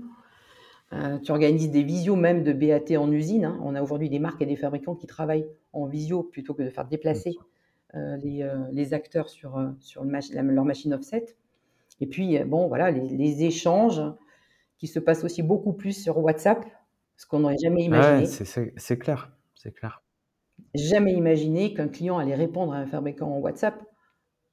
Euh, 0.94 1.18
tu 1.20 1.32
organises 1.32 1.72
des 1.72 1.84
visios 1.84 2.16
même 2.16 2.44
de 2.44 2.54
BAT 2.54 2.98
en 2.98 3.12
usine. 3.12 3.46
Hein. 3.46 3.60
On 3.64 3.76
a 3.76 3.82
aujourd'hui 3.82 4.10
des 4.10 4.20
marques 4.20 4.42
et 4.42 4.46
des 4.46 4.56
fabricants 4.56 4.96
qui 4.96 5.08
travaillent 5.08 5.48
en 5.74 5.86
visio 5.86 6.24
plutôt 6.24 6.54
que 6.54 6.64
de 6.64 6.70
faire 6.70 6.86
déplacer 6.86 7.36
euh, 7.96 8.18
euh, 8.24 8.68
les, 8.72 8.94
acteurs 8.94 9.30
sur, 9.30 9.74
sur 9.80 10.04
leur 10.04 10.66
machine 10.66 10.94
offset. 10.94 11.26
Et 12.00 12.08
puis, 12.08 12.38
bon, 12.44 12.68
voilà, 12.68 12.92
les, 12.92 13.44
échanges 13.44 14.02
qui 14.78 14.88
se 14.88 15.00
passent 15.00 15.24
aussi 15.24 15.44
beaucoup 15.44 15.74
plus 15.74 15.94
sur 15.94 16.18
WhatsApp, 16.18 16.66
ce 17.16 17.26
qu'on 17.26 17.40
n'aurait 17.40 17.58
jamais 17.62 17.84
imaginé. 17.84 18.26
c'est 18.26 18.98
clair, 18.98 19.32
c'est 19.56 19.74
clair. 19.74 20.04
Jamais 20.74 21.14
imaginé 21.14 21.74
qu'un 21.74 21.88
client 21.88 22.18
allait 22.18 22.36
répondre 22.36 22.74
à 22.74 22.78
un 22.78 22.86
fabricant 22.86 23.30
en 23.30 23.40
WhatsApp 23.40 23.82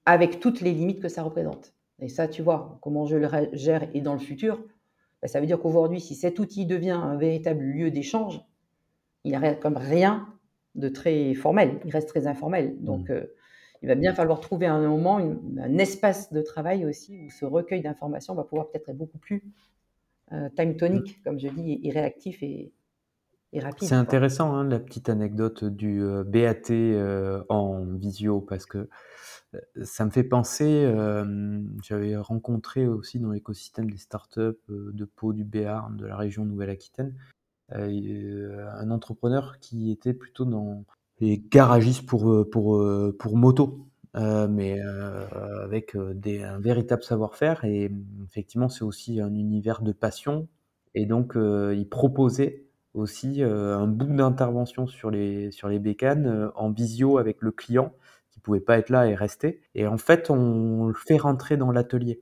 avec 0.05 0.41
toutes 0.41 0.61
les 0.61 0.73
limites 0.73 1.01
que 1.01 1.09
ça 1.09 1.23
représente. 1.23 1.75
Et 1.99 2.09
ça, 2.09 2.29
tu 2.29 2.43
vois, 2.43 2.79
comment 2.83 3.07
je 3.07 3.17
le 3.17 3.29
gère 3.53 3.89
et 3.95 4.01
dans 4.01 4.15
le 4.15 4.19
futur, 4.19 4.65
bah, 5.21 5.29
ça 5.29 5.41
veut 5.41 5.47
dire 5.47 5.61
qu'aujourd'hui, 5.61 6.01
si 6.01 6.15
cet 6.15 6.39
outil 6.39 6.67
devient 6.67 6.91
un 6.91 7.17
véritable 7.17 7.63
lieu 7.63 7.91
d'échange, 7.91 8.41
il 9.25 9.31
n'y 9.31 9.37
a 9.37 9.55
comme 9.55 9.77
rien 9.77 10.29
de 10.75 10.89
très 10.89 11.35
formel, 11.35 11.81
il 11.85 11.91
reste 11.93 12.09
très 12.09 12.27
informel. 12.27 12.77
Donc, 12.81 13.09
mmh. 13.09 13.13
euh, 13.13 13.35
il 13.83 13.89
va 13.89 13.95
bien 13.97 14.15
falloir 14.15 14.41
trouver 14.41 14.67
un 14.67 14.81
moment, 14.81 15.19
un 15.19 15.79
espace 15.79 16.33
de 16.33 16.41
travail 16.41 16.87
aussi, 16.87 17.19
où 17.27 17.31
ce 17.31 17.45
recueil 17.45 17.83
d'informations 17.83 18.35
va 18.35 18.45
pouvoir 18.45 18.69
peut-être 18.69 18.89
être 18.89 18.97
beaucoup 18.97 19.19
plus 19.19 19.43
euh, 20.33 20.49
time 20.57 20.77
tonique, 20.77 21.19
mmh. 21.19 21.23
comme 21.25 21.41
je 21.41 21.49
dis, 21.49 21.81
et, 21.83 21.91
réactif 21.91 22.43
et, 22.43 22.73
rapide. 23.57 23.89
C'est 23.89 23.97
intéressant, 23.97 24.55
hein, 24.55 24.65
la 24.65 24.79
petite 24.79 25.09
anecdote 25.09 25.65
du 25.65 26.01
euh, 26.01 26.23
BAT 26.25 27.45
en 27.49 27.85
visio, 27.97 28.41
parce 28.41 28.67
que 28.67 28.89
ça 29.83 30.07
me 30.07 30.11
fait 30.11 30.25
penser, 30.25 30.91
j'avais 31.83 32.17
rencontré 32.17 32.87
aussi 32.87 33.19
dans 33.19 33.33
l'écosystème 33.33 33.91
des 33.91 33.99
startups 33.99 34.63
de 34.71 35.05
Pau, 35.05 35.35
du 35.35 35.45
Béarn, 35.45 35.95
de 35.95 36.07
la 36.07 36.17
région 36.17 36.47
Nouvelle-Aquitaine, 36.47 37.15
un 37.69 38.91
entrepreneur 38.91 39.59
qui 39.61 39.91
était 39.91 40.15
plutôt 40.15 40.47
dans 40.47 40.87
les 41.23 41.39
garagistes 41.51 42.07
pour, 42.07 42.49
pour, 42.51 42.85
pour 43.19 43.37
moto, 43.37 43.87
mais 44.15 44.79
avec 45.63 45.97
des, 45.97 46.43
un 46.43 46.59
véritable 46.59 47.03
savoir-faire. 47.03 47.65
Et 47.65 47.91
effectivement, 48.27 48.69
c'est 48.69 48.85
aussi 48.85 49.21
un 49.21 49.35
univers 49.35 49.83
de 49.83 49.93
passion. 49.93 50.49
Et 50.95 51.07
donc, 51.07 51.33
il 51.37 51.87
proposait 51.89 52.67
aussi 52.95 53.43
un 53.43 53.87
bout 53.87 54.15
d'intervention 54.15 54.87
sur 54.87 55.11
les, 55.11 55.51
sur 55.51 55.69
les 55.69 55.79
bécanes 55.79 56.51
en 56.55 56.71
visio 56.71 57.19
avec 57.19 57.41
le 57.41 57.53
client 57.53 57.93
pouvait 58.43 58.61
pas 58.61 58.79
être 58.79 58.91
là 58.91 59.09
et 59.09 59.15
rester. 59.15 59.63
Et 59.75 59.87
en 59.87 59.99
fait, 59.99 60.31
on 60.31 60.87
le 60.87 60.95
fait 60.95 61.17
rentrer 61.17 61.57
dans 61.57 61.73
l'atelier. 61.73 62.21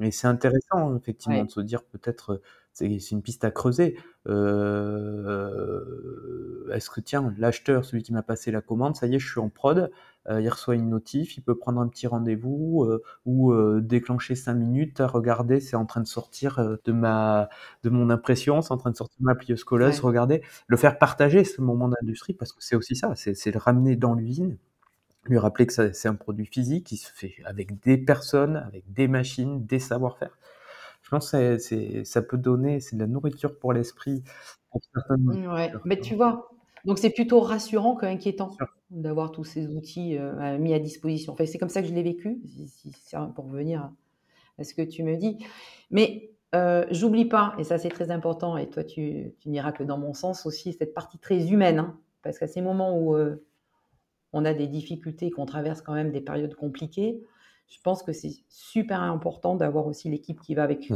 Et 0.00 0.10
c'est 0.10 0.26
intéressant, 0.26 0.96
effectivement, 0.96 1.44
de 1.44 1.50
se 1.50 1.60
dire 1.60 1.82
peut-être 1.84 2.40
c'est 2.72 3.10
une 3.10 3.22
piste 3.22 3.44
à 3.44 3.50
creuser. 3.50 3.98
Euh, 4.28 5.80
Est-ce 6.72 6.90
que, 6.90 7.00
tiens, 7.00 7.34
l'acheteur, 7.38 7.84
celui 7.84 8.02
qui 8.02 8.12
m'a 8.12 8.22
passé 8.22 8.50
la 8.50 8.60
commande, 8.60 8.96
ça 8.96 9.06
y 9.06 9.14
est, 9.14 9.18
je 9.18 9.28
suis 9.30 9.40
en 9.40 9.48
prod, 9.48 9.90
euh, 10.28 10.40
il 10.40 10.48
reçoit 10.48 10.74
une 10.76 10.88
notif, 10.88 11.36
il 11.36 11.42
peut 11.42 11.56
prendre 11.56 11.80
un 11.80 11.88
petit 11.88 12.06
rendez-vous 12.06 12.84
euh, 12.84 13.02
ou 13.26 13.52
déclencher 13.80 14.34
cinq 14.36 14.54
minutes, 14.54 15.00
regardez, 15.04 15.60
c'est 15.60 15.76
en 15.76 15.86
train 15.86 16.00
de 16.00 16.06
sortir 16.06 16.60
de 16.84 16.92
ma 16.92 17.48
de 17.82 17.90
mon 17.90 18.10
impression, 18.10 18.62
c'est 18.62 18.72
en 18.72 18.76
train 18.78 18.90
de 18.92 18.96
sortir 18.96 19.18
de 19.20 19.24
ma 19.24 19.34
plieuse 19.34 19.64
colleuse, 19.64 20.00
regardez, 20.00 20.42
le 20.68 20.76
faire 20.76 20.98
partager 20.98 21.44
ce 21.44 21.60
moment 21.60 21.88
d'industrie, 21.88 22.34
parce 22.34 22.52
que 22.52 22.62
c'est 22.62 22.76
aussi 22.76 22.94
ça, 22.96 23.14
c'est 23.16 23.50
le 23.52 23.58
ramener 23.58 23.96
dans 23.96 24.14
l'usine, 24.14 24.56
lui 25.26 25.38
rappeler 25.38 25.66
que 25.66 25.92
c'est 25.92 26.08
un 26.08 26.14
produit 26.16 26.46
physique 26.46 26.86
qui 26.86 26.96
se 26.96 27.10
fait 27.12 27.34
avec 27.44 27.80
des 27.82 27.98
personnes, 27.98 28.56
avec 28.56 28.92
des 28.92 29.08
machines, 29.08 29.66
des 29.66 29.78
savoir-faire 29.80 30.36
pense 31.12 31.30
que 31.30 32.04
ça 32.04 32.22
peut 32.22 32.38
donner, 32.38 32.80
c'est 32.80 32.96
de 32.96 33.00
la 33.00 33.06
nourriture 33.06 33.58
pour 33.58 33.72
l'esprit. 33.72 34.24
Ouais, 35.18 35.70
mais 35.84 36.00
tu 36.00 36.14
vois, 36.14 36.50
donc 36.84 36.98
c'est 36.98 37.10
plutôt 37.10 37.40
rassurant 37.40 37.94
qu'inquiétant 37.94 38.56
d'avoir 38.90 39.30
tous 39.30 39.44
ces 39.44 39.68
outils 39.68 40.16
euh, 40.18 40.58
mis 40.58 40.74
à 40.74 40.78
disposition. 40.78 41.34
Enfin, 41.34 41.46
c'est 41.46 41.58
comme 41.58 41.68
ça 41.68 41.82
que 41.82 41.88
je 41.88 41.94
l'ai 41.94 42.02
vécu, 42.02 42.40
pour 43.34 43.44
revenir 43.46 43.92
à 44.58 44.64
ce 44.64 44.74
que 44.74 44.82
tu 44.82 45.02
me 45.02 45.16
dis. 45.16 45.38
Mais 45.90 46.30
euh, 46.54 46.86
j'oublie 46.90 47.26
pas, 47.26 47.54
et 47.58 47.64
ça 47.64 47.78
c'est 47.78 47.88
très 47.88 48.10
important, 48.10 48.56
et 48.56 48.68
toi 48.68 48.84
tu, 48.84 49.34
tu 49.40 49.48
n'iras 49.48 49.72
que 49.72 49.82
dans 49.82 49.98
mon 49.98 50.12
sens 50.12 50.44
aussi, 50.46 50.72
cette 50.72 50.94
partie 50.94 51.18
très 51.18 51.50
humaine, 51.50 51.78
hein, 51.78 51.98
parce 52.22 52.38
qu'à 52.38 52.48
ces 52.48 52.60
moments 52.60 52.98
où 52.98 53.14
euh, 53.14 53.44
on 54.32 54.44
a 54.44 54.54
des 54.54 54.66
difficultés, 54.66 55.30
qu'on 55.30 55.46
traverse 55.46 55.82
quand 55.82 55.94
même 55.94 56.10
des 56.10 56.20
périodes 56.20 56.54
compliquées, 56.54 57.22
je 57.72 57.80
pense 57.82 58.02
que 58.02 58.12
c'est 58.12 58.32
super 58.48 59.00
important 59.00 59.56
d'avoir 59.56 59.86
aussi 59.86 60.10
l'équipe 60.10 60.40
qui 60.40 60.54
va 60.54 60.62
avec 60.62 60.92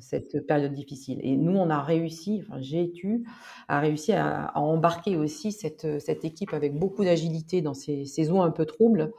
cette 0.00 0.46
période 0.46 0.74
difficile. 0.74 1.18
Et 1.22 1.34
nous, 1.36 1.56
on 1.56 1.70
a 1.70 1.82
réussi, 1.82 2.42
enfin 2.42 2.60
j'ai 2.60 2.92
eu, 3.02 3.24
à 3.68 3.80
réussi 3.80 4.12
à, 4.12 4.52
embarquer 4.54 5.16
aussi 5.16 5.50
cette, 5.50 6.00
cette, 6.00 6.26
équipe 6.26 6.52
avec 6.52 6.78
beaucoup 6.78 7.04
d'agilité 7.04 7.62
dans 7.62 7.72
ces, 7.72 8.04
ces 8.04 8.28
un 8.30 8.50
peu 8.50 8.66
troubles. 8.66 9.12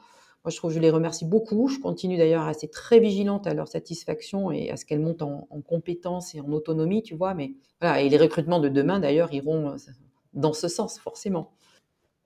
Moi, 0.45 0.51
je 0.51 0.57
trouve 0.57 0.69
que 0.69 0.75
je 0.75 0.79
les 0.79 0.91
remercie 0.91 1.25
beaucoup. 1.25 1.67
Je 1.69 1.79
continue 1.79 2.17
d'ailleurs 2.17 2.43
à 2.43 2.47
rester 2.47 2.67
très 2.67 2.99
vigilante 2.99 3.47
à 3.47 3.53
leur 3.55 3.67
satisfaction 3.67 4.51
et 4.51 4.69
à 4.69 4.77
ce 4.77 4.85
qu'elles 4.85 5.01
montent 5.01 5.23
en, 5.23 5.47
compétences 5.67 6.35
et 6.35 6.39
en 6.39 6.51
autonomie, 6.51 7.01
tu 7.01 7.15
vois. 7.15 7.33
Mais 7.33 7.55
voilà, 7.81 8.01
et 8.01 8.09
les 8.09 8.17
recrutements 8.17 8.59
de 8.59 8.69
demain, 8.69 8.99
d'ailleurs, 8.99 9.33
iront 9.33 9.75
dans 10.33 10.53
ce 10.53 10.67
sens, 10.67 10.99
forcément. 10.99 11.51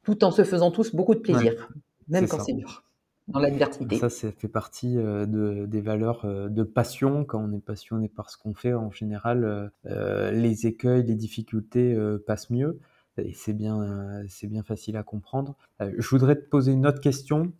Tout 0.03 0.25
en 0.25 0.31
se 0.31 0.43
faisant 0.43 0.69
tous 0.69 0.93
beaucoup 0.93 1.15
de 1.15 1.21
plaisir, 1.21 1.69
même 2.09 2.27
quand 2.27 2.43
c'est 2.43 2.53
dur 2.53 2.83
dans 3.27 3.39
l'adversité. 3.39 3.97
Ça, 3.97 4.09
ça 4.09 4.31
fait 4.31 4.47
partie 4.47 4.97
euh, 4.97 5.25
de, 5.25 5.65
des 5.65 5.81
valeurs 5.81 6.25
euh, 6.25 6.49
de 6.49 6.63
passion. 6.63 7.23
Quand 7.23 7.39
on 7.39 7.53
est 7.53 7.63
passionné 7.63 8.09
par 8.09 8.29
ce 8.29 8.37
qu'on 8.37 8.53
fait, 8.53 8.73
en 8.73 8.91
général, 8.91 9.71
euh, 9.85 10.31
les 10.31 10.67
écueils, 10.67 11.03
les 11.03 11.15
difficultés 11.15 11.97
passent 12.25 12.49
mieux. 12.49 12.79
Et 13.17 13.33
c'est 13.33 13.53
bien, 13.53 14.23
c'est 14.27 14.47
bien 14.47 14.63
facile 14.63 14.97
à 14.97 15.03
comprendre. 15.03 15.55
je 15.79 16.07
voudrais 16.09 16.35
te 16.35 16.49
poser 16.49 16.71
une 16.71 16.87
autre 16.87 16.99
question. 16.99 17.51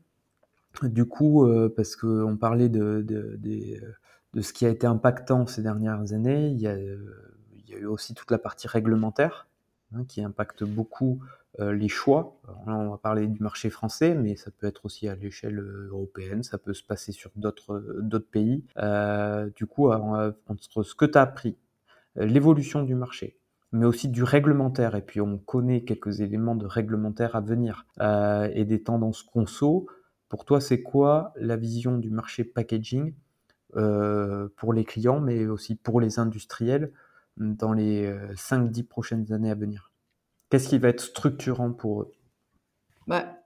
Du 0.82 1.06
coup, 1.06 1.48
parce 1.76 1.96
qu'on 1.96 2.38
parlait 2.38 2.70
de, 2.70 3.06
de, 3.08 3.40
de, 4.34 4.42
ce 4.42 4.52
qui 4.52 4.66
a 4.66 4.70
été 4.70 4.88
impactant 4.88 5.46
ces 5.46 5.62
dernières 5.62 6.12
années, 6.14 6.48
il 6.48 6.60
y 6.60 6.66
a, 6.66 6.76
il 6.76 7.70
y 7.70 7.76
a 7.76 7.78
eu 7.78 7.86
aussi 7.86 8.16
toute 8.16 8.32
la 8.32 8.40
partie 8.40 8.68
réglementaire 8.68 9.48
hein, 9.94 10.06
qui 10.08 10.24
impacte 10.24 10.64
beaucoup 10.64 11.20
les 11.60 11.88
choix. 11.88 12.40
on 12.66 12.90
va 12.90 12.98
parler 12.98 13.28
du 13.28 13.40
marché 13.42 13.70
français, 13.70 14.16
mais 14.16 14.36
ça 14.36 14.50
peut 14.52 14.66
être 14.66 14.86
aussi 14.86 15.08
à 15.08 15.16
l'échelle 15.16 15.60
euh, 15.60 15.90
européenne, 15.92 16.42
ça 16.42 16.58
peut 16.58 16.74
se 16.74 16.84
passer 16.84 17.12
sur 17.12 17.32
d'autres 17.36 17.74
euh, 17.74 18.28
pays. 18.32 18.64
du 19.56 19.66
coup, 19.68 19.92
entre 19.92 20.84
ce 20.84 20.96
que 20.96 21.06
tu 21.06 21.18
as 21.18 21.22
appris, 21.22 21.58
l'évolution 22.16 22.84
du 22.84 22.96
marché, 22.96 23.38
mais 23.72 23.86
aussi 23.86 24.08
du 24.08 24.24
réglementaire, 24.24 24.96
et 24.96 25.02
puis 25.02 25.22
on 25.22 25.38
connaît 25.38 25.84
quelques 25.84 26.22
éléments 26.22 26.56
de 26.56 26.66
réglementaire 26.66 27.36
à 27.36 27.42
venir, 27.42 27.86
et 28.00 28.66
des 28.66 28.84
tendances 28.84 29.24
conso, 29.24 29.88
pour 30.30 30.46
toi, 30.46 30.60
c'est 30.60 30.82
quoi 30.82 31.34
la 31.36 31.56
vision 31.56 31.98
du 31.98 32.10
marché 32.10 32.44
packaging 32.44 33.14
pour 33.72 34.74
les 34.74 34.86
clients, 34.86 35.20
mais 35.20 35.46
aussi 35.46 35.76
pour 35.76 36.02
les 36.02 36.20
industriels 36.20 36.92
dans 37.38 37.74
les 37.74 38.12
5-10 38.36 38.84
prochaines 38.84 39.32
années 39.32 39.52
à 39.52 39.56
venir? 39.56 39.93
Qu'est-ce 40.54 40.70
qui 40.70 40.78
va 40.78 40.90
être 40.90 41.02
structurant 41.02 41.72
pour 41.72 42.04
eux? 42.04 42.12
Bah, 43.08 43.40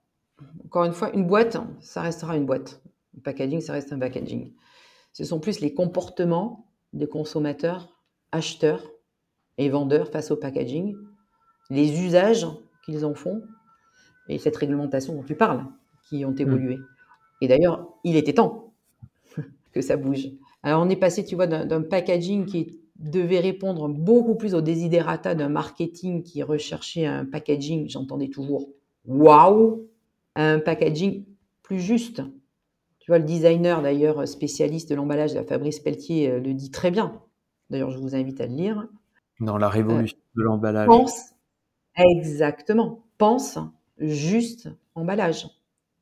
Encore 0.66 0.84
une 0.84 0.92
fois, 0.92 1.10
une 1.16 1.26
boîte, 1.26 1.56
ça 1.80 2.02
restera 2.02 2.36
une 2.36 2.46
boîte. 2.46 2.82
Le 3.16 3.22
packaging, 3.22 3.62
ça 3.62 3.72
reste 3.72 3.94
un 3.94 4.00
packaging. 4.00 4.52
Ce 5.14 5.24
sont 5.24 5.40
plus 5.40 5.62
les 5.62 5.74
comportements 5.74 6.70
des 6.92 7.08
consommateurs, 7.08 7.98
acheteurs 8.34 8.84
et 9.58 9.70
vendeurs 9.70 10.12
face 10.12 10.32
au 10.32 10.36
packaging, 10.36 10.98
les 11.70 12.02
usages 12.02 12.46
qu'ils 12.84 13.06
en 13.06 13.14
font 13.14 13.42
et 14.28 14.38
cette 14.38 14.58
réglementation 14.58 15.16
dont 15.16 15.24
tu 15.24 15.36
parles 15.36 15.66
qui 16.10 16.26
ont 16.26 16.36
évolué. 16.36 16.76
Hmm. 16.76 16.88
Et 17.40 17.48
d'ailleurs, 17.48 17.88
il 18.04 18.18
était 18.18 18.34
temps 18.34 18.74
que 19.72 19.80
ça 19.80 19.96
bouge. 19.96 20.28
Alors 20.62 20.84
on 20.84 20.90
est 20.90 20.98
passé, 20.98 21.24
tu 21.24 21.36
vois, 21.36 21.48
d'un 21.48 21.84
packaging 21.84 22.46
qui 22.46 22.60
est 22.60 22.72
devait 23.00 23.40
répondre 23.40 23.88
beaucoup 23.88 24.36
plus 24.36 24.56
aux 24.56 24.62
desiderata 24.62 25.36
d'un 25.36 25.50
marketing 25.50 26.24
qui 26.24 26.42
recherchait 26.44 27.06
un 27.06 27.26
packaging, 27.26 27.90
j'entendais 27.90 28.30
toujours 28.30 28.70
waouh, 29.06 29.88
un 30.36 30.60
packaging 30.60 31.26
plus 31.64 31.80
juste. 31.80 32.22
Tu 33.00 33.12
vois, 33.12 33.20
le 33.20 33.26
designer 33.26 33.82
d'ailleurs 33.82 34.28
spécialiste 34.28 34.90
de 34.90 34.96
l'emballage, 34.96 35.34
la 35.34 35.44
Fabrice 35.44 35.80
Pelletier, 35.80 36.30
euh, 36.30 36.40
le 36.40 36.54
dit 36.54 36.72
très 36.72 36.92
bien. 36.92 37.22
D'ailleurs, 37.70 37.92
je 37.92 38.00
vous 38.00 38.16
invite 38.16 38.42
à 38.42 38.48
le 38.48 38.56
lire. 38.56 38.88
Dans 39.40 39.58
la 39.58 39.70
révolution 39.70 40.18
de 40.36 40.42
l'emballage. 40.42 40.88
Pense, 40.88 41.34
exactement, 41.96 43.04
pense 43.18 43.60
juste 44.00 44.70
emballage. 44.96 45.48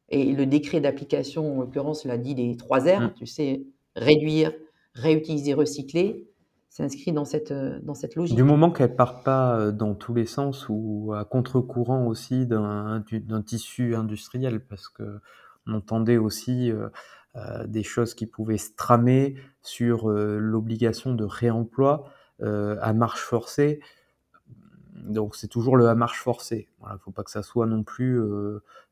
Et 0.10 0.34
le 0.34 0.46
décret 0.46 0.80
d'application, 0.80 1.58
en 1.58 1.62
l'occurrence, 1.62 2.06
l'a 2.06 2.18
dit 2.18 2.36
les 2.36 2.56
trois 2.58 2.80
R, 2.80 3.02
mm. 3.02 3.14
tu 3.18 3.26
sais, 3.26 3.64
réduire, 3.96 4.54
réutiliser, 4.94 5.54
recycler 5.54 6.28
s'inscrit 6.76 7.14
dans 7.14 7.24
cette, 7.24 7.52
euh, 7.52 7.80
dans 7.84 7.94
cette 7.94 8.16
logique. 8.16 8.36
Du 8.36 8.44
moment 8.44 8.70
qu'elle 8.70 8.98
part 8.98 9.22
pas 9.22 9.58
euh, 9.58 9.72
dans 9.72 9.96
tous 9.96 10.14
les 10.14 10.26
sens 10.26 10.66
ou 10.68 11.14
à 11.16 11.24
contre-courant 11.24 12.06
aussi 12.06 12.46
d'un 12.46 13.02
tissu 13.46 13.96
industriel, 13.96 14.60
parce 14.60 14.90
que 14.90 15.22
on 15.68 15.74
entendait 15.74 16.18
aussi 16.18 16.72
euh, 16.72 16.90
des 17.66 17.84
choses 17.84 18.14
qui 18.14 18.26
pouvaient 18.26 18.58
se 18.58 18.76
tramer 18.76 19.36
sur 19.62 20.10
l'obligation 20.10 21.14
de 21.14 21.24
réemploi 21.24 22.10
à 22.42 22.94
marche 22.94 23.22
forcée. 23.22 23.80
Donc 24.94 25.36
c'est 25.36 25.48
toujours 25.48 25.76
le 25.76 25.88
à 25.88 25.96
marche 25.96 26.22
forcée. 26.22 26.70
Il 26.88 26.94
ne 26.94 26.98
faut 26.98 27.12
pas 27.12 27.24
que 27.24 27.32
ça 27.32 27.44
soit 27.44 27.66
non 27.66 27.84
plus 27.84 28.22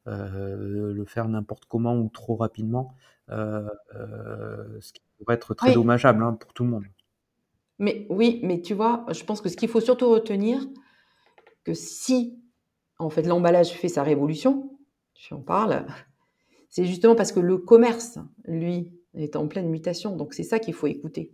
le 0.05 1.05
faire 1.05 1.29
n'importe 1.29 1.65
comment 1.65 1.95
ou 1.95 2.09
trop 2.09 2.35
rapidement, 2.35 2.95
ce 3.29 4.93
qui 4.93 5.01
pourrait 5.19 5.35
être 5.35 5.53
très 5.53 5.73
dommageable 5.73 6.23
hein, 6.23 6.33
pour 6.33 6.53
tout 6.53 6.63
le 6.63 6.69
monde. 6.71 6.83
Mais 7.79 8.05
oui, 8.09 8.39
mais 8.43 8.61
tu 8.61 8.73
vois, 8.73 9.05
je 9.11 9.23
pense 9.23 9.41
que 9.41 9.49
ce 9.49 9.57
qu'il 9.57 9.69
faut 9.69 9.81
surtout 9.81 10.09
retenir, 10.09 10.65
que 11.63 11.73
si 11.73 12.39
en 12.99 13.09
fait 13.09 13.23
l'emballage 13.23 13.71
fait 13.71 13.87
sa 13.87 14.03
révolution, 14.03 14.77
tu 15.13 15.33
en 15.33 15.41
parles, 15.41 15.85
c'est 16.69 16.85
justement 16.85 17.15
parce 17.15 17.31
que 17.31 17.39
le 17.39 17.57
commerce, 17.57 18.19
lui, 18.45 18.91
est 19.15 19.35
en 19.35 19.47
pleine 19.47 19.69
mutation. 19.69 20.15
Donc 20.15 20.33
c'est 20.33 20.43
ça 20.43 20.59
qu'il 20.59 20.73
faut 20.73 20.87
écouter. 20.87 21.33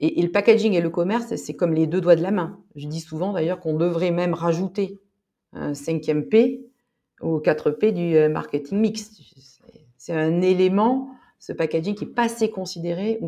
Et, 0.00 0.20
le 0.20 0.32
packaging 0.32 0.72
et 0.72 0.80
le 0.80 0.90
commerce, 0.90 1.36
c'est 1.36 1.54
comme 1.54 1.74
les 1.74 1.86
deux 1.86 2.00
doigts 2.00 2.16
de 2.16 2.22
la 2.22 2.32
main. 2.32 2.58
Je 2.74 2.88
dis 2.88 3.00
souvent 3.00 3.32
d'ailleurs 3.32 3.60
qu'on 3.60 3.76
devrait 3.76 4.10
même 4.10 4.34
rajouter 4.34 5.00
un 5.52 5.74
cinquième 5.74 6.26
P 6.26 6.66
au 7.20 7.38
4 7.38 7.70
P 7.70 7.92
du 7.92 8.16
euh, 8.16 8.28
marketing 8.28 8.80
mix. 8.80 9.12
C'est 9.96 10.12
un 10.12 10.40
élément 10.40 11.10
ce 11.42 11.52
packaging 11.52 11.96
qui 11.96 12.06
n'est 12.06 12.12
pas 12.12 12.26
assez 12.26 12.50
considéré 12.50 13.18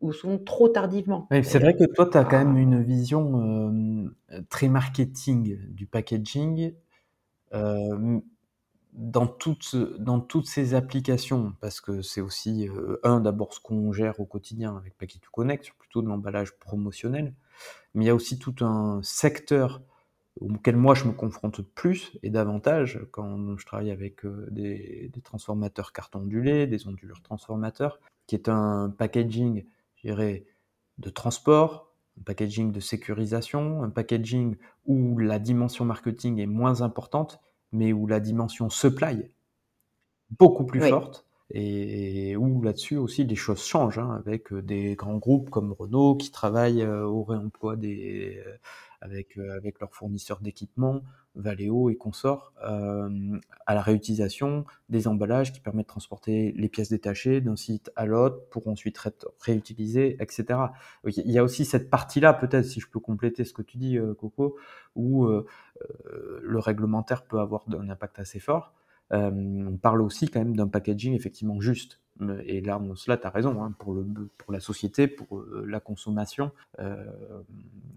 ou, 0.00 0.12
souvent 0.12 0.38
trop 0.38 0.68
tardivement. 0.68 1.26
c'est 1.42 1.58
vrai 1.58 1.74
que 1.74 1.82
toi, 1.82 2.06
tu 2.06 2.16
as 2.16 2.24
quand 2.24 2.38
même 2.38 2.56
une 2.56 2.80
vision 2.80 3.72
euh, 4.30 4.42
très 4.48 4.68
marketing 4.68 5.58
du 5.70 5.84
packaging 5.84 6.72
euh, 7.52 8.20
dans, 8.92 9.26
toutes, 9.26 9.74
dans 9.98 10.20
toutes 10.20 10.46
ces 10.46 10.74
applications, 10.74 11.52
parce 11.60 11.80
que 11.80 12.00
c'est 12.00 12.20
aussi, 12.20 12.68
euh, 12.68 13.00
un, 13.02 13.18
d'abord 13.18 13.52
ce 13.52 13.58
qu'on 13.58 13.92
gère 13.92 14.20
au 14.20 14.24
quotidien 14.24 14.76
avec 14.76 14.96
Packet 14.96 15.20
to 15.20 15.30
Connect, 15.32 15.64
sur 15.64 15.74
plutôt 15.74 16.00
de 16.00 16.06
l'emballage 16.06 16.56
promotionnel, 16.60 17.34
mais 17.94 18.04
il 18.04 18.06
y 18.06 18.10
a 18.10 18.14
aussi 18.14 18.38
tout 18.38 18.54
un 18.64 19.00
secteur 19.02 19.82
auquel 20.40 20.76
moi 20.76 20.94
je 20.94 21.04
me 21.04 21.12
confronte 21.12 21.62
plus 21.62 22.18
et 22.22 22.30
davantage 22.30 23.00
quand 23.12 23.56
je 23.56 23.66
travaille 23.66 23.90
avec 23.90 24.24
euh, 24.24 24.48
des, 24.50 25.10
transformateurs 25.22 25.92
carton 25.92 26.20
ondulé, 26.20 26.66
des 26.66 26.86
onduleurs 26.88 27.22
transformateurs, 27.22 28.00
qui 28.26 28.34
est 28.34 28.48
un 28.48 28.90
packaging, 28.90 29.64
je 29.96 30.08
dirais, 30.08 30.46
de 30.98 31.10
transport, 31.10 31.92
un 32.18 32.22
packaging 32.22 32.72
de 32.72 32.80
sécurisation, 32.80 33.82
un 33.82 33.90
packaging 33.90 34.56
où 34.86 35.18
la 35.18 35.38
dimension 35.38 35.84
marketing 35.84 36.38
est 36.40 36.46
moins 36.46 36.82
importante, 36.82 37.40
mais 37.72 37.92
où 37.92 38.06
la 38.06 38.20
dimension 38.20 38.70
supply 38.70 39.28
beaucoup 40.30 40.64
plus 40.64 40.80
forte 40.80 41.26
et 41.50 42.36
où 42.36 42.62
là-dessus 42.62 42.96
aussi 42.96 43.24
des 43.24 43.36
choses 43.36 43.62
changent, 43.62 43.98
hein, 43.98 44.22
avec 44.24 44.52
des 44.54 44.94
grands 44.94 45.18
groupes 45.18 45.50
comme 45.50 45.72
Renault 45.72 46.16
qui 46.16 46.30
travaillent 46.30 46.86
au 46.86 47.22
réemploi 47.22 47.76
des, 47.76 48.42
avec, 49.00 49.36
avec 49.36 49.78
leurs 49.80 49.94
fournisseurs 49.94 50.40
d'équipements, 50.40 51.02
Valeo 51.34 51.90
et 51.90 51.96
consorts, 51.96 52.52
à 52.62 53.74
la 53.74 53.82
réutilisation 53.82 54.64
des 54.88 55.06
emballages 55.06 55.52
qui 55.52 55.60
permettent 55.60 55.86
de 55.86 55.90
transporter 55.90 56.52
les 56.56 56.68
pièces 56.68 56.88
détachées 56.88 57.40
d'un 57.40 57.56
site 57.56 57.90
à 57.96 58.06
l'autre 58.06 58.48
pour 58.50 58.66
ensuite 58.68 58.98
être 59.04 59.32
réutilisées, 59.40 60.16
etc. 60.20 60.58
Il 61.04 61.30
y 61.30 61.38
a 61.38 61.44
aussi 61.44 61.64
cette 61.66 61.90
partie-là, 61.90 62.32
peut-être, 62.32 62.64
si 62.64 62.80
je 62.80 62.88
peux 62.88 63.00
compléter 63.00 63.44
ce 63.44 63.52
que 63.52 63.62
tu 63.62 63.76
dis, 63.76 63.98
Coco, 64.18 64.56
où 64.94 65.26
le 65.26 66.58
réglementaire 66.58 67.24
peut 67.24 67.40
avoir 67.40 67.64
un 67.68 67.90
impact 67.90 68.18
assez 68.18 68.40
fort. 68.40 68.72
On 69.10 69.76
parle 69.80 70.02
aussi 70.02 70.28
quand 70.28 70.40
même 70.40 70.56
d'un 70.56 70.68
packaging 70.68 71.14
effectivement 71.14 71.60
juste. 71.60 72.00
Et 72.46 72.60
là, 72.60 72.80
cela, 72.94 73.16
tu 73.16 73.26
as 73.26 73.30
raison, 73.30 73.62
hein, 73.62 73.74
pour, 73.78 73.92
le, 73.92 74.04
pour 74.38 74.52
la 74.52 74.60
société, 74.60 75.08
pour 75.08 75.44
la 75.66 75.80
consommation, 75.80 76.52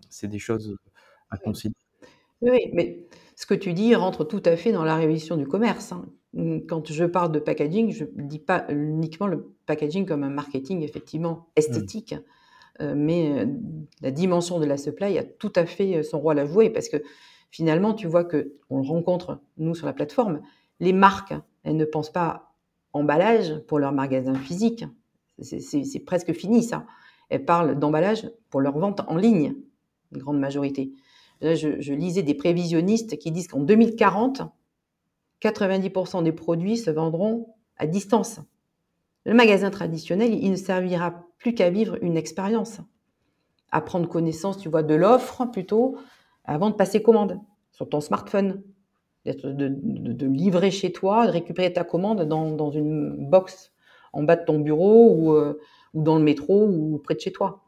c'est 0.09 0.27
des 0.27 0.39
choses 0.39 0.77
à 1.29 1.37
considérer. 1.37 1.75
Oui, 2.41 2.69
mais 2.73 3.07
ce 3.35 3.45
que 3.45 3.53
tu 3.53 3.73
dis 3.73 3.95
rentre 3.95 4.23
tout 4.23 4.43
à 4.45 4.55
fait 4.55 4.71
dans 4.71 4.83
la 4.83 4.95
révision 4.95 5.37
du 5.37 5.47
commerce. 5.47 5.91
Hein. 5.91 6.05
Mmh, 6.33 6.59
quand 6.67 6.91
je 6.91 7.05
parle 7.05 7.31
de 7.31 7.39
packaging, 7.39 7.91
je 7.91 8.03
ne 8.03 8.27
dis 8.27 8.39
pas 8.39 8.65
uniquement 8.69 9.27
le 9.27 9.55
packaging 9.65 10.05
comme 10.05 10.23
un 10.23 10.29
marketing 10.29 10.83
effectivement 10.83 11.31
mmh. 11.31 11.43
esthétique, 11.55 12.15
euh, 12.81 12.93
mais 12.95 13.39
euh, 13.39 13.45
la 14.01 14.11
dimension 14.11 14.59
de 14.59 14.65
la 14.65 14.77
supply 14.77 15.17
a 15.17 15.23
tout 15.23 15.53
à 15.55 15.65
fait 15.65 15.97
euh, 15.97 16.03
son 16.03 16.19
rôle 16.19 16.37
à 16.37 16.45
jouer 16.45 16.69
parce 16.69 16.89
que 16.89 16.97
finalement, 17.49 17.93
tu 17.93 18.07
vois 18.07 18.23
que 18.23 18.53
on 18.69 18.81
le 18.81 18.87
rencontre 18.87 19.39
nous 19.57 19.73
sur 19.73 19.87
la 19.87 19.93
plateforme, 19.93 20.41
les 20.79 20.93
marques, 20.93 21.33
elles 21.63 21.77
ne 21.77 21.85
pensent 21.85 22.11
pas 22.11 22.55
emballage 22.93 23.59
pour 23.67 23.79
leur 23.79 23.91
magasin 23.91 24.35
physique. 24.35 24.85
C'est 25.39 26.03
presque 26.05 26.33
fini 26.33 26.63
ça. 26.63 26.85
Elles 27.29 27.45
parlent 27.45 27.77
d'emballage 27.77 28.29
pour 28.49 28.61
leur 28.61 28.77
vente 28.77 29.01
en 29.07 29.17
ligne, 29.17 29.55
une 30.11 30.17
grande 30.19 30.39
majorité 30.39 30.93
je, 31.41 31.93
lisais 31.93 32.23
des 32.23 32.33
prévisionnistes 32.33 33.17
qui 33.17 33.31
disent 33.31 33.47
qu'en 33.47 33.59
2040, 33.59 34.41
90% 35.41 36.23
des 36.23 36.31
produits 36.31 36.77
se 36.77 36.89
vendront 36.89 37.53
à 37.77 37.85
distance. 37.87 38.39
Le 39.25 39.33
magasin 39.33 39.69
traditionnel, 39.69 40.33
il 40.33 40.51
ne 40.51 40.55
servira 40.55 41.25
plus 41.37 41.53
qu'à 41.53 41.69
vivre 41.69 41.97
une 42.01 42.17
expérience, 42.17 42.79
à 43.71 43.81
prendre 43.81 44.07
connaissance, 44.07 44.57
tu 44.57 44.69
vois, 44.69 44.83
de 44.83 44.95
l'offre 44.95 45.45
plutôt, 45.45 45.97
avant 46.45 46.69
de 46.69 46.75
passer 46.75 47.01
commande 47.01 47.39
sur 47.71 47.87
ton 47.89 48.01
smartphone, 48.01 48.63
de, 49.33 50.25
livrer 50.25 50.71
chez 50.71 50.91
toi, 50.91 51.27
de 51.27 51.31
récupérer 51.31 51.73
ta 51.73 51.83
commande 51.83 52.23
dans, 52.23 52.71
une 52.71 53.29
box 53.29 53.71
en 54.13 54.23
bas 54.23 54.35
de 54.35 54.45
ton 54.45 54.59
bureau 54.59 55.11
ou, 55.11 55.33
euh, 55.33 55.59
ou 55.93 56.01
dans 56.01 56.17
le 56.17 56.23
métro 56.23 56.67
ou 56.67 56.97
près 56.97 57.15
de 57.15 57.19
chez 57.19 57.31
toi. 57.31 57.63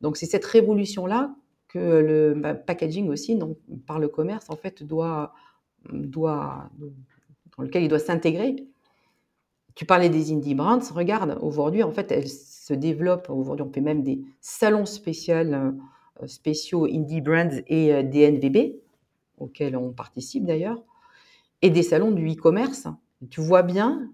Donc 0.00 0.16
c'est 0.16 0.26
cette 0.26 0.44
révolution-là 0.44 1.34
que 1.68 1.78
le 1.78 2.34
bah, 2.34 2.54
packaging 2.54 3.08
aussi, 3.08 3.36
donc, 3.36 3.56
par 3.86 3.98
le 3.98 4.08
commerce, 4.08 4.48
en 4.50 4.56
fait, 4.56 4.82
doit, 4.82 5.32
doit, 5.90 6.70
dans 7.56 7.64
lequel 7.64 7.82
il 7.82 7.88
doit 7.88 7.98
s'intégrer. 7.98 8.56
Tu 9.74 9.84
parlais 9.84 10.08
des 10.08 10.32
indie 10.32 10.54
brands, 10.54 10.80
regarde, 10.94 11.38
aujourd'hui, 11.42 11.82
en 11.82 11.92
fait, 11.92 12.10
elles 12.10 12.28
se 12.28 12.72
développent. 12.72 13.28
Aujourd'hui, 13.28 13.66
on 13.68 13.72
fait 13.72 13.80
même 13.82 14.02
des 14.02 14.20
salons 14.40 14.86
spéciaux, 14.86 15.34
euh, 15.34 15.72
spéciaux 16.26 16.86
indie 16.86 17.20
brands 17.20 17.50
et 17.66 17.92
euh, 17.92 18.02
des 18.02 18.30
NVB, 18.30 18.80
auxquels 19.38 19.76
on 19.76 19.92
participe 19.92 20.46
d'ailleurs, 20.46 20.82
et 21.62 21.70
des 21.70 21.82
salons 21.82 22.10
du 22.10 22.30
e-commerce. 22.30 22.88
Tu 23.30 23.40
vois 23.40 23.62
bien 23.62 24.10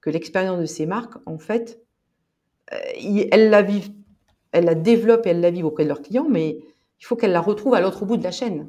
que 0.00 0.10
l'expérience 0.10 0.60
de 0.60 0.66
ces 0.66 0.86
marques, 0.86 1.16
en 1.26 1.38
fait, 1.38 1.80
euh, 2.72 2.76
elles 3.30 3.50
la 3.50 3.62
vivent, 3.62 3.92
elles 4.52 4.64
la 4.64 4.74
développent 4.74 5.26
et 5.26 5.30
elles 5.30 5.40
la 5.40 5.50
vivent 5.50 5.66
auprès 5.66 5.84
de 5.84 5.88
leurs 5.88 6.02
clients, 6.02 6.28
mais 6.28 6.58
il 7.00 7.04
faut 7.04 7.16
qu'elle 7.16 7.32
la 7.32 7.40
retrouve 7.40 7.74
à 7.74 7.80
l'autre 7.80 8.04
bout 8.04 8.16
de 8.16 8.24
la 8.24 8.30
chaîne. 8.30 8.68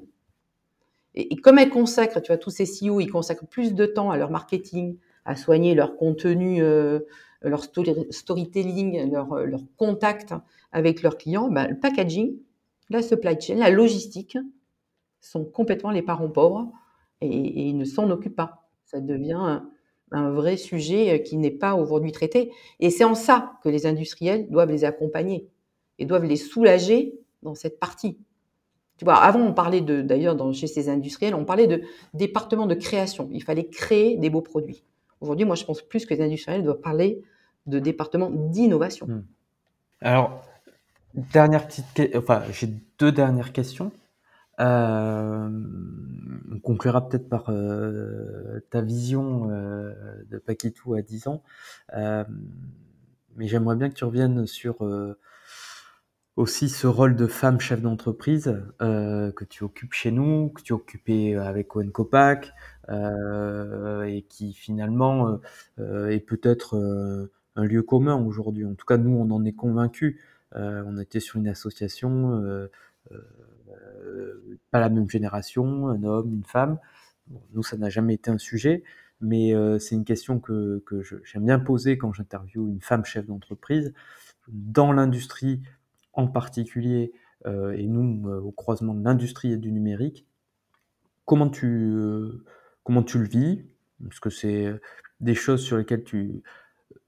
Et, 1.14 1.36
comme 1.36 1.60
elle 1.60 1.70
consacre, 1.70 2.22
tu 2.22 2.28
vois, 2.28 2.38
tous 2.38 2.52
ces 2.52 2.66
CEO, 2.66 3.02
ils 3.02 3.12
consacrent 3.12 3.48
plus 3.48 3.74
de 3.74 3.86
temps 3.86 4.12
à 4.12 4.18
leur 4.18 4.30
marketing, 4.30 4.98
à 5.26 5.36
soigner 5.36 5.76
leur 5.76 5.98
contenu, 5.98 6.64
euh, 6.64 7.00
leur 7.42 7.64
storytelling, 7.64 9.12
leur, 9.12 9.34
euh, 9.34 9.46
leur, 9.46 9.62
contact 9.78 10.34
avec 10.72 11.02
leurs 11.02 11.18
clients, 11.18 11.50
ben, 11.50 11.68
le 11.68 11.78
packaging, 11.78 12.38
la 12.90 13.02
supply 13.02 13.40
chain, 13.40 13.56
la 13.56 13.70
logistique 13.70 14.38
sont 15.20 15.44
complètement 15.44 15.92
les 15.92 16.02
parents 16.02 16.30
pauvres 16.30 16.72
et, 17.22 17.70
ils 17.70 17.78
ne 17.78 17.86
s'en 17.86 18.10
occupent 18.10 18.36
pas. 18.36 18.68
Ça 18.86 19.00
devient 19.00 19.62
un, 20.12 20.32
vrai 20.32 20.58
sujet 20.58 21.14
euh, 21.14 21.18
qui 21.20 21.38
n'est 21.38 21.52
pas 21.52 21.76
aujourd'hui 21.76 22.12
traité. 22.12 22.52
Et 22.80 22.90
c'est 22.90 23.06
en 23.06 23.16
ça 23.16 23.54
que 23.64 23.70
les 23.70 23.86
industriels 23.86 24.50
doivent 24.50 24.72
les 24.72 24.84
accompagner 24.84 25.48
et 26.00 26.06
doivent 26.06 26.26
les 26.26 26.36
soulager 26.36 27.14
dans 27.44 27.56
cette 27.56 27.80
partie. 27.80 28.18
Tu 28.98 29.06
vois, 29.06 29.16
avant, 29.16 29.40
on 29.40 29.54
parlait 29.54 29.82
de, 29.82 30.02
d'ailleurs, 30.02 30.38
chez 30.54 30.68
ces 30.68 30.90
industriels, 30.90 31.34
on 31.34 31.46
parlait 31.46 31.68
de 31.68 31.82
département 32.14 32.68
de 32.68 32.76
création. 32.76 33.30
Il 33.32 33.42
fallait 33.42 33.68
créer 33.68 34.18
des 34.18 34.30
beaux 34.30 34.42
produits. 34.42 34.84
Aujourd'hui, 35.22 35.46
moi, 35.46 35.56
je 35.56 35.64
pense 35.64 35.82
plus 35.82 36.06
que 36.06 36.14
les 36.14 36.22
industriels 36.22 36.64
doivent 36.64 36.82
parler 36.82 37.24
de 37.68 37.80
département 37.80 38.30
d'innovation. 38.30 39.08
Hmm. 39.08 39.24
Alors, 40.02 40.44
dernière 41.14 41.68
petite, 41.68 42.16
enfin, 42.16 42.44
j'ai 42.52 42.70
deux 43.00 43.12
dernières 43.12 43.54
questions. 43.54 43.92
Euh, 44.62 45.50
on 46.52 46.60
conclura 46.60 47.08
peut-être 47.08 47.28
par 47.28 47.46
euh, 47.50 48.60
ta 48.70 48.82
vision 48.82 49.50
euh, 49.50 49.94
de 50.30 50.38
Paquitou 50.38 50.94
à 50.94 51.02
10 51.02 51.28
ans. 51.28 51.44
mais 51.94 53.48
j'aimerais 53.48 53.76
bien 53.76 53.90
que 53.90 53.96
tu 53.96 54.06
reviennes 54.06 54.46
sur 54.46 54.78
aussi 56.36 56.70
ce 56.70 56.88
rôle 56.88 57.16
de 57.16 57.28
femme 57.28 57.60
chef 57.60 57.82
d'entreprise 57.82 58.62
que 58.80 59.44
tu 59.46 59.64
occupes 59.64 59.94
chez 59.94 60.12
nous, 60.12 60.50
que 60.50 60.62
tu 60.62 60.74
occupais 60.74 61.36
avec 61.36 61.76
Owen 61.76 61.92
Copac, 61.92 62.54
et 62.90 64.26
qui 64.30 64.54
finalement 64.54 65.40
est 65.80 66.26
peut-être 66.26 67.30
un 67.56 67.64
lieu 67.64 67.84
commun 67.84 68.16
aujourd'hui. 68.16 68.66
En 68.66 68.76
tout 68.76 68.86
cas, 68.86 68.98
nous, 68.98 69.12
on 69.12 69.32
en 69.32 69.44
est 69.46 69.54
convaincus. 69.54 70.18
on 70.54 70.98
était 71.00 71.22
sur 71.22 71.38
une 71.38 71.48
association, 71.48 72.68
pas 74.72 74.80
la 74.80 74.90
même 74.90 75.10
génération, 75.10 75.88
un 75.88 76.04
homme, 76.04 76.34
une 76.34 76.46
femme. 76.46 76.80
nous, 77.54 77.64
ça 77.64 77.78
n'a 77.78 77.90
jamais 77.90 78.16
été 78.16 78.32
un 78.32 78.38
sujet, 78.38 78.84
mais 79.20 79.54
c'est 79.80 79.96
une 79.96 80.06
question 80.06 80.40
que, 80.40 80.84
que 80.86 81.02
j'aime 81.24 81.46
bien 81.46 81.60
poser 81.60 81.98
quand 81.98 82.14
j'interviewe 82.14 82.70
une 82.70 82.82
femme 82.82 83.06
chef 83.06 83.26
d'entreprise. 83.26 83.94
Dans 84.48 84.92
l'industrie 84.92 85.62
en 86.14 86.28
particulier, 86.28 87.14
euh, 87.46 87.72
et 87.74 87.88
nous, 87.88 88.30
euh, 88.30 88.40
au 88.40 88.52
croisement 88.52 88.94
de 88.94 89.04
l'industrie 89.04 89.54
et 89.54 89.58
du 89.58 89.72
numérique, 89.72 90.28
comment 91.26 91.50
tu, 91.50 91.68
euh, 91.68 92.46
comment 92.84 93.04
tu 93.04 93.20
le 93.20 93.28
vis? 93.28 93.64
Parce 94.04 94.20
que 94.20 94.30
c'est 94.30 94.74
des 95.20 95.36
choses 95.36 95.64
sur 95.64 95.78
lesquelles 95.78 96.04
tu, 96.04 96.44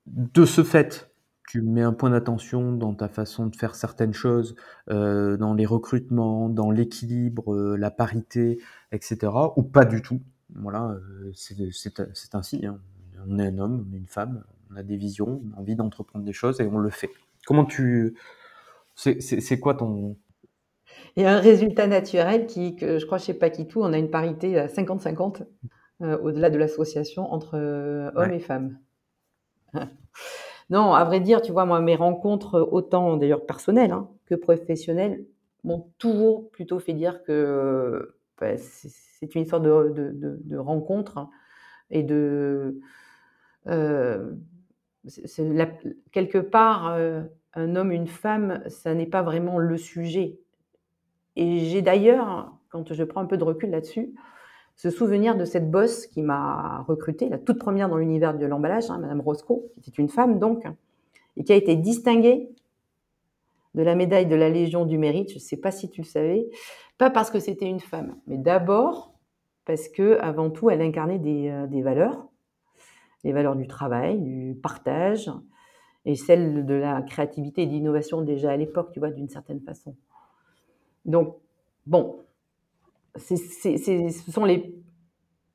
de 0.07 0.45
ce 0.45 0.63
fait, 0.63 1.12
tu 1.53 1.61
mets 1.61 1.83
un 1.83 1.93
point 1.93 2.09
d'attention 2.09 2.71
dans 2.71 2.95
ta 2.95 3.07
façon 3.07 3.45
de 3.45 3.55
faire 3.55 3.75
certaines 3.75 4.15
choses, 4.15 4.55
dans 4.87 5.53
les 5.55 5.67
recrutements, 5.67 6.49
dans 6.49 6.71
l'équilibre, 6.71 7.75
la 7.75 7.91
parité, 7.91 8.57
etc. 8.91 9.31
Ou 9.55 9.61
pas 9.61 9.85
du 9.85 10.01
tout. 10.01 10.19
Voilà, 10.55 10.97
c'est 11.35 12.33
ainsi. 12.33 12.65
Hein. 12.65 12.79
On 13.27 13.37
est 13.37 13.45
un 13.45 13.59
homme, 13.59 13.85
on 13.87 13.93
est 13.93 13.99
une 13.99 14.07
femme, 14.07 14.43
on 14.71 14.77
a 14.77 14.81
des 14.81 14.97
visions, 14.97 15.43
on 15.45 15.55
a 15.55 15.59
envie 15.59 15.75
d'entreprendre 15.75 16.25
des 16.25 16.33
choses 16.33 16.59
et 16.59 16.65
on 16.65 16.79
le 16.79 16.89
fait. 16.89 17.11
Comment 17.45 17.65
tu, 17.65 18.15
c'est 18.95 19.59
quoi 19.59 19.75
ton... 19.75 20.17
Il 21.15 21.21
y 21.21 21.25
a 21.27 21.35
un 21.35 21.39
résultat 21.39 21.85
naturel 21.85 22.47
qui, 22.47 22.75
que 22.75 22.97
je 22.97 23.05
crois 23.05 23.19
chez 23.19 23.35
Paquitou, 23.35 23.83
on 23.83 23.93
a 23.93 23.99
une 23.99 24.09
parité 24.09 24.57
à 24.57 24.65
50-50 24.65 25.43
euh, 26.01 26.17
au-delà 26.17 26.49
de 26.49 26.57
l'association 26.57 27.31
entre 27.31 27.59
euh, 27.59 28.09
hommes 28.15 28.33
et 28.33 28.39
femmes. 28.39 28.79
Non, 30.69 30.93
à 30.93 31.03
vrai 31.03 31.19
dire, 31.19 31.41
tu 31.41 31.51
vois, 31.51 31.65
moi, 31.65 31.79
mes 31.81 31.95
rencontres, 31.95 32.59
autant 32.59 33.17
d'ailleurs 33.17 33.45
personnelles 33.45 33.91
hein, 33.91 34.09
que 34.25 34.35
professionnelles, 34.35 35.25
m'ont 35.63 35.87
toujours 35.97 36.49
plutôt 36.51 36.79
fait 36.79 36.93
dire 36.93 37.23
que 37.23 38.15
bah, 38.39 38.57
c'est 38.57 39.35
une 39.35 39.45
sorte 39.45 39.63
de, 39.63 40.57
rencontre 40.57 41.27
et 41.89 42.03
de. 42.03 42.79
Euh, 43.67 44.33
quelque 46.11 46.37
part, 46.37 46.97
un 47.55 47.75
homme, 47.75 47.91
une 47.91 48.07
femme, 48.07 48.63
ça 48.67 48.93
n'est 48.93 49.05
pas 49.05 49.21
vraiment 49.21 49.59
le 49.59 49.77
sujet. 49.77 50.39
Et 51.35 51.59
j'ai 51.59 51.81
d'ailleurs, 51.81 52.53
quand 52.69 52.93
je 52.93 53.03
prends 53.03 53.21
un 53.21 53.25
peu 53.25 53.37
de 53.37 53.43
recul 53.43 53.69
là-dessus, 53.69 54.13
ce 54.75 54.89
souvenir 54.89 55.35
de 55.37 55.45
cette 55.45 55.69
bosse 55.69 56.07
qui 56.07 56.21
m'a 56.21 56.83
recrutée, 56.87 57.29
la 57.29 57.37
toute 57.37 57.59
première 57.59 57.89
dans 57.89 57.97
l'univers 57.97 58.37
de 58.37 58.45
l'emballage, 58.45 58.89
hein, 58.89 58.97
Madame 58.99 59.21
Roscoe, 59.21 59.63
qui 59.81 59.89
était 59.89 60.01
une 60.01 60.09
femme 60.09 60.39
donc, 60.39 60.63
et 61.37 61.43
qui 61.43 61.53
a 61.53 61.55
été 61.55 61.75
distinguée 61.75 62.49
de 63.75 63.81
la 63.81 63.95
médaille 63.95 64.25
de 64.25 64.35
la 64.35 64.49
Légion 64.49 64.85
du 64.85 64.97
Mérite. 64.97 65.29
Je 65.29 65.35
ne 65.35 65.39
sais 65.39 65.57
pas 65.57 65.71
si 65.71 65.89
tu 65.89 66.01
le 66.01 66.07
savais, 66.07 66.47
pas 66.97 67.09
parce 67.09 67.31
que 67.31 67.39
c'était 67.39 67.67
une 67.67 67.79
femme, 67.79 68.17
mais 68.27 68.37
d'abord 68.37 69.13
parce 69.65 69.87
que 69.87 70.17
avant 70.19 70.49
tout, 70.49 70.69
elle 70.69 70.81
incarnait 70.81 71.19
des, 71.19 71.49
euh, 71.49 71.67
des 71.67 71.81
valeurs 71.81 72.27
les 73.23 73.31
valeurs 73.31 73.55
du 73.55 73.67
travail, 73.67 74.19
du 74.19 74.55
partage, 74.61 75.31
et 76.05 76.15
celles 76.15 76.65
de 76.65 76.73
la 76.73 77.01
créativité 77.01 77.63
et 77.63 77.65
d'innovation 77.65 78.21
déjà 78.21 78.51
à 78.51 78.57
l'époque, 78.57 78.91
tu 78.91 78.99
vois, 78.99 79.11
d'une 79.11 79.29
certaine 79.29 79.61
façon. 79.61 79.95
Donc, 81.05 81.37
bon, 81.85 82.22
ce 83.17 84.31
sont 84.31 84.45
les 84.45 84.83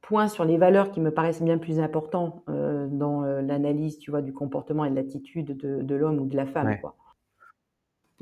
points 0.09 0.29
sur 0.29 0.45
les 0.45 0.57
valeurs 0.57 0.91
qui 0.91 1.01
me 1.01 1.11
paraissent 1.11 1.43
bien 1.43 1.59
plus 1.59 1.81
importants 1.81 2.43
euh, 2.49 2.87
dans 2.91 3.25
euh, 3.25 3.43
l'analyse, 3.43 3.99
tu 3.99 4.11
vois, 4.11 4.23
du 4.23 4.33
comportement 4.33 4.87
et 4.87 4.91
de 4.91 4.95
l'attitude 4.95 5.57
de, 5.57 5.95
l'homme 5.95 6.19
ou 6.19 6.27
de 6.27 6.37
la 6.37 6.47
femme, 6.47 6.79
quoi. 6.81 6.97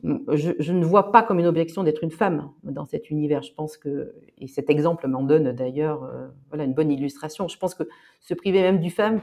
Je, 0.03 0.73
ne 0.73 0.85
vois 0.85 1.11
pas 1.11 1.23
comme 1.23 1.39
une 1.39 1.47
objection 1.47 1.83
d'être 1.83 2.05
une 2.05 2.11
femme 2.11 2.51
dans 2.65 2.85
cet 2.85 3.11
univers. 3.11 3.43
Je 3.43 3.53
pense 3.55 3.77
que, 3.77 4.15
et 4.37 4.47
cet 4.47 4.69
exemple 4.69 5.09
m'en 5.09 5.23
donne 5.23 5.53
d'ailleurs 5.53 6.05
euh, 6.05 6.27
voilà, 6.49 6.65
une 6.65 6.75
bonne 6.75 6.91
illustration, 6.91 7.49
je 7.49 7.57
pense 7.57 7.75
que 7.75 7.85
se 8.21 8.35
priver 8.35 8.61
même 8.61 8.79
du 8.79 8.91
femme, 8.91 9.23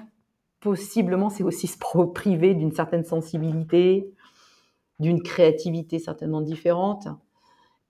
possiblement, 0.61 1.29
c'est 1.29 1.43
aussi 1.43 1.67
se 1.67 1.77
priver 2.13 2.55
d'une 2.55 2.71
certaine 2.71 3.03
sensibilité, 3.03 4.09
d'une 4.99 5.21
créativité 5.21 5.99
certainement 5.99 6.41
différente, 6.41 7.07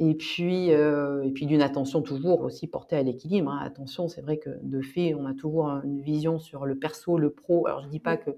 et 0.09 0.15
puis, 0.15 0.73
euh, 0.73 1.23
et 1.23 1.31
puis 1.31 1.45
d'une 1.45 1.61
attention 1.61 2.01
toujours 2.01 2.41
aussi 2.41 2.67
portée 2.67 2.97
à 2.97 3.03
l'équilibre. 3.03 3.51
Hein. 3.51 3.59
Attention, 3.63 4.09
c'est 4.09 4.21
vrai 4.21 4.37
que 4.37 4.49
de 4.61 4.81
fait, 4.81 5.13
on 5.13 5.25
a 5.25 5.33
toujours 5.33 5.67
une 5.83 6.01
vision 6.01 6.39
sur 6.39 6.65
le 6.65 6.77
perso, 6.77 7.17
le 7.17 7.29
pro. 7.29 7.67
Alors 7.67 7.81
je 7.81 7.85
ne 7.85 7.91
dis 7.91 7.99
pas 7.99 8.17
que, 8.17 8.31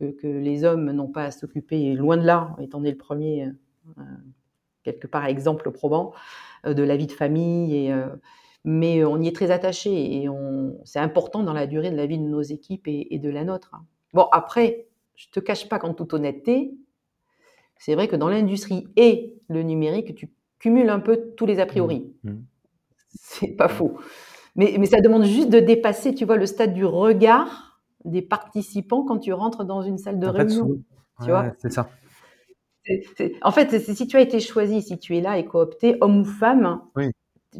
que, 0.00 0.26
les 0.26 0.64
hommes 0.64 0.90
n'ont 0.92 1.08
pas 1.08 1.24
à 1.24 1.30
s'occuper, 1.30 1.92
loin 1.94 2.16
de 2.16 2.24
là, 2.24 2.56
étant 2.60 2.78
donné 2.78 2.92
le 2.92 2.96
premier, 2.96 3.52
euh, 3.98 4.02
quelque 4.84 5.06
part 5.06 5.26
exemple 5.26 5.70
probant, 5.70 6.12
euh, 6.64 6.72
de 6.72 6.82
la 6.82 6.96
vie 6.96 7.06
de 7.06 7.12
famille. 7.12 7.74
Et, 7.76 7.94
mais 8.64 9.04
on 9.04 9.20
y 9.20 9.28
est 9.28 9.34
très 9.34 9.50
attaché 9.50 10.22
et 10.22 10.28
c'est 10.84 10.98
important 10.98 11.42
dans 11.42 11.52
la 11.52 11.66
durée 11.66 11.90
de 11.90 11.96
la 11.96 12.06
vie 12.06 12.18
de 12.18 12.24
nos 12.24 12.42
équipes 12.42 12.88
et, 12.88 13.18
de 13.18 13.30
la 13.30 13.44
nôtre. 13.44 13.74
Hein. 13.74 13.84
Bon, 14.12 14.26
après, 14.32 14.88
je 15.14 15.26
ne 15.28 15.32
te 15.32 15.40
cache 15.40 15.68
pas 15.68 15.78
qu'en 15.78 15.94
toute 15.94 16.14
honnêteté, 16.14 16.72
c'est 17.78 17.94
vrai 17.94 18.08
que 18.08 18.16
dans 18.16 18.28
l'industrie 18.28 18.88
et 18.96 19.34
le 19.48 19.62
numérique, 19.62 20.14
tu 20.14 20.28
cumules 20.66 20.90
un 20.90 20.98
peu 20.98 21.32
tous 21.36 21.46
les 21.46 21.60
a 21.60 21.66
priori. 21.66 22.12
Mmh. 22.24 22.30
Mmh. 22.30 22.44
C'est 23.08 23.56
pas 23.56 23.68
faux. 23.68 23.98
Mais, 24.56 24.74
mais, 24.78 24.86
ça 24.86 25.00
demande 25.00 25.24
juste 25.24 25.50
de 25.50 25.60
dépasser, 25.60 26.12
tu 26.14 26.24
vois, 26.24 26.36
le 26.36 26.46
stade 26.46 26.74
du 26.74 26.84
regard 26.84 27.80
des 28.04 28.22
participants 28.22 29.04
quand 29.04 29.18
tu 29.18 29.32
rentres 29.32 29.64
dans 29.64 29.82
une 29.82 29.98
salle 29.98 30.18
de 30.18 30.26
réunion. 30.26 30.78
tu 31.22 31.30
vois 31.30 31.52
C'est 31.58 31.72
ça. 31.72 31.88
en 33.42 33.52
fait, 33.52 33.78
si 33.78 34.06
tu 34.06 34.16
as 34.16 34.20
été 34.20 34.40
choisi, 34.40 34.82
si 34.82 34.98
tu 34.98 35.16
es 35.16 35.20
là 35.20 35.38
et 35.38 35.44
coopté, 35.44 35.96
homme 36.00 36.20
ou 36.20 36.24
femme, 36.24 36.80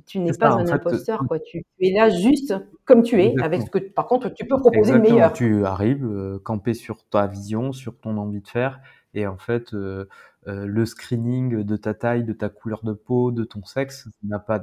tu 0.06 0.18
n'es 0.18 0.32
pas 0.32 0.52
un 0.54 0.66
imposteur. 0.66 1.24
Quoi. 1.28 1.38
Tu, 1.38 1.64
es 1.80 1.92
là 1.92 2.08
juste 2.08 2.54
comme 2.84 3.02
tu 3.02 3.22
es, 3.22 3.34
avec 3.40 3.62
ce 3.62 3.70
que, 3.70 3.78
par 3.78 4.06
contre, 4.06 4.30
tu 4.30 4.46
peux 4.46 4.58
proposer 4.58 4.94
le 4.94 5.00
meilleur. 5.00 5.32
Tu 5.32 5.64
arrives, 5.64 6.04
euh, 6.04 6.40
camper 6.42 6.74
sur 6.74 7.04
ta 7.08 7.26
vision, 7.26 7.72
sur 7.72 7.98
ton 7.98 8.16
envie 8.16 8.40
de 8.40 8.48
faire, 8.48 8.80
et 9.14 9.26
en 9.26 9.38
fait, 9.38 9.74
euh, 9.74 10.06
le 10.46 10.86
screening 10.86 11.62
de 11.62 11.76
ta 11.76 11.94
taille, 11.94 12.24
de 12.24 12.32
ta 12.32 12.48
couleur 12.48 12.84
de 12.84 12.92
peau, 12.92 13.32
de 13.32 13.44
ton 13.44 13.64
sexe, 13.64 14.08
n'a 14.22 14.38
pas 14.38 14.60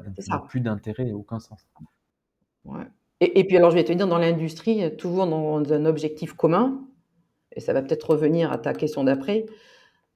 plus 0.48 0.62
d'intérêt 0.62 1.08
et 1.08 1.14
aucun 1.14 1.40
sens. 1.40 1.68
Et, 3.20 3.40
et, 3.40 3.44
puis 3.44 3.58
alors, 3.58 3.72
je 3.72 3.76
vais 3.76 3.84
te 3.84 3.92
dire, 3.92 4.08
dans 4.08 4.18
l'industrie, 4.18 4.96
toujours 4.98 5.28
dans 5.28 5.74
un 5.74 5.86
objectif 5.86 6.34
commun, 6.34 6.82
et 7.56 7.60
ça 7.60 7.74
va 7.74 7.82
peut-être 7.82 8.12
revenir 8.12 8.52
à 8.52 8.58
ta 8.58 8.74
question 8.74 9.04
d'après, 9.04 9.46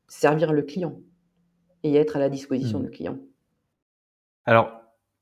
servir 0.07 0.53
le 0.53 0.61
client 0.61 0.99
et 1.83 1.95
être 1.95 2.15
à 2.15 2.19
la 2.19 2.29
disposition 2.29 2.79
mmh. 2.79 2.83
du 2.83 2.89
client. 2.89 3.17
Alors, 4.45 4.71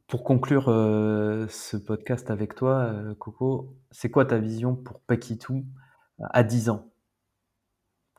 pour 0.08 0.24
conclure 0.24 0.70
euh, 0.70 1.48
ce 1.50 1.78
podcast 1.78 2.30
avec 2.30 2.56
toi, 2.56 2.92
euh, 2.94 3.16
Coco, 3.16 3.76
c'est 3.92 4.10
quoi 4.10 4.26
ta 4.26 4.38
vision 4.38 4.76
pour 4.76 5.02
Paquitou 5.02 5.66
à 6.20 6.44
10 6.44 6.70
ans? 6.70 6.92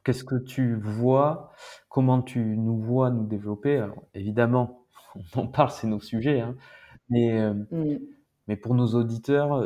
Qu'est-ce 0.06 0.22
que 0.22 0.36
tu 0.36 0.76
vois 0.76 1.50
Comment 1.88 2.22
tu 2.22 2.38
nous 2.38 2.78
vois 2.78 3.10
nous 3.10 3.26
développer? 3.26 3.78
Alors, 3.78 4.04
Évidemment, 4.14 4.86
on 5.34 5.40
en 5.40 5.46
parle, 5.48 5.70
c'est 5.70 5.88
nos 5.88 5.98
sujets, 5.98 6.40
hein, 6.40 6.54
mais, 7.08 7.40
euh, 7.40 7.54
mmh. 7.72 7.98
mais 8.46 8.56
pour 8.56 8.76
nos 8.76 8.86
auditeurs, 8.94 9.60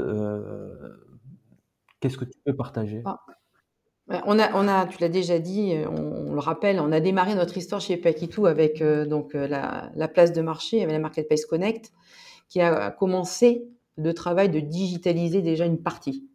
qu'est-ce 2.01 2.17
que 2.17 2.25
tu 2.25 2.39
peux 2.47 2.57
partager? 2.57 3.03
Ah. 3.05 3.21
On 4.25 4.39
a, 4.39 4.51
on 4.55 4.67
a, 4.67 4.87
tu 4.87 4.99
l'as 5.03 5.11
déjà 5.11 5.39
dit, 5.39 5.75
on, 5.87 6.33
le 6.33 6.41
rappelle, 6.41 6.81
on 6.81 6.91
a 6.91 7.01
démarré 7.01 7.35
notre 7.35 7.59
histoire 7.59 7.83
chez 7.83 7.99
Paquitou 7.99 8.47
avec 8.47 8.83
donc 8.83 9.35
la, 9.35 9.93
la, 9.95 10.09
place 10.09 10.33
de 10.33 10.41
marché, 10.41 10.81
avec 10.81 10.93
la 10.93 10.99
Marketplace 11.01 11.45
Connect 11.45 11.93
qui 12.49 12.63
a 12.63 12.91
commencé 12.91 13.69
le 13.97 14.15
travail 14.15 14.49
de 14.49 14.59
digitaliser 14.59 15.43
déjà 15.43 15.67
une 15.67 15.83
partie 15.83 16.30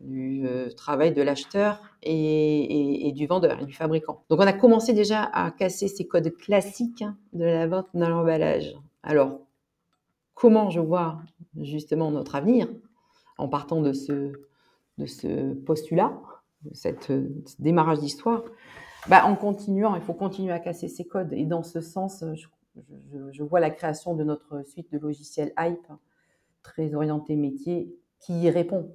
du 0.00 0.46
euh, 0.46 0.70
travail 0.70 1.12
de 1.12 1.22
l'acheteur 1.22 1.82
et, 2.02 3.12
du 3.14 3.26
vendeur 3.26 3.60
et 3.60 3.66
du 3.66 3.72
fabricant. 3.72 4.24
Donc 4.30 4.40
on 4.40 4.46
a 4.46 4.52
commencé 4.52 4.92
déjà 4.92 5.24
à 5.24 5.50
casser 5.50 5.88
ces 5.88 6.06
codes 6.06 6.34
classiques 6.36 7.04
de 7.32 7.44
la 7.44 7.66
vente 7.66 7.88
dans 7.94 8.08
l'emballage. 8.08 8.74
Alors, 9.02 9.40
comment 10.34 10.70
je 10.70 10.80
vois 10.80 11.20
justement 11.60 12.10
notre 12.10 12.34
avenir 12.34 12.68
en 13.38 13.48
partant 13.48 13.80
de 13.80 13.92
ce, 13.92 14.32
de 14.98 15.06
ce 15.06 15.54
postulat, 15.54 16.18
de 16.62 16.74
cette, 16.74 17.06
ce 17.06 17.56
démarrage 17.58 18.00
d'histoire? 18.00 18.42
Bah, 19.08 19.24
En 19.24 19.36
continuant, 19.36 19.94
il 19.96 20.02
faut 20.02 20.14
continuer 20.14 20.52
à 20.52 20.58
casser 20.58 20.88
ces 20.88 21.04
codes. 21.04 21.32
Et 21.32 21.44
dans 21.44 21.62
ce 21.62 21.80
sens, 21.80 22.24
je 22.34 22.46
je, 23.32 23.42
vois 23.42 23.60
la 23.60 23.70
création 23.70 24.14
de 24.14 24.24
notre 24.24 24.62
suite 24.66 24.92
de 24.92 24.98
logiciels 24.98 25.52
Hype, 25.58 25.86
très 26.62 26.94
orienté 26.94 27.36
métier, 27.36 27.94
qui 28.20 28.42
y 28.42 28.50
répond. 28.50 28.94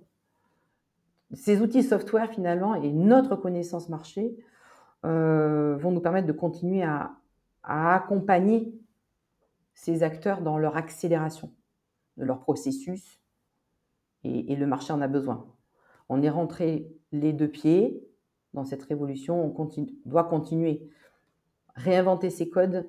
Ces 1.34 1.62
outils 1.62 1.84
software, 1.84 2.30
finalement, 2.32 2.76
et 2.76 2.92
notre 2.92 3.36
connaissance 3.36 3.90
marché 3.90 4.36
euh, 5.06 5.76
vont 5.78 5.92
nous 5.92 6.02
permettre 6.02 6.28
de 6.28 6.34
continuer 6.34 6.84
à, 6.84 7.12
accompagner 7.64 8.74
ces 9.74 10.04
acteurs 10.04 10.42
dans 10.42 10.58
leur 10.58 10.78
accélération 10.78 11.52
de 12.18 12.24
leur 12.26 12.40
processus, 12.40 13.20
et, 14.24 14.56
le 14.56 14.68
marché 14.68 14.94
en 14.94 15.02
a 15.02 15.08
besoin. 15.08 15.46
On 16.10 16.22
est 16.22 16.30
rentré 16.30 16.92
les 17.12 17.34
deux 17.34 17.48
pieds 17.48 18.08
dans 18.54 18.66
cette 18.66 18.84
révolution, 18.84 19.44
on 19.44 19.70
doit 20.06 20.24
continuer. 20.24 20.90
Réinventer 21.76 22.30
ces 22.30 22.50
codes 22.50 22.88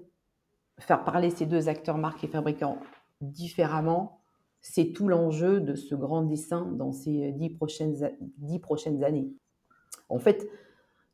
faire 0.78 1.04
parler 1.04 1.30
ces 1.30 1.46
deux 1.46 1.68
acteurs, 1.68 1.98
marques 1.98 2.24
et 2.24 2.28
fabricants, 2.28 2.78
différemment, 3.20 4.15
c'est 4.68 4.92
tout 4.92 5.06
l'enjeu 5.06 5.60
de 5.60 5.74
ce 5.76 5.94
grand 5.94 6.22
dessin 6.22 6.66
dans 6.72 6.90
ces 6.90 7.30
dix 7.32 7.50
prochaines, 7.50 7.94
dix 8.38 8.58
prochaines 8.58 9.04
années. 9.04 9.30
En 10.08 10.18
fait, 10.18 10.48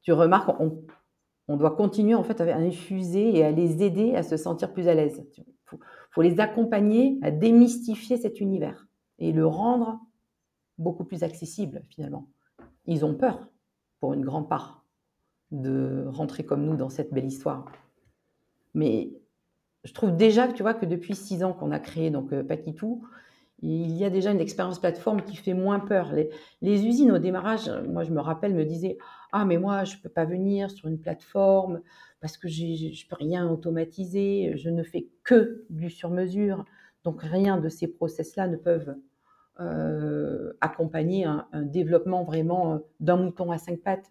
tu 0.00 0.12
remarques, 0.12 0.50
on, 0.58 1.56
doit 1.56 1.76
continuer 1.76 2.14
en 2.14 2.22
fait 2.22 2.40
à 2.40 2.56
infuser 2.56 3.36
et 3.36 3.44
à 3.44 3.50
les 3.50 3.82
aider 3.82 4.14
à 4.14 4.22
se 4.22 4.38
sentir 4.38 4.72
plus 4.72 4.88
à 4.88 4.94
l'aise. 4.94 5.22
Il 5.36 5.44
faut, 5.66 5.78
faut, 6.12 6.22
les 6.22 6.40
accompagner 6.40 7.18
à 7.20 7.30
démystifier 7.30 8.16
cet 8.16 8.40
univers 8.40 8.88
et 9.18 9.32
le 9.32 9.46
rendre 9.46 10.00
beaucoup 10.78 11.04
plus 11.04 11.22
accessible 11.22 11.84
finalement. 11.90 12.28
Ils 12.86 13.04
ont 13.04 13.14
peur, 13.14 13.50
pour 14.00 14.14
une 14.14 14.24
grande 14.24 14.48
part, 14.48 14.86
de 15.50 16.06
rentrer 16.08 16.44
comme 16.44 16.64
nous 16.64 16.76
dans 16.76 16.88
cette 16.88 17.12
belle 17.12 17.26
histoire. 17.26 17.70
Mais 18.72 19.12
je 19.84 19.92
trouve 19.92 20.16
déjà 20.16 20.48
que 20.48 20.54
tu 20.54 20.62
vois 20.62 20.74
que 20.74 20.86
depuis 20.86 21.14
six 21.14 21.44
ans 21.44 21.52
qu'on 21.52 21.70
a 21.70 21.78
créé 21.78 22.10
donc 22.10 22.32
euh, 22.32 22.42
Paquitou, 22.42 23.04
il 23.62 23.96
y 23.96 24.04
a 24.04 24.10
déjà 24.10 24.32
une 24.32 24.40
expérience 24.40 24.80
plateforme 24.80 25.22
qui 25.22 25.36
fait 25.36 25.54
moins 25.54 25.78
peur. 25.78 26.12
Les, 26.12 26.84
usines 26.84 27.12
au 27.12 27.18
démarrage, 27.18 27.70
moi 27.88 28.02
je 28.02 28.10
me 28.10 28.20
rappelle, 28.20 28.54
me 28.54 28.64
disaient 28.64 28.98
ah 29.30 29.44
mais 29.44 29.56
moi 29.56 29.84
je 29.84 29.96
peux 29.98 30.08
pas 30.08 30.24
venir 30.24 30.70
sur 30.70 30.88
une 30.88 30.98
plateforme 30.98 31.80
parce 32.20 32.36
que 32.36 32.48
je 32.48 32.64
ne 32.64 33.08
peux 33.08 33.16
rien 33.16 33.48
automatiser, 33.48 34.52
je 34.56 34.68
ne 34.68 34.82
fais 34.82 35.08
que 35.22 35.64
du 35.70 35.90
sur-mesure, 35.90 36.64
donc 37.04 37.22
rien 37.22 37.56
de 37.58 37.68
ces 37.68 37.86
process-là 37.86 38.48
ne 38.48 38.56
peuvent 38.56 38.96
euh, 39.60 40.52
accompagner 40.60 41.24
un, 41.24 41.46
développement 41.54 42.24
vraiment 42.24 42.74
euh, 42.74 42.78
d'un 43.00 43.16
mouton 43.16 43.52
à 43.52 43.58
cinq 43.58 43.80
pattes. 43.80 44.10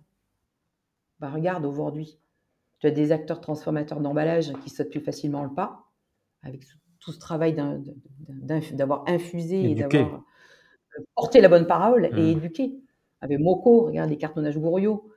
Bah, 1.19 1.29
regarde 1.29 1.65
aujourd'hui, 1.65 2.19
tu 2.79 2.87
as 2.87 2.91
des 2.91 3.11
acteurs 3.11 3.41
transformateurs 3.41 3.99
d'emballage 3.99 4.53
qui 4.63 4.69
sautent 4.69 4.89
plus 4.89 5.01
facilement 5.01 5.43
le 5.43 5.53
pas, 5.53 5.85
avec 6.43 6.63
tout 7.01 7.11
ce 7.11 7.19
travail 7.19 7.55
d'avoir 8.71 9.03
infusé 9.07 9.71
et 9.71 9.75
d'avoir 9.75 10.23
euh, 10.97 11.03
porté 11.15 11.41
la 11.41 11.49
bonne 11.49 11.67
parole 11.67 12.05
et 12.05 12.35
mmh. 12.35 12.37
éduqué. 12.37 12.79
Avec 13.19 13.39
Moco, 13.39 13.81
regarde 13.81 14.09
les 14.09 14.17
cartonnages 14.17 14.57
Gouriot. 14.57 15.09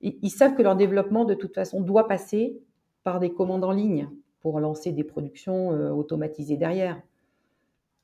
Ils, 0.00 0.30
savent 0.30 0.54
que 0.54 0.62
leur 0.62 0.76
développement, 0.76 1.24
de 1.24 1.34
toute 1.34 1.54
façon, 1.54 1.80
doit 1.80 2.06
passer 2.06 2.60
par 3.04 3.20
des 3.20 3.32
commandes 3.32 3.64
en 3.64 3.72
ligne 3.72 4.08
pour 4.40 4.60
lancer 4.60 4.92
des 4.92 5.04
productions 5.04 5.72
euh, 5.72 5.90
automatisées 5.90 6.58
derrière. 6.58 7.00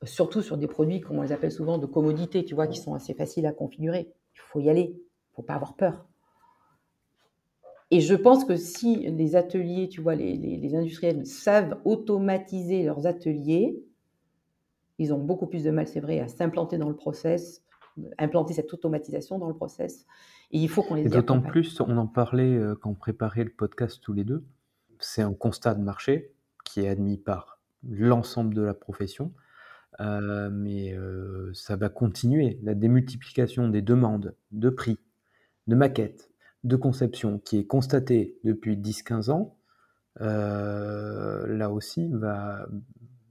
Surtout 0.03 0.41
sur 0.41 0.57
des 0.57 0.67
produits, 0.67 0.99
comme 0.99 1.19
on 1.19 1.21
les 1.21 1.31
appelle 1.31 1.51
souvent, 1.51 1.77
de 1.77 1.85
commodité, 1.85 2.43
tu 2.43 2.55
vois, 2.55 2.65
qui 2.65 2.79
sont 2.79 2.95
assez 2.95 3.13
faciles 3.13 3.45
à 3.45 3.51
configurer. 3.51 4.11
Il 4.33 4.39
faut 4.39 4.59
y 4.59 4.69
aller, 4.69 4.93
il 4.93 4.95
ne 4.95 5.35
faut 5.35 5.43
pas 5.43 5.53
avoir 5.53 5.75
peur. 5.75 6.07
Et 7.91 7.99
je 7.99 8.15
pense 8.15 8.45
que 8.45 8.55
si 8.55 9.09
les 9.09 9.35
ateliers, 9.35 9.89
tu 9.89 10.01
vois, 10.01 10.15
les, 10.15 10.75
industriels 10.75 11.25
savent 11.25 11.77
automatiser 11.83 12.83
leurs 12.83 13.05
ateliers, 13.05 13.83
ils 14.97 15.13
ont 15.13 15.19
beaucoup 15.19 15.45
plus 15.45 15.65
de 15.65 15.71
mal, 15.71 15.87
c'est 15.87 15.99
vrai, 15.99 16.19
à 16.19 16.27
s'implanter 16.29 16.77
dans 16.77 16.89
le 16.89 16.95
process 16.95 17.63
implanter 18.17 18.53
cette 18.53 18.73
automatisation 18.73 19.37
dans 19.37 19.49
le 19.49 19.53
process. 19.53 20.05
Et 20.51 20.59
il 20.59 20.69
faut 20.69 20.81
qu'on 20.81 20.95
les 20.95 21.05
Et 21.05 21.09
d'autant 21.09 21.41
plus, 21.41 21.81
on 21.81 21.97
en 21.97 22.07
parlait 22.07 22.57
quand 22.79 22.91
on 22.91 22.95
préparait 22.95 23.43
le 23.43 23.51
podcast 23.51 23.99
tous 24.01 24.13
les 24.13 24.23
deux, 24.23 24.45
c'est 24.99 25.21
un 25.21 25.33
constat 25.33 25.75
de 25.75 25.83
marché 25.83 26.33
qui 26.63 26.81
est 26.81 26.87
admis 26.87 27.17
par 27.17 27.59
l'ensemble 27.83 28.53
de 28.53 28.61
la 28.61 28.73
profession, 28.73 29.33
mais 29.99 30.95
ça 31.53 31.75
va 31.75 31.89
continuer. 31.89 32.59
La 32.63 32.73
démultiplication 32.73 33.67
des 33.67 33.81
demandes, 33.81 34.35
de 34.51 34.69
prix, 34.69 34.97
de 35.67 35.75
maquettes, 35.75 36.30
de 36.63 36.75
conception 36.75 37.39
qui 37.39 37.59
est 37.59 37.65
constatée 37.65 38.37
depuis 38.43 38.77
10-15 38.77 39.31
ans, 39.31 39.57
là 40.19 41.69
aussi, 41.69 42.11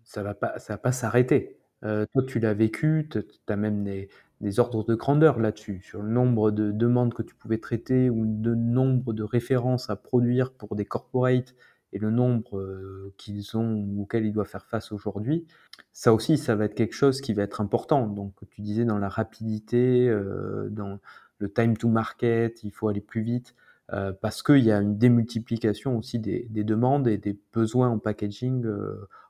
ça 0.05 0.23
va 0.23 0.35
pas, 0.35 0.59
ça 0.59 0.75
va 0.75 0.79
pas 0.79 0.93
s'arrêter. 0.93 1.59
toi, 1.83 2.23
tu 2.27 2.41
l'as 2.41 2.55
vécu, 2.55 3.09
tu 3.11 3.23
as 3.49 3.57
même 3.57 3.85
des, 3.85 4.09
des 4.41 4.59
ordres 4.59 4.85
de 4.85 4.95
grandeur 4.95 5.39
là-dessus, 5.39 5.83
sur 5.83 6.03
le 6.03 6.09
nombre 6.09 6.51
de 6.51 6.73
demandes 6.73 7.13
que 7.13 7.23
tu 7.23 7.35
pouvais 7.35 7.59
traiter 7.59 8.09
ou 8.09 8.25
le 8.25 8.55
nombre 8.55 9.13
de 9.13 9.23
références 9.23 9.91
à 9.91 9.97
produire 9.97 10.53
pour 10.53 10.77
des 10.77 10.87
corporates 10.87 11.55
et 11.93 11.99
le 11.99 12.11
nombre 12.11 12.59
euh, 12.59 13.13
qu'ils 13.19 13.57
ont 13.57 13.75
ou 13.75 14.03
auxquels 14.03 14.25
ils 14.25 14.33
doivent 14.33 14.49
faire 14.49 14.67
face 14.67 14.93
aujourd'hui, 14.93 15.47
ça 15.93 16.15
aussi, 16.15 16.39
ça 16.39 16.55
va 16.55 16.67
être 16.67 16.75
quelque 16.75 16.95
chose 16.95 17.21
qui 17.21 17.35
va 17.35 17.43
être 17.43 17.61
important. 17.61 18.07
Donc, 18.07 18.35
tu 18.51 18.63
disais 18.63 18.85
dans 18.85 18.99
la 18.99 19.09
rapidité, 19.09 20.09
euh, 20.09 20.69
dans 20.71 21.01
le 21.41 21.53
time 21.53 21.77
to 21.77 21.89
market, 21.89 22.63
il 22.65 22.71
faut 22.71 22.89
aller 22.89 23.01
plus 23.01 23.23
vite, 23.23 23.55
euh, 23.93 24.13
parce 24.13 24.43
qu'il 24.43 24.65
y 24.65 24.71
a 24.71 24.81
une 24.81 24.97
démultiplication 24.99 25.99
aussi 25.99 26.19
des, 26.21 26.47
des, 26.51 26.65
demandes 26.65 27.09
et 27.09 27.19
des 27.19 27.37
besoins 27.53 27.89
en 27.91 27.99
packaging 27.99 28.65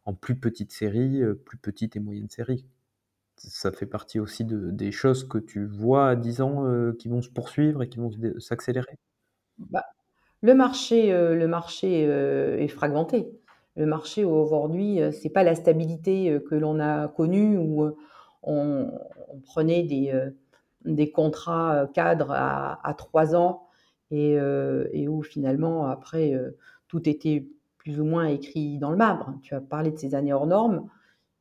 en 0.04 0.14
plus 0.14 0.36
petites 0.36 0.72
séries, 0.72 1.22
plus 1.44 1.58
petites 1.58 1.96
et 1.96 2.00
moyennes 2.00 2.30
séries 2.30 2.66
ça 3.48 3.72
fait 3.72 3.86
partie 3.86 4.20
aussi 4.20 4.44
de, 4.44 4.70
des 4.70 4.92
choses 4.92 5.26
que 5.26 5.38
tu 5.38 5.66
vois 5.66 6.10
à 6.10 6.16
10 6.16 6.40
ans 6.42 6.66
euh, 6.66 6.92
qui 6.98 7.08
vont 7.08 7.22
se 7.22 7.30
poursuivre 7.30 7.82
et 7.82 7.88
qui 7.88 7.98
vont 7.98 8.10
s'accélérer 8.38 8.98
bah, 9.58 9.84
Le 10.42 10.54
marché, 10.54 11.12
euh, 11.12 11.34
le 11.34 11.48
marché 11.48 12.06
euh, 12.06 12.58
est 12.58 12.68
fragmenté. 12.68 13.30
Le 13.76 13.86
marché 13.86 14.24
aujourd'hui, 14.24 15.00
c'est 15.12 15.30
pas 15.30 15.44
la 15.44 15.54
stabilité 15.54 16.38
que 16.50 16.56
l'on 16.56 16.80
a 16.80 17.08
connue 17.08 17.56
où 17.56 17.94
on, 18.42 18.90
prenait 19.44 19.84
des, 19.84 20.12
des 20.84 21.10
contrats 21.10 21.88
cadres 21.94 22.32
à, 22.32 22.94
3 22.96 23.36
ans 23.36 23.68
et, 24.10 24.32
et, 24.92 25.08
où 25.08 25.22
finalement, 25.22 25.86
après, 25.86 26.34
tout 26.88 27.08
était 27.08 27.46
plus 27.78 28.00
ou 28.00 28.04
moins 28.04 28.26
écrit 28.26 28.78
dans 28.78 28.90
le 28.90 28.96
marbre. 28.96 29.34
Tu 29.42 29.54
as 29.54 29.60
parlé 29.60 29.90
de 29.90 29.98
ces 29.98 30.14
années 30.14 30.32
hors 30.32 30.46
normes 30.46 30.88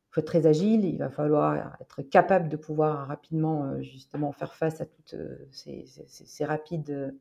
il 0.09 0.15
faut 0.15 0.21
être 0.21 0.27
très 0.27 0.47
agile, 0.47 0.85
il 0.85 0.97
va 0.97 1.09
falloir 1.09 1.77
être 1.79 2.01
capable 2.01 2.49
de 2.49 2.57
pouvoir 2.57 3.07
rapidement 3.07 3.65
euh, 3.65 3.81
justement 3.81 4.31
faire 4.31 4.55
face 4.55 4.81
à 4.81 4.85
tous 4.85 5.13
euh, 5.13 5.47
ces, 5.51 6.45
rapides 6.45 7.15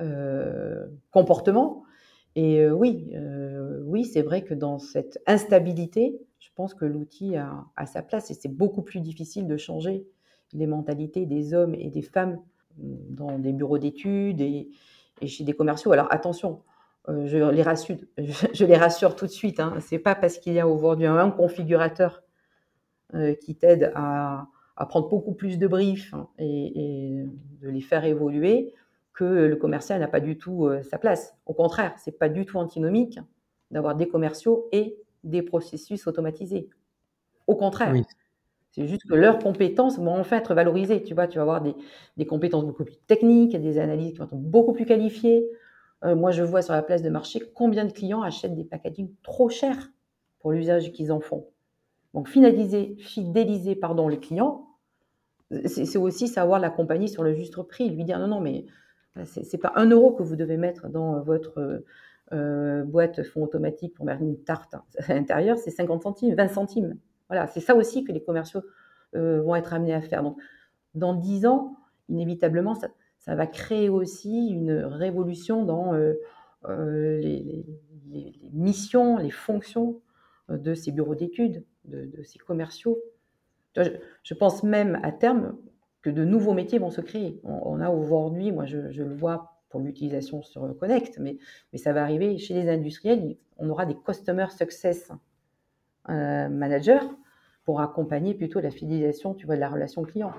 euh, 0.00 0.86
comportements. 1.12 1.84
Et 2.34 2.68
oui, 2.68 3.14
oui, 3.84 4.04
c'est 4.04 4.22
vrai 4.22 4.42
que 4.42 4.54
dans 4.54 4.80
cette 4.80 5.22
instabilité, 5.28 6.20
je 6.40 6.48
pense 6.56 6.74
que 6.74 6.84
l'outil 6.84 7.36
a, 7.36 7.86
sa 7.86 8.02
place 8.02 8.28
et 8.32 8.34
c'est 8.34 8.48
beaucoup 8.48 8.82
plus 8.82 8.98
difficile 8.98 9.46
de 9.46 9.56
changer 9.56 10.04
les 10.54 10.66
mentalités 10.66 11.26
des 11.26 11.52
hommes 11.54 11.74
et 11.74 11.90
des 11.90 12.02
femmes 12.02 12.38
dans 12.76 13.38
des 13.38 13.52
bureaux 13.52 13.78
d'études 13.78 14.40
et, 14.40 14.70
chez 15.26 15.44
des 15.44 15.54
commerciaux. 15.54 15.92
Alors 15.92 16.08
attention, 16.10 16.62
je 17.08 17.50
les 17.50 17.62
rassure, 17.62 17.96
je, 18.18 18.64
les 18.64 18.76
rassure 18.76 19.16
tout 19.16 19.26
de 19.26 19.30
suite. 19.30 19.60
Hein, 19.60 19.74
c'est 19.80 19.98
pas 19.98 20.14
parce 20.14 20.38
qu'il 20.38 20.54
y 20.54 20.60
a 20.60 20.68
aujourd'hui 20.68 21.06
un 21.06 21.30
configurateur 21.30 22.22
euh, 23.14 23.34
qui 23.34 23.54
t'aident 23.54 23.92
à, 23.94 24.48
prendre 24.88 25.08
beaucoup 25.08 25.34
plus 25.34 25.58
de 25.58 25.66
briefs 25.66 26.14
et, 26.38 27.24
de 27.60 27.68
les 27.68 27.80
faire 27.80 28.04
évoluer 28.04 28.74
que 29.12 29.24
le 29.24 29.54
commercial 29.56 30.00
n'a 30.00 30.08
pas 30.08 30.20
du 30.20 30.36
tout 30.36 30.66
euh, 30.66 30.82
sa 30.82 30.98
place. 30.98 31.34
Au 31.46 31.54
contraire, 31.54 31.94
c'est 31.96 32.18
pas 32.18 32.28
du 32.28 32.44
tout 32.44 32.58
antinomique 32.58 33.20
d'avoir 33.70 33.94
des 33.94 34.08
commerciaux 34.08 34.68
et 34.72 34.96
des 35.22 35.42
processus 35.42 36.06
automatisés. 36.08 36.68
Au 37.46 37.54
contraire. 37.54 37.94
C'est 38.74 38.88
juste 38.88 39.08
que 39.08 39.14
leurs 39.14 39.38
compétences 39.38 39.98
vont 39.98 40.18
enfin 40.18 40.38
être 40.38 40.52
valorisées. 40.52 41.00
Tu 41.04 41.14
vois, 41.14 41.28
tu 41.28 41.36
vas 41.38 41.42
avoir 41.42 41.62
des, 41.62 42.26
compétences 42.26 42.64
beaucoup 42.64 42.82
plus 42.82 42.96
techniques, 43.06 43.54
des 43.56 43.78
analyses 43.78 44.10
qui 44.12 44.18
vont 44.18 44.24
être 44.24 44.34
beaucoup 44.34 44.72
plus 44.72 44.84
qualifiées. 44.84 45.48
Euh, 46.04 46.16
moi, 46.16 46.32
je 46.32 46.42
vois 46.42 46.60
sur 46.60 46.72
la 46.72 46.82
place 46.82 47.00
de 47.00 47.08
marché 47.08 47.40
combien 47.54 47.84
de 47.84 47.92
clients 47.92 48.22
achètent 48.22 48.56
des 48.56 48.64
packaging 48.64 49.14
trop 49.22 49.48
chers 49.48 49.92
pour 50.40 50.50
l'usage 50.50 50.90
qu'ils 50.90 51.12
en 51.12 51.20
font. 51.20 51.46
Donc, 52.14 52.26
finaliser, 52.28 52.96
fidéliser 52.98 53.76
pardon, 53.76 54.08
les 54.08 54.18
clients, 54.18 54.66
c'est 55.66 55.96
aussi 55.96 56.26
savoir 56.26 56.58
l'accompagner 56.58 57.06
sur 57.06 57.22
le 57.22 57.32
juste 57.32 57.62
prix, 57.62 57.88
lui 57.90 58.02
dire 58.02 58.18
non, 58.18 58.26
non, 58.26 58.40
mais 58.40 58.66
ce 59.24 59.38
n'est 59.38 59.60
pas 59.60 59.72
un 59.76 59.88
euro 59.88 60.10
que 60.10 60.24
vous 60.24 60.34
devez 60.34 60.56
mettre 60.56 60.88
dans 60.88 61.20
votre 61.20 61.84
euh, 62.32 62.82
boîte 62.82 63.22
fond 63.22 63.44
automatique 63.44 63.94
pour 63.94 64.04
mettre 64.04 64.22
une 64.22 64.42
tarte 64.42 64.74
à 64.98 65.14
l'intérieur, 65.14 65.58
c'est 65.58 65.70
50 65.70 66.02
centimes, 66.02 66.34
20 66.34 66.48
centimes. 66.48 66.98
Voilà, 67.28 67.46
c'est 67.46 67.60
ça 67.60 67.74
aussi 67.74 68.04
que 68.04 68.12
les 68.12 68.22
commerciaux 68.22 68.62
euh, 69.14 69.42
vont 69.42 69.56
être 69.56 69.72
amenés 69.72 69.94
à 69.94 70.00
faire. 70.00 70.22
Donc, 70.22 70.38
dans 70.94 71.14
10 71.14 71.46
ans, 71.46 71.76
inévitablement, 72.08 72.74
ça, 72.74 73.34
va 73.34 73.46
créer 73.46 73.88
aussi 73.88 74.48
une 74.48 74.72
révolution 74.72 75.64
dans 75.64 75.94
euh, 75.94 77.20
les, 77.20 77.64
missions, 78.52 79.16
les 79.16 79.30
fonctions 79.30 80.00
de 80.48 80.74
ces 80.74 80.92
bureaux 80.92 81.14
d'études 81.14 81.64
de, 81.84 82.22
ces 82.22 82.38
commerciaux. 82.38 82.98
Je, 83.76 84.34
pense 84.34 84.62
même 84.62 85.00
à 85.02 85.10
terme 85.10 85.56
que 86.02 86.10
de 86.10 86.24
nouveaux 86.24 86.52
métiers 86.52 86.78
vont 86.78 86.90
se 86.90 87.00
créer. 87.00 87.40
On, 87.44 87.80
a 87.80 87.90
aujourd'hui, 87.90 88.52
moi 88.52 88.66
je, 88.66 88.78
le 88.78 89.14
vois 89.14 89.62
pour 89.68 89.80
l'utilisation 89.80 90.42
sur 90.42 90.76
Connect, 90.78 91.18
mais, 91.18 91.38
mais 91.72 91.78
ça 91.78 91.92
va 91.92 92.02
arriver 92.02 92.38
chez 92.38 92.54
les 92.54 92.68
industriels, 92.68 93.36
on 93.56 93.68
aura 93.68 93.86
des 93.86 93.96
Customer 93.96 94.46
Success 94.50 95.10
euh, 96.10 96.48
Managers 96.48 97.06
pour 97.64 97.80
accompagner 97.80 98.34
plutôt 98.34 98.60
la 98.60 98.70
fidélisation 98.70 99.34
tu 99.34 99.46
vois, 99.46 99.54
de 99.54 99.60
la 99.60 99.70
relation 99.70 100.02
client. 100.02 100.32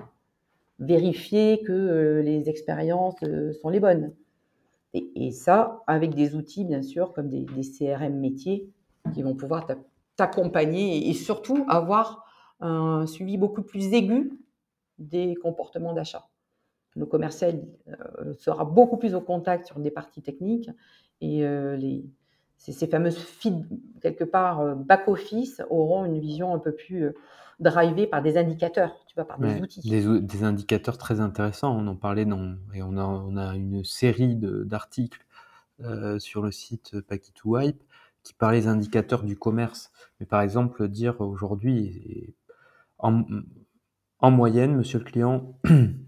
Vérifier 0.78 1.62
que 1.62 1.72
euh, 1.72 2.22
les 2.22 2.48
expériences 2.48 3.20
euh, 3.24 3.52
sont 3.54 3.68
les 3.68 3.80
bonnes. 3.80 4.12
Et, 4.94 5.30
ça, 5.30 5.82
avec 5.86 6.14
des 6.14 6.34
outils, 6.34 6.64
bien 6.64 6.80
sûr, 6.80 7.12
comme 7.12 7.28
des, 7.28 7.44
CRM 7.44 8.18
métiers, 8.18 8.70
qui 9.12 9.22
vont 9.22 9.34
pouvoir 9.34 9.66
t'accompagner 10.16 11.10
et 11.10 11.12
surtout 11.12 11.66
avoir 11.68 12.24
un 12.60 13.06
suivi 13.06 13.36
beaucoup 13.36 13.60
plus 13.60 13.92
aigu 13.92 14.32
des 14.98 15.34
comportements 15.34 15.92
d'achat. 15.92 16.28
Le 16.94 17.04
commercial 17.04 17.62
sera 18.38 18.64
beaucoup 18.64 18.96
plus 18.96 19.14
au 19.14 19.20
contact 19.20 19.66
sur 19.66 19.80
des 19.80 19.90
parties 19.90 20.22
techniques 20.22 20.70
et 21.20 21.40
les, 21.76 22.06
ces, 22.56 22.86
fameuses 22.86 23.18
feed, 23.18 23.66
quelque 24.00 24.24
part 24.24 24.60
euh, 24.60 24.74
back-office 24.74 25.62
auront 25.70 26.04
une 26.04 26.18
vision 26.18 26.54
un 26.54 26.58
peu 26.58 26.72
plus 26.72 27.12
drivée 27.60 28.06
par 28.06 28.22
des 28.22 28.36
indicateurs, 28.36 29.04
tu 29.06 29.14
vois, 29.14 29.26
par 29.26 29.38
des 29.38 29.60
outils. 29.60 29.80
Des, 29.88 30.44
indicateurs 30.44 30.98
très 30.98 31.20
intéressants, 31.20 31.76
on 31.76 31.86
en 31.86 31.96
parlait 31.96 32.24
dans, 32.24 32.56
et 32.74 32.82
on 32.82 32.96
a, 32.98 33.04
on 33.04 33.36
a 33.36 33.54
une 33.54 33.84
série 33.84 34.36
d'articles 34.36 35.24
sur 36.18 36.42
le 36.42 36.50
site 36.52 37.00
Packet 37.00 37.44
Wipe 37.44 37.82
qui 38.22 38.34
parlait 38.34 38.60
des 38.60 38.68
indicateurs 38.68 39.22
du 39.22 39.38
commerce. 39.38 39.90
Mais 40.20 40.26
par 40.26 40.42
exemple, 40.42 40.88
dire 40.88 41.20
aujourd'hui, 41.20 42.34
en, 42.98 43.24
en 44.18 44.30
moyenne, 44.30 44.76
monsieur 44.76 44.98
le 44.98 45.04
client, 45.04 45.58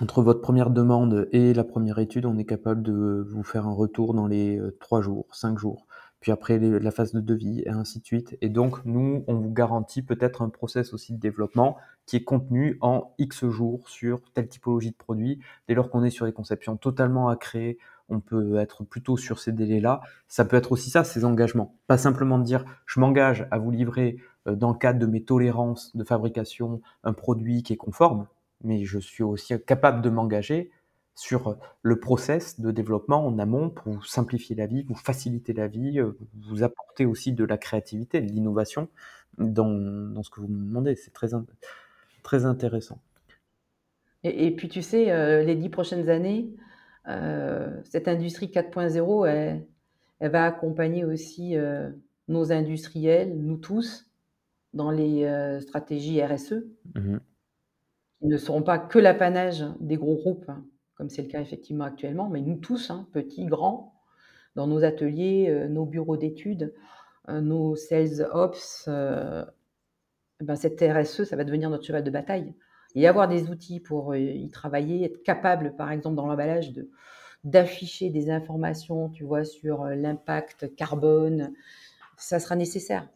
entre 0.00 0.22
votre 0.22 0.40
première 0.40 0.70
demande 0.70 1.28
et 1.30 1.54
la 1.54 1.62
première 1.62 1.98
étude, 2.00 2.26
on 2.26 2.36
est 2.36 2.44
capable 2.44 2.82
de 2.82 3.24
vous 3.28 3.44
faire 3.44 3.66
un 3.66 3.72
retour 3.72 4.12
dans 4.12 4.26
les 4.26 4.60
3 4.80 4.98
euh, 4.98 5.02
jours, 5.02 5.26
5 5.32 5.56
jours, 5.56 5.86
puis 6.18 6.32
après 6.32 6.58
la 6.58 6.90
phase 6.90 7.12
de 7.12 7.20
devis, 7.20 7.60
et 7.60 7.68
ainsi 7.68 8.00
de 8.00 8.04
suite. 8.04 8.36
Et 8.40 8.48
donc, 8.48 8.84
nous, 8.84 9.24
on 9.28 9.34
vous 9.34 9.52
garantit 9.52 10.02
peut-être 10.02 10.42
un 10.42 10.48
process 10.48 10.94
aussi 10.94 11.12
de 11.12 11.20
développement 11.20 11.76
qui 12.06 12.16
est 12.16 12.24
contenu 12.24 12.76
en 12.80 13.14
X 13.18 13.46
jours 13.46 13.88
sur 13.88 14.20
telle 14.32 14.48
typologie 14.48 14.90
de 14.90 14.96
produit. 14.96 15.38
Dès 15.68 15.74
lors 15.74 15.90
qu'on 15.90 16.02
est 16.02 16.10
sur 16.10 16.26
des 16.26 16.32
conceptions 16.32 16.76
totalement 16.76 17.28
à 17.28 17.36
créer, 17.36 17.78
on 18.08 18.20
peut 18.20 18.56
être 18.56 18.84
plutôt 18.84 19.16
sur 19.16 19.38
ces 19.38 19.52
délais-là. 19.52 20.00
Ça 20.26 20.44
peut 20.44 20.56
être 20.56 20.72
aussi 20.72 20.90
ça, 20.90 21.04
ces 21.04 21.24
engagements. 21.24 21.76
Pas 21.86 21.98
simplement 21.98 22.38
de 22.38 22.44
dire, 22.44 22.64
je 22.86 23.00
m'engage 23.00 23.46
à 23.50 23.58
vous 23.58 23.70
livrer 23.70 24.16
euh, 24.48 24.56
dans 24.56 24.72
le 24.72 24.78
cadre 24.78 24.98
de 24.98 25.06
mes 25.06 25.22
tolérances 25.22 25.94
de 25.96 26.04
fabrication 26.04 26.80
un 27.04 27.12
produit 27.12 27.62
qui 27.62 27.72
est 27.72 27.78
conforme, 27.78 28.26
mais 28.62 28.84
je 28.84 28.98
suis 28.98 29.22
aussi 29.22 29.54
capable 29.64 30.02
de 30.02 30.10
m'engager 30.10 30.70
sur 31.16 31.56
le 31.82 32.00
process 32.00 32.58
de 32.60 32.70
développement 32.70 33.24
en 33.24 33.38
amont 33.38 33.70
pour 33.70 33.92
vous 33.92 34.02
simplifier 34.02 34.56
la 34.56 34.66
vie, 34.66 34.82
vous 34.82 34.96
faciliter 34.96 35.52
la 35.52 35.68
vie, 35.68 36.00
euh, 36.00 36.18
vous 36.34 36.62
apporter 36.64 37.06
aussi 37.06 37.32
de 37.32 37.44
la 37.44 37.56
créativité, 37.56 38.20
de 38.20 38.26
l'innovation 38.26 38.88
dans, 39.38 40.22
ce 40.22 40.30
que 40.30 40.40
vous 40.40 40.48
me 40.48 40.66
demandez. 40.66 40.96
C'est 40.96 41.12
très, 41.12 41.28
très 42.22 42.44
intéressant. 42.44 42.98
Et, 44.24 44.50
puis 44.56 44.68
tu 44.68 44.80
sais, 44.80 45.12
euh, 45.12 45.42
les 45.42 45.54
dix 45.54 45.68
prochaines 45.68 46.08
années, 46.08 46.48
euh, 47.08 47.70
cette 47.84 48.08
industrie 48.08 48.46
4.0, 48.46 49.26
elle, 49.28 50.30
va 50.30 50.46
accompagner 50.46 51.04
aussi 51.04 51.56
euh, 51.56 51.90
nos 52.28 52.50
industriels, 52.50 53.36
nous 53.36 53.58
tous, 53.58 54.10
dans 54.72 54.90
les 54.90 55.28
stratégies 55.60 56.24
RSE, 56.24 56.64
mmh 56.94 57.18
ne 58.24 58.36
seront 58.36 58.62
pas 58.62 58.78
que 58.78 58.98
l'apanage 58.98 59.64
des 59.80 59.96
gros 59.96 60.16
groupes, 60.16 60.48
hein, 60.48 60.64
comme 60.96 61.08
c'est 61.08 61.22
le 61.22 61.28
cas 61.28 61.40
effectivement 61.40 61.84
actuellement, 61.84 62.28
mais 62.28 62.40
nous 62.40 62.56
tous, 62.56 62.90
hein, 62.90 63.06
petits, 63.12 63.46
grands, 63.46 63.94
dans 64.54 64.66
nos 64.66 64.84
ateliers, 64.84 65.48
euh, 65.48 65.68
nos 65.68 65.84
bureaux 65.84 66.16
d'études, 66.16 66.74
euh, 67.28 67.40
nos 67.40 67.76
sales 67.76 68.26
ops, 68.32 68.84
euh, 68.88 69.44
ben 70.40 70.56
cette 70.56 70.80
RSE, 70.80 71.24
ça 71.24 71.36
va 71.36 71.44
devenir 71.44 71.70
notre 71.70 71.84
cheval 71.84 72.04
de 72.04 72.10
bataille. 72.10 72.54
Et 72.94 73.08
avoir 73.08 73.26
des 73.26 73.50
outils 73.50 73.80
pour 73.80 74.14
y 74.14 74.48
travailler, 74.50 75.04
être 75.04 75.22
capable, 75.24 75.74
par 75.74 75.90
exemple, 75.90 76.14
dans 76.14 76.26
l'emballage, 76.26 76.72
de, 76.72 76.90
d'afficher 77.42 78.08
des 78.10 78.30
informations, 78.30 79.08
tu 79.08 79.24
vois, 79.24 79.44
sur 79.44 79.84
l'impact 79.86 80.76
carbone, 80.76 81.52
ça 82.16 82.38
sera 82.38 82.54
nécessaire 82.54 83.08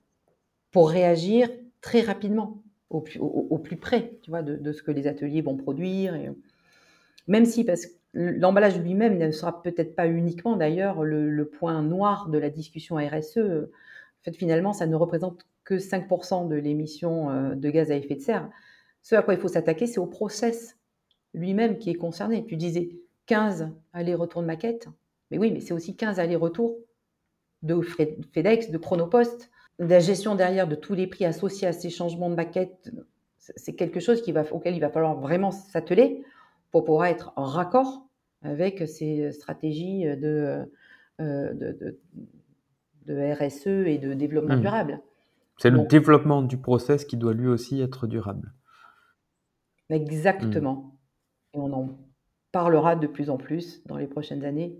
pour 0.73 0.91
réagir 0.91 1.49
très 1.81 2.01
rapidement, 2.01 2.63
au 2.91 3.01
plus, 3.01 3.19
au, 3.21 3.59
plus 3.59 3.77
près, 3.77 4.19
tu 4.23 4.31
vois, 4.31 4.43
de, 4.43 4.73
ce 4.73 4.83
que 4.83 4.91
les 4.91 5.07
ateliers 5.07 5.43
vont 5.43 5.57
produire. 5.57 6.15
Et, 6.15 6.31
même 7.27 7.45
si, 7.45 7.65
parce 7.65 7.87
que 7.87 7.93
l'emballage 8.15 8.79
lui-même 8.81 9.19
ne 9.19 9.31
sera 9.31 9.63
peut-être 9.63 9.95
pas 9.95 10.07
uniquement 10.07 10.57
d'ailleurs 10.57 11.05
le, 11.05 11.45
point 11.45 11.83
noir 11.83 12.29
de 12.29 12.39
la 12.39 12.51
discussion 12.51 12.97
RSE. 12.97 13.39
En 13.39 14.23
fait, 14.25 14.37
finalement, 14.37 14.73
ça 14.73 14.87
ne 14.87 14.97
représente 14.97 15.47
que 15.65 15.75
5% 15.75 16.49
de 16.49 16.57
l'émission 16.57 17.31
euh, 17.31 17.55
de 17.55 17.71
gaz 17.71 17.91
à 17.91 17.97
effet 17.97 18.15
de 18.15 18.21
serre. 18.21 18.49
Ce 19.03 19.15
à 19.15 19.23
quoi 19.23 19.35
il 19.35 19.41
faut 19.41 19.49
s'attaquer, 19.49 19.87
c'est 19.87 20.01
au 20.01 20.07
process 20.07 20.79
lui-même 21.35 21.79
qui 21.79 21.91
est 21.91 21.95
concerné. 21.95 22.45
Tu 22.47 22.57
disais 22.57 22.91
15 23.27 23.71
allers-retours 23.93 24.41
de 24.41 24.47
maquette, 24.47 24.89
mais 25.31 25.39
oui, 25.39 25.53
mais 25.53 25.61
c'est 25.61 25.75
aussi 25.75 25.95
15 25.95 26.19
allers-retours 26.19 26.79
de 27.63 27.81
FedEx, 27.83 28.71
de 28.71 28.79
Chronopost, 28.79 29.51
la 29.79 30.01
gestion 30.01 30.35
derrière 30.35 30.67
de 30.67 30.75
tous 30.75 30.95
les 30.95 31.07
prix 31.07 31.25
associés 31.25 31.69
à 31.69 31.73
ces 31.73 31.91
changements 31.91 32.31
de 32.31 32.35
maquette. 32.35 32.93
C'est 33.39 33.75
quelque 33.75 34.01
chose 34.01 34.23
qui 34.23 34.33
va, 34.33 34.45
auquel 34.53 34.75
il 34.75 34.81
va 34.81 34.91
falloir 34.91 35.19
vraiment 35.19 35.51
s'atteler 35.51 36.25
pour 36.71 36.85
pouvoir 36.85 37.07
être 37.07 37.33
en 37.37 37.45
raccord 37.45 38.07
avec 38.43 38.87
ces 38.89 39.33
stratégies 39.33 40.05
de, 40.05 40.67
euh, 41.21 41.55
de, 41.55 41.99
de, 43.07 43.33
RSE 43.33 43.67
et 43.67 43.99
de 43.99 44.15
développement 44.15 44.57
mmh. 44.57 44.61
durable. 44.61 45.01
C'est 45.57 45.71
le 45.71 45.87
développement 45.87 46.43
du 46.43 46.57
process 46.57 47.05
qui 47.05 47.17
doit 47.17 47.33
lui 47.33 47.49
aussi 47.49 47.81
être 47.81 48.07
durable. 48.07 48.53
Exactement. 49.91 50.75
Mmh. 50.75 51.57
Et 51.57 51.61
on 51.61 51.73
en 51.73 51.99
parlera 52.53 52.97
de 52.97 53.07
plus 53.07 53.31
en 53.31 53.39
plus 53.39 53.83
dans 53.87 53.97
les 53.97 54.07
prochaines 54.07 54.45
années. 54.45 54.79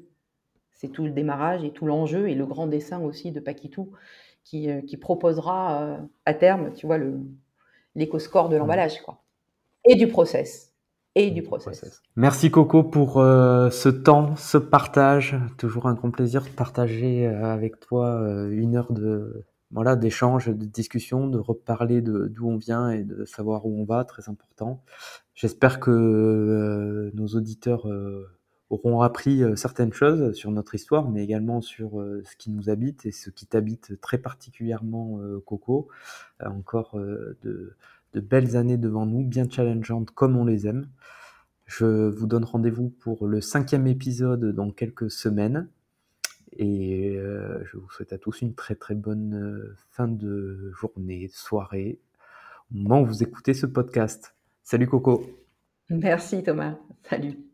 C'est 0.73 0.89
tout 0.89 1.05
le 1.05 1.11
démarrage 1.11 1.65
et 1.65 1.73
tout 1.73 1.87
l'enjeu 1.87 2.29
et 2.29 2.35
le 2.35 2.47
grand 2.47 2.69
dessin 2.69 3.01
aussi 3.01 3.33
de 3.33 3.41
Paquitou 3.41 3.91
qui, 4.49 4.71
euh, 4.71 4.81
qui 4.81 4.97
proposera 4.97 5.83
euh, 5.83 5.97
à 6.25 6.33
terme, 6.33 6.73
tu 6.73 6.87
vois, 6.87 6.99
l'éco-score 7.95 8.49
de 8.49 8.57
mmh. 8.57 8.59
l'emballage, 8.59 9.03
quoi. 9.03 9.23
Et 9.87 9.95
du 9.95 10.09
process 10.09 10.73
et 11.15 11.31
du 11.31 11.43
process. 11.43 12.03
Merci 12.15 12.51
Coco 12.51 12.85
pour 12.85 13.19
euh, 13.19 13.71
ce 13.71 13.89
temps, 13.89 14.37
ce 14.37 14.57
partage. 14.57 15.37
Toujours 15.57 15.87
un 15.87 15.95
grand 15.95 16.11
plaisir 16.11 16.45
de 16.45 16.51
partager 16.51 17.27
avec 17.27 17.81
toi 17.81 18.21
une 18.51 18.77
heure 18.77 18.93
de 18.93 19.45
voilà 19.73 19.97
d'échange, 19.97 20.47
de 20.47 20.65
discussion, 20.65 21.27
de 21.27 21.39
reparler 21.39 22.03
de 22.03 22.29
d'où 22.29 22.49
on 22.49 22.57
vient 22.57 22.91
et 22.91 23.03
de 23.03 23.25
savoir 23.25 23.67
où 23.67 23.81
on 23.81 23.85
va, 23.85 24.05
très 24.05 24.29
important. 24.29 24.85
J'espère 25.35 25.81
que 25.81 27.11
nos 27.15 27.27
auditeurs 27.29 27.89
auront 28.71 29.01
appris 29.01 29.43
certaines 29.57 29.93
choses 29.93 30.35
sur 30.35 30.51
notre 30.51 30.75
histoire, 30.75 31.09
mais 31.09 31.25
également 31.25 31.61
sur 31.61 31.93
ce 32.25 32.37
qui 32.37 32.51
nous 32.51 32.69
habite 32.69 33.07
et 33.07 33.13
ce 33.13 33.31
qui 33.31 33.47
t'habite 33.47 34.01
très 34.01 34.19
particulièrement, 34.19 35.19
Coco. 35.47 35.89
encore 36.45 36.99
de 37.43 37.75
belles 38.15 38.57
années 38.57 38.77
devant 38.77 39.07
nous, 39.07 39.25
bien 39.25 39.49
challengeantes 39.49 40.11
comme 40.11 40.37
on 40.37 40.45
les 40.45 40.67
aime. 40.67 40.87
Je 41.69 42.09
vous 42.09 42.27
donne 42.27 42.45
rendez-vous 42.45 42.89
pour 42.89 43.27
le 43.27 43.43
cinquième 43.43 43.87
épisode 43.87 44.55
dans 44.55 44.71
quelques 44.71 45.11
semaines. 45.11 45.69
Et 46.57 47.15
euh, 47.17 47.63
je 47.67 47.77
vous 47.77 47.89
souhaite 47.91 48.13
à 48.15 48.19
tous 48.19 48.41
une 48.41 48.55
très 48.55 48.75
très 48.75 48.95
bonne 48.95 49.35
euh, 49.35 49.77
fin 49.91 50.09
de 50.09 50.73
journée, 50.73 51.29
soirée, 51.31 52.01
au 52.73 52.79
moment 52.79 53.03
où 53.03 53.07
vous 53.07 53.23
écoutez 53.23 53.53
ce 53.53 53.67
podcast. 53.67 54.35
Salut 54.65 54.89
Coco. 54.89 55.27
Merci 55.91 56.43
Thomas. 56.43 56.77
Salut. 57.03 57.48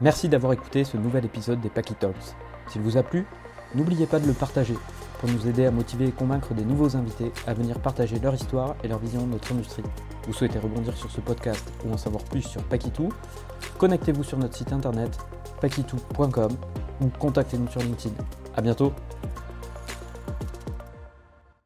Merci 0.00 0.28
d'avoir 0.28 0.52
écouté 0.52 0.84
ce 0.84 0.96
nouvel 0.96 1.24
épisode 1.24 1.60
des 1.60 1.70
Packy. 1.70 1.94
S'il 2.68 2.82
vous 2.82 2.96
a 2.96 3.02
plu, 3.02 3.26
n'oubliez 3.74 4.06
pas 4.06 4.20
de 4.20 4.28
le 4.28 4.32
partager 4.32 4.74
pour 5.18 5.28
nous 5.28 5.48
aider 5.48 5.66
à 5.66 5.72
motiver 5.72 6.06
et 6.06 6.12
convaincre 6.12 6.54
des 6.54 6.64
nouveaux 6.64 6.96
invités 6.96 7.32
à 7.48 7.54
venir 7.54 7.80
partager 7.80 8.20
leur 8.20 8.32
histoire 8.32 8.76
et 8.84 8.88
leur 8.88 9.00
vision 9.00 9.26
de 9.26 9.32
notre 9.32 9.50
industrie. 9.52 9.82
Vous 10.24 10.32
souhaitez 10.32 10.60
rebondir 10.60 10.96
sur 10.96 11.10
ce 11.10 11.20
podcast 11.20 11.68
ou 11.84 11.92
en 11.92 11.96
savoir 11.96 12.22
plus 12.22 12.42
sur 12.42 12.62
Pakitou 12.62 13.08
Connectez-vous 13.78 14.22
sur 14.22 14.38
notre 14.38 14.56
site 14.56 14.72
internet 14.72 15.18
pakitou.com 15.60 16.52
ou 17.00 17.08
contactez-nous 17.18 17.68
sur 17.68 17.80
LinkedIn. 17.80 18.14
A 18.56 18.60
bientôt 18.60 18.92